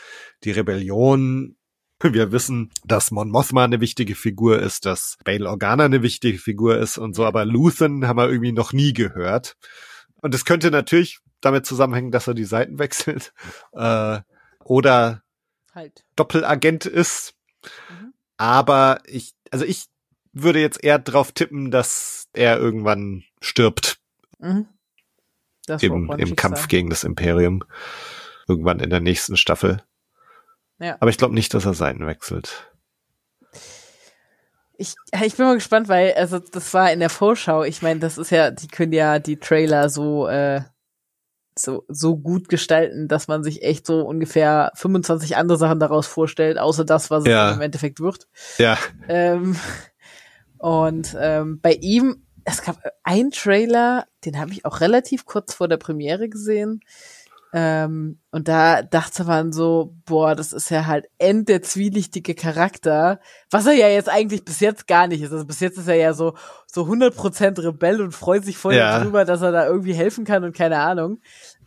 [0.44, 1.56] die Rebellion.
[2.00, 6.78] Wir wissen, dass Mon Mothma eine wichtige Figur ist, dass Bail Organa eine wichtige Figur
[6.78, 9.56] ist und so, aber Luthen haben wir irgendwie noch nie gehört.
[10.20, 13.32] Und es könnte natürlich damit zusammenhängen, dass er die Seiten wechselt
[13.72, 14.20] äh,
[14.64, 15.22] oder
[15.74, 16.04] Halt.
[16.16, 17.34] Doppelagent ist.
[17.90, 18.14] Mhm.
[18.36, 19.86] Aber ich, also ich
[20.32, 23.98] würde jetzt eher drauf tippen, dass er irgendwann stirbt
[24.38, 24.66] Mhm.
[25.80, 26.36] Im, im.
[26.36, 27.64] Kampf gegen das Imperium.
[28.46, 29.82] Irgendwann in der nächsten Staffel.
[30.78, 30.96] Ja.
[31.00, 32.70] Aber ich glaube nicht, dass er Seiten wechselt.
[34.78, 38.18] Ich, ich bin mal gespannt, weil, also das war in der Vorschau, ich meine, das
[38.18, 40.60] ist ja, die können ja die Trailer so, äh,
[41.58, 46.58] so, so gut gestalten, dass man sich echt so ungefähr 25 andere Sachen daraus vorstellt,
[46.58, 47.50] außer das, was Ja.
[47.50, 48.28] es im Endeffekt wird.
[48.58, 48.76] Ja,
[49.08, 49.56] Ähm,
[50.58, 55.68] und ähm, bei ihm, es gab einen Trailer, den habe ich auch relativ kurz vor
[55.68, 56.80] der Premiere gesehen.
[57.58, 63.18] Ähm, und da dachte man so, boah, das ist ja halt end der zwielichtige Charakter,
[63.50, 65.32] was er ja jetzt eigentlich bis jetzt gar nicht ist.
[65.32, 66.34] Also bis jetzt ist er ja so
[66.66, 68.98] so 100% Rebell und freut sich voll Ja.
[68.98, 71.20] darüber, dass er da irgendwie helfen kann und keine Ahnung.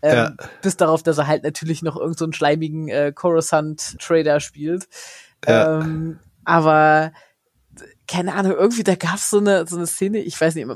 [0.03, 0.33] Ähm, Ja.
[0.61, 4.87] Bis darauf, dass er halt natürlich noch irgendeinen so einen schleimigen äh, Coruscant-Trader spielt.
[5.47, 5.79] Ja.
[5.79, 7.13] Ähm, aber
[8.09, 10.67] keine Ahnung, irgendwie da gab's so eine so eine Szene, ich weiß nicht,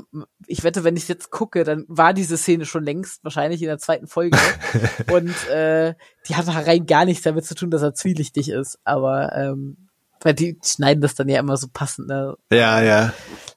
[0.46, 3.78] ich wette, wenn ich jetzt gucke, dann war diese Szene schon längst wahrscheinlich in der
[3.78, 4.38] zweiten Folge
[5.12, 5.94] und äh,
[6.28, 9.88] die hat rein gar nichts damit zu tun, dass er zwielichtig ist, aber ähm,
[10.20, 12.36] weil die schneiden das dann ja immer so passend, ne?
[12.52, 13.12] ja, ja.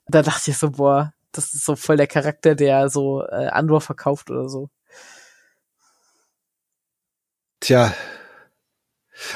[0.07, 3.81] Da dachte ich so, boah, das ist so voll der Charakter, der so äh, Andor
[3.81, 4.69] verkauft oder so.
[7.59, 7.93] Tja.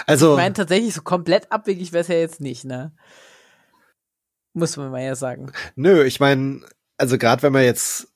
[0.08, 2.92] Also, Ich meine, tatsächlich so komplett abwegig wäre es ja jetzt nicht, ne?
[4.54, 5.52] Muss man mal ja sagen.
[5.76, 6.62] Nö, ich meine,
[6.98, 8.08] also gerade wenn man jetzt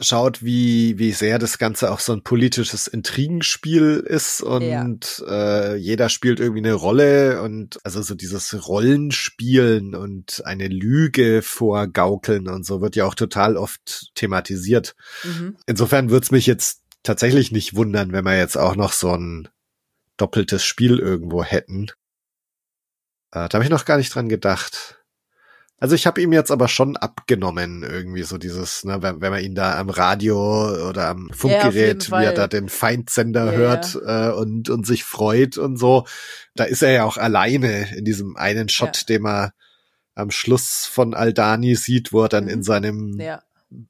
[0.00, 4.86] schaut, wie, wie sehr das Ganze auch so ein politisches Intrigenspiel ist und ja.
[5.28, 12.48] äh, jeder spielt irgendwie eine Rolle und also so dieses Rollenspielen und eine Lüge vorgaukeln
[12.48, 14.94] und so wird ja auch total oft thematisiert.
[15.24, 15.56] Mhm.
[15.66, 19.48] Insofern wird's mich jetzt tatsächlich nicht wundern, wenn wir jetzt auch noch so ein
[20.16, 21.88] doppeltes Spiel irgendwo hätten.
[23.32, 24.99] Äh, da habe ich noch gar nicht dran gedacht.
[25.80, 29.42] Also ich habe ihm jetzt aber schon abgenommen, irgendwie so dieses, ne, wenn, wenn man
[29.42, 33.98] ihn da am Radio oder am Funkgerät, ja, wie er da den Feindsender ja, hört
[34.06, 36.06] Äh, und, und sich freut und so,
[36.54, 39.04] da ist er ja auch alleine in diesem einen Shot, ja.
[39.08, 39.50] den man
[40.14, 42.50] am Schluss von Aldani sieht, wo er dann mhm.
[42.50, 43.18] in seinem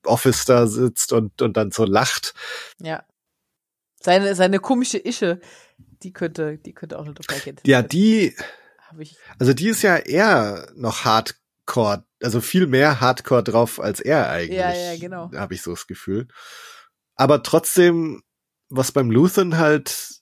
[0.04, 2.34] Office da sitzt und, und dann so lacht.
[2.78, 3.04] Ja.
[4.00, 5.40] Seine, seine komische Ische,
[6.02, 8.36] die könnte, die könnte auch eine Doppelagent Ja, die,
[9.38, 11.39] also die ist ja eher noch hart
[11.70, 14.58] Hardcore, also viel mehr Hardcore drauf als er eigentlich.
[14.58, 15.30] Ja, ja, genau.
[15.34, 16.28] Habe ich so das Gefühl.
[17.16, 18.22] Aber trotzdem,
[18.68, 20.20] was beim Luthen halt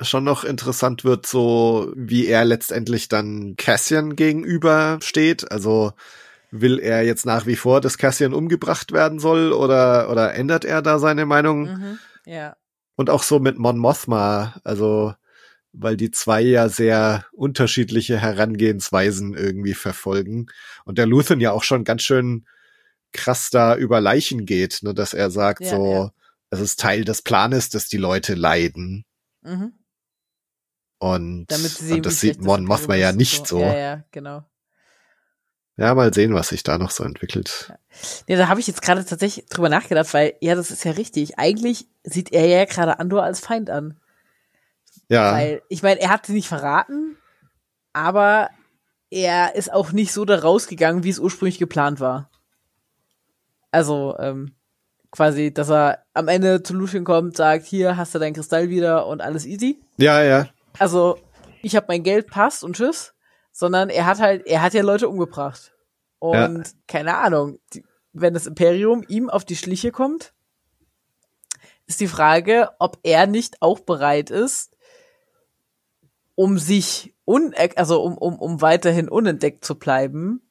[0.00, 5.50] schon noch interessant wird, so wie er letztendlich dann Cassian gegenüber steht.
[5.50, 5.92] Also
[6.50, 10.82] will er jetzt nach wie vor, dass Cassian umgebracht werden soll oder, oder ändert er
[10.82, 11.62] da seine Meinung?
[11.62, 12.56] Mhm, ja.
[12.96, 15.14] Und auch so mit Mon Mothma, also
[15.78, 20.46] weil die zwei ja sehr unterschiedliche Herangehensweisen irgendwie verfolgen.
[20.84, 22.46] Und der Luthen ja auch schon ganz schön
[23.12, 26.10] krass da über Leichen geht, ne, dass er sagt ja, so, ja.
[26.50, 29.04] es ist Teil des Planes, dass die Leute leiden.
[29.42, 29.72] Mhm.
[30.98, 33.60] Und, und das sieht Mon Mothma ja nicht so.
[33.60, 34.44] Ja, ja, genau.
[35.78, 37.66] Ja, mal sehen, was sich da noch so entwickelt.
[37.68, 37.78] Ja,
[38.28, 41.38] ja da habe ich jetzt gerade tatsächlich drüber nachgedacht, weil ja, das ist ja richtig.
[41.38, 44.00] Eigentlich sieht er ja gerade Andor als Feind an.
[45.08, 45.32] Ja.
[45.32, 47.16] Weil, ich meine, er hat sie nicht verraten,
[47.92, 48.50] aber
[49.10, 52.30] er ist auch nicht so da rausgegangen, wie es ursprünglich geplant war.
[53.70, 54.54] Also, ähm,
[55.10, 59.06] quasi, dass er am Ende zu Lucian kommt, sagt, hier hast du dein Kristall wieder
[59.06, 59.80] und alles easy.
[59.96, 60.48] Ja, ja.
[60.78, 61.18] Also,
[61.62, 63.14] ich habe mein Geld, passt und tschüss.
[63.52, 65.72] Sondern er hat halt, er hat ja Leute umgebracht.
[66.18, 66.72] Und ja.
[66.86, 70.34] keine Ahnung, die, wenn das Imperium ihm auf die Schliche kommt,
[71.86, 74.75] ist die Frage, ob er nicht auch bereit ist,
[76.36, 80.42] um sich un also um, um, um weiterhin unentdeckt zu bleiben,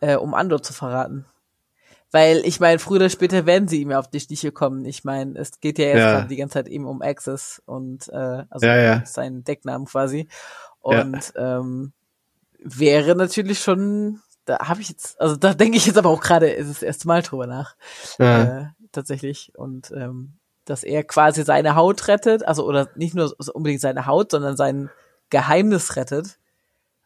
[0.00, 1.24] äh, um Andor zu verraten.
[2.10, 4.84] Weil ich meine, früher oder später werden sie ihm ja auf die Stiche kommen.
[4.84, 6.20] Ich meine, es geht ja jetzt ja.
[6.22, 9.06] die ganze Zeit eben um Access und äh, also ja, ja.
[9.06, 10.28] seinen Decknamen quasi.
[10.80, 11.92] Und ähm,
[12.58, 16.50] wäre natürlich schon, da habe ich jetzt, also da denke ich jetzt aber auch gerade,
[16.50, 17.76] ist das erste Mal drüber nach.
[18.18, 19.52] Äh, tatsächlich.
[19.56, 20.34] Und ähm,
[20.66, 24.90] dass er quasi seine Haut rettet, also oder nicht nur unbedingt seine Haut, sondern seinen
[25.32, 26.38] Geheimnis rettet,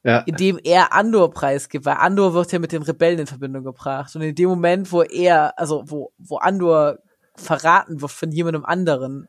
[0.03, 0.19] ja.
[0.27, 4.15] indem er Andor preisgibt, weil Andor wird ja mit den Rebellen in Verbindung gebracht.
[4.15, 6.99] Und in dem Moment, wo er, also wo, wo Andor
[7.37, 9.29] verraten wird von jemandem anderen,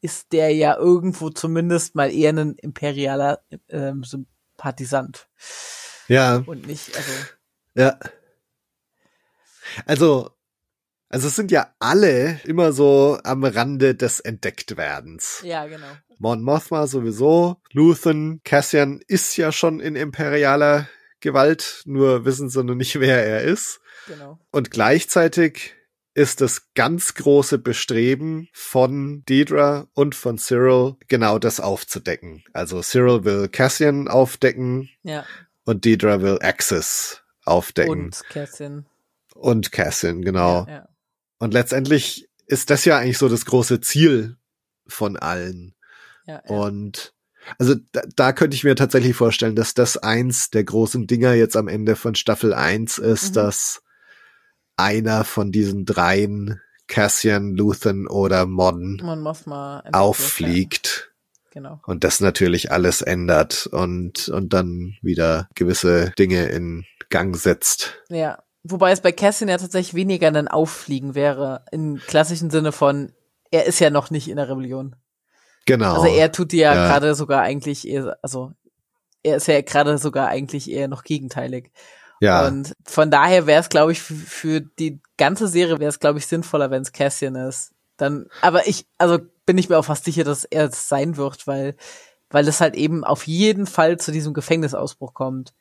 [0.00, 5.28] ist der ja irgendwo zumindest mal eher ein imperialer ähm, Sympathisant.
[6.08, 6.42] Ja.
[6.46, 7.12] Und nicht, also.
[7.74, 7.98] Ja.
[9.86, 10.30] Also,
[11.08, 15.42] also es sind ja alle immer so am Rande des Entdecktwerdens.
[15.42, 15.86] Ja, genau.
[16.18, 20.88] Mon Mothma sowieso, Luthen, Cassian ist ja schon in imperialer
[21.20, 23.80] Gewalt, nur wissen sie noch nicht, wer er ist.
[24.06, 24.38] Genau.
[24.50, 25.74] Und gleichzeitig
[26.14, 32.42] ist das ganz große Bestreben von Deidre und von Cyril, genau das aufzudecken.
[32.52, 35.24] Also Cyril will Cassian aufdecken ja.
[35.64, 38.06] und Deidre will Axis aufdecken.
[38.06, 38.86] Und Cassian.
[39.34, 40.66] Und Cassian, genau.
[40.66, 40.88] Ja, ja.
[41.38, 44.36] Und letztendlich ist das ja eigentlich so das große Ziel
[44.86, 45.74] von allen.
[46.26, 46.56] Ja, ja.
[46.56, 47.14] Und
[47.58, 51.56] also da, da könnte ich mir tatsächlich vorstellen, dass das eins der großen Dinger jetzt
[51.56, 53.34] am Ende von Staffel 1 ist, mhm.
[53.34, 53.82] dass
[54.76, 59.00] einer von diesen dreien, Cassian, Luthen oder Modern,
[59.92, 61.12] auffliegt.
[61.50, 61.80] Genau.
[61.86, 68.02] Und das natürlich alles ändert und, und dann wieder gewisse Dinge in Gang setzt.
[68.08, 73.12] Ja, Wobei es bei Cassian ja tatsächlich weniger ein Auffliegen wäre, im klassischen Sinne von,
[73.50, 74.96] er ist ja noch nicht in der Rebellion.
[75.64, 75.94] Genau.
[75.94, 76.88] Also er tut ja, ja.
[76.88, 78.52] gerade sogar eigentlich eher, also
[79.22, 81.70] er ist ja gerade sogar eigentlich eher noch gegenteilig.
[82.20, 82.46] Ja.
[82.46, 86.18] Und von daher wäre es, glaube ich, für, für die ganze Serie wäre es, glaube
[86.18, 87.72] ich, sinnvoller, wenn es Cassian ist.
[87.96, 91.46] Dann, aber ich, also bin ich mir auch fast sicher, dass er es sein wird,
[91.46, 91.76] weil,
[92.30, 95.54] weil es halt eben auf jeden Fall zu diesem Gefängnisausbruch kommt.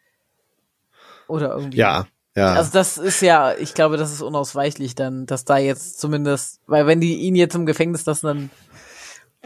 [1.28, 1.78] Oder irgendwie.
[1.78, 2.08] Ja,
[2.38, 2.54] ja.
[2.54, 6.88] Also das ist ja, ich glaube, das ist unausweichlich dann, dass da jetzt zumindest, weil
[6.88, 8.50] wenn die ihn jetzt im Gefängnis lassen, dann.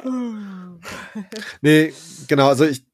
[1.62, 1.94] nee,
[2.28, 2.86] genau, also ich,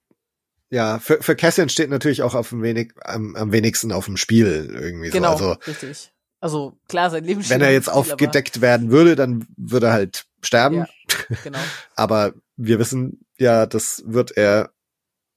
[0.69, 4.17] ja, für, für Cassian steht natürlich auch auf dem wenig, am, am wenigsten auf dem
[4.17, 5.49] Spiel irgendwie Genau, so.
[5.49, 6.11] Also richtig.
[6.39, 10.77] Also klar, sein Leben wenn er jetzt aufgedeckt werden würde, dann würde er halt sterben.
[10.77, 10.87] Ja.
[11.43, 11.59] Genau.
[11.95, 14.71] Aber wir wissen ja, das wird er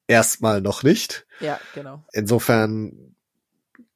[0.06, 1.26] erstmal noch nicht.
[1.40, 2.04] Ja, genau.
[2.12, 3.14] Insofern,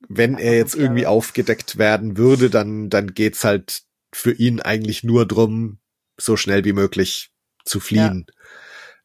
[0.09, 3.83] wenn er jetzt irgendwie aufgedeckt werden würde, dann, dann geht's halt
[4.13, 5.79] für ihn eigentlich nur drum,
[6.17, 7.31] so schnell wie möglich
[7.65, 8.27] zu fliehen.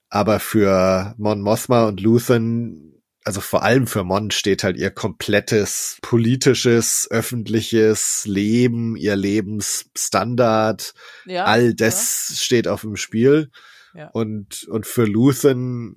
[0.09, 5.97] Aber für Mon Mothma und Luthen, also vor allem für Mon steht halt ihr komplettes
[6.01, 10.93] politisches, öffentliches Leben, ihr Lebensstandard,
[11.25, 11.45] Ja.
[11.45, 13.49] all das steht auf dem Spiel.
[13.93, 14.09] Ja.
[14.09, 15.95] Und, und für Luthen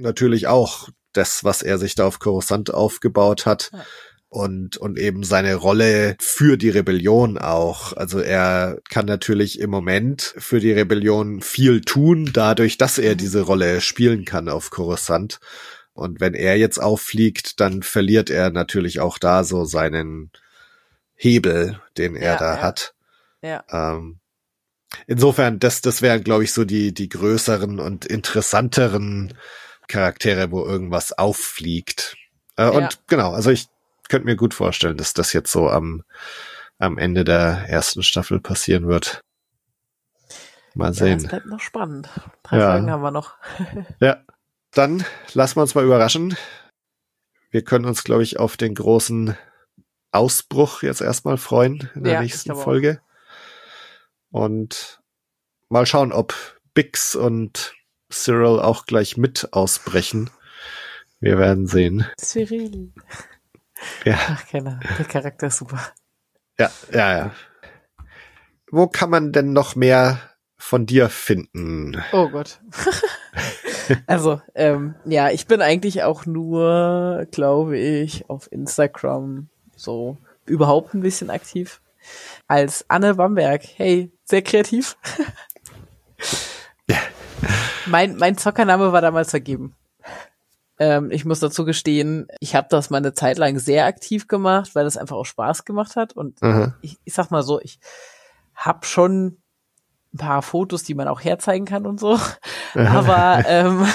[0.00, 3.70] natürlich auch das, was er sich da auf Coruscant aufgebaut hat.
[4.30, 7.94] Und, und eben seine Rolle für die Rebellion auch.
[7.96, 13.18] Also er kann natürlich im Moment für die Rebellion viel tun, dadurch, dass er Mhm.
[13.18, 15.40] diese Rolle spielen kann auf Coruscant.
[15.94, 20.30] Und wenn er jetzt auffliegt, dann verliert er natürlich auch da so seinen
[21.14, 22.62] Hebel, den er Ja, da ja.
[22.62, 22.94] hat.
[23.40, 23.64] Ja.
[23.70, 24.18] Ähm,
[25.06, 29.34] insofern, das, das wären, glaube ich, so die, die größeren und interessanteren
[29.88, 32.16] Charaktere, wo irgendwas auffliegt.
[32.56, 32.68] Äh, Ja.
[32.68, 33.68] Und genau, also ich
[34.08, 36.02] könnte mir gut vorstellen, dass das jetzt so am,
[36.78, 39.20] am Ende der ersten Staffel passieren wird.
[40.74, 41.22] Mal Ja, es sehen.
[41.28, 42.08] bleibt noch spannend.
[42.42, 42.72] Drei Ja.
[42.72, 43.34] Folgen haben wir noch.
[44.00, 44.22] Ja,
[44.72, 46.36] dann lassen wir uns mal überraschen.
[47.50, 49.36] Wir können uns, glaube ich, auf den großen
[50.12, 52.62] Ausbruch jetzt erstmal freuen in der Ja, nächsten auch.
[52.62, 53.00] Folge.
[54.30, 55.00] Und
[55.68, 56.34] mal schauen, ob
[56.74, 57.74] Bix und
[58.10, 60.30] Cyril auch gleich mit ausbrechen.
[61.20, 62.06] Wir werden sehen.
[62.20, 62.92] Cyril.
[64.04, 64.82] Ja, Ach, keine Ahnung.
[64.98, 65.80] Der Charakter ist super.
[66.58, 67.30] ja, ja, ja.
[68.70, 70.20] Wo kann man denn noch mehr
[70.56, 72.02] von dir finden?
[72.12, 72.60] Oh Gott.
[74.06, 81.00] also, ähm, ja, ich bin eigentlich auch nur, glaube ich, auf Instagram so überhaupt ein
[81.00, 81.80] bisschen aktiv.
[82.46, 83.62] Als Anne Bamberg.
[83.76, 84.96] Hey, sehr kreativ.
[87.86, 89.74] mein, mein Zockername war damals vergeben.
[90.78, 94.74] Ähm, ich muss dazu gestehen, ich habe das mal eine Zeit lang sehr aktiv gemacht,
[94.74, 96.12] weil das einfach auch Spaß gemacht hat.
[96.14, 96.74] Und Aha.
[96.82, 97.80] ich, ich sag mal so, ich
[98.54, 99.38] hab schon
[100.14, 102.18] ein paar Fotos, die man auch herzeigen kann und so.
[102.74, 103.86] Aber ähm,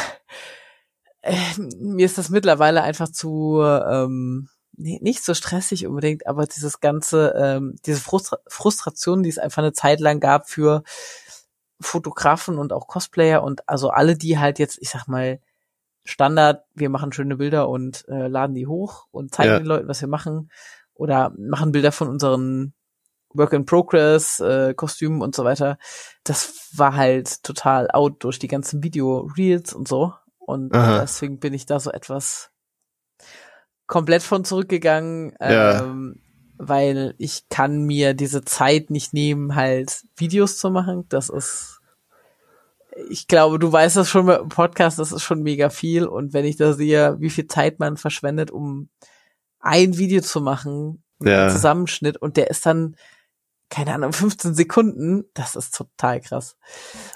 [1.22, 1.36] äh,
[1.80, 7.34] mir ist das mittlerweile einfach zu ähm, nee, nicht so stressig unbedingt, aber dieses ganze,
[7.38, 10.84] ähm, diese Frustra Frustration, die es einfach eine Zeit lang gab für
[11.80, 15.40] Fotografen und auch Cosplayer und also alle, die halt jetzt, ich sag mal,
[16.06, 19.58] Standard, wir machen schöne Bilder und äh, laden die hoch und zeigen Ja.
[19.60, 20.52] den Leuten, was wir machen
[20.94, 22.74] oder machen Bilder von unseren
[23.34, 25.78] Work in Progress, äh, Kostümen und so weiter.
[26.24, 30.14] Das war halt total out durch die ganzen Video-Reels und so.
[30.38, 31.00] Und Aha.
[31.02, 32.52] deswegen bin ich da so etwas
[33.88, 35.84] komplett von zurückgegangen, Ja.
[35.84, 36.22] ähm,
[36.58, 41.06] weil ich kann mir diese Zeit nicht nehmen, halt Videos zu machen.
[41.10, 41.80] Das ist,
[43.10, 46.06] ich glaube, du weißt das schon mit dem Podcast, das ist schon mega viel.
[46.06, 48.90] Und wenn ich da sehe, wie viel Zeit man verschwendet, um
[49.60, 51.50] ein Video zu machen, Ja.
[51.50, 52.96] Zusammenschnitt und der ist dann,
[53.70, 56.58] keine Ahnung, 15 Sekunden, das ist total krass.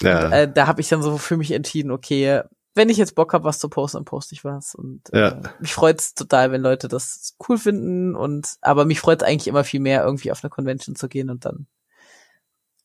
[0.02, 0.30] Ja.
[0.32, 2.42] Äh, da habe ich dann so für mich entschieden, okay,
[2.74, 4.76] wenn ich jetzt Bock habe, was zu posten, dann poste ich was.
[4.76, 5.30] Und Ja.
[5.30, 8.16] äh, mich freut's total, wenn Leute das cool finden.
[8.16, 11.44] Und aber mich freut's eigentlich immer viel mehr, irgendwie auf eine Convention zu gehen und
[11.46, 11.68] dann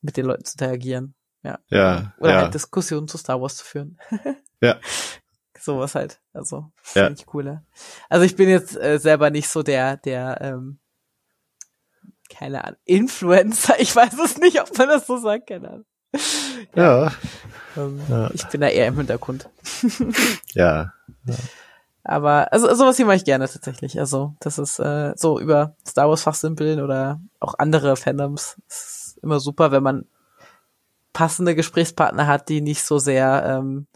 [0.00, 1.14] mit den Leuten zu interagieren.
[1.42, 1.58] Ja.
[1.68, 2.12] ja.
[2.18, 2.40] Oder ja.
[2.42, 3.98] halt Diskussionen zu Star Wars zu führen.
[4.60, 4.76] Ja.
[5.60, 6.20] Sowas halt.
[6.32, 7.04] Also Ja.
[7.06, 7.62] finde ich cooler.
[8.08, 10.78] Also ich bin jetzt äh, selber nicht so der, der, ähm,
[12.28, 13.78] keine Ahnung, Influencer.
[13.80, 15.84] Ich weiß es nicht, ob man das so sagt, keine Ahnung.
[16.74, 17.12] ja.
[17.76, 18.30] Ähm, Ja.
[18.34, 19.48] Ich bin da eher im Hintergrund.
[20.54, 20.92] Ja.
[22.04, 23.98] Aber also sowas hier mache ich gerne tatsächlich.
[24.00, 28.56] Also das ist äh, so über Star Wars fachsimpeln oder auch andere Fandoms.
[28.68, 28.76] Das
[29.14, 30.06] ist immer super, wenn man
[31.12, 33.86] passende Gesprächspartner hat, die nicht so sehr ähm,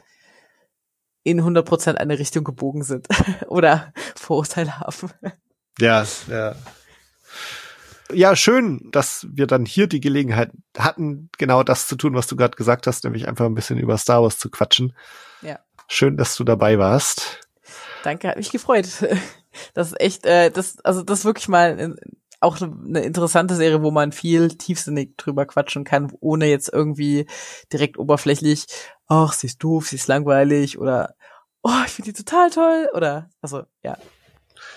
[1.23, 3.09] in 100% eine Richtung gebogen sind
[3.49, 5.11] oder Vorurteile haben.
[5.79, 6.55] Ja, ja.
[8.13, 12.37] Ja, schön, dass wir dann hier die Gelegenheit hatten, genau das zu tun, was du
[12.37, 14.95] gerade gesagt hast, nämlich einfach ein bisschen über Star Wars zu quatschen.
[15.43, 15.59] Ja.
[15.89, 17.41] Schön, dass du dabei warst.
[18.05, 18.87] Danke, hat mich gefreut.
[19.73, 21.97] Das ist echt, äh, das, also das ist wirklich mal in,
[22.41, 27.27] auch eine interessante Serie, wo man viel tiefsinnig drüber quatschen kann, ohne jetzt irgendwie
[27.73, 28.67] direkt oberflächlich,
[29.07, 31.15] ach, sie ist doof, sie ist langweilig oder
[31.63, 33.97] oh, ich finde die total toll oder also ja.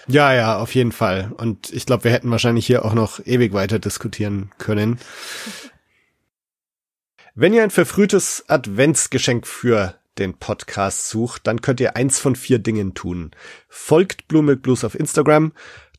[0.07, 1.31] Ja, ja, auf jeden Fall.
[1.37, 4.99] Und ich glaube, wir hätten wahrscheinlich hier auch noch ewig weiter diskutieren können.
[7.35, 12.59] Wenn ihr ein verfrühtes Adventsgeschenk für den Podcast sucht, dann könnt ihr eins von vier
[12.59, 13.31] Dingen tun.
[13.69, 15.53] Folgt Blue Milk Blues auf Instagram.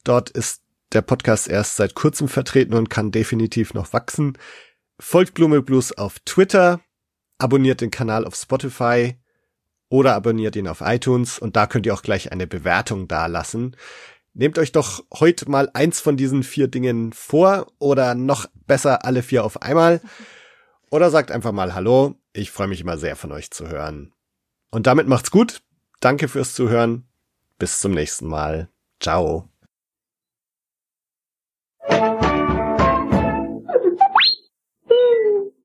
[0.05, 0.62] Dort ist
[0.93, 4.37] der Podcast erst seit kurzem vertreten und kann definitiv noch wachsen.
[4.99, 6.81] Folgt Blue Milk Blues auf Twitter.
[7.39, 9.17] Abonniert den Kanal auf Spotify
[9.89, 13.77] oder abonniert ihn auf iTunes und da könnt ihr auch gleich eine Bewertung dalassen.
[14.33, 19.23] Nehmt euch doch heute mal eins von diesen vier Dingen vor oder noch besser alle
[19.23, 20.01] vier auf einmal.
[20.93, 22.17] Oder sagt einfach mal Hallo.
[22.33, 24.12] Ich freue mich immer sehr von euch zu hören.
[24.73, 25.62] Und damit macht's gut.
[26.01, 27.07] Danke fürs Zuhören.
[27.59, 28.71] Bis zum nächsten Mal.
[28.99, 29.49] Ciao.
[31.91, 32.30] Thank you.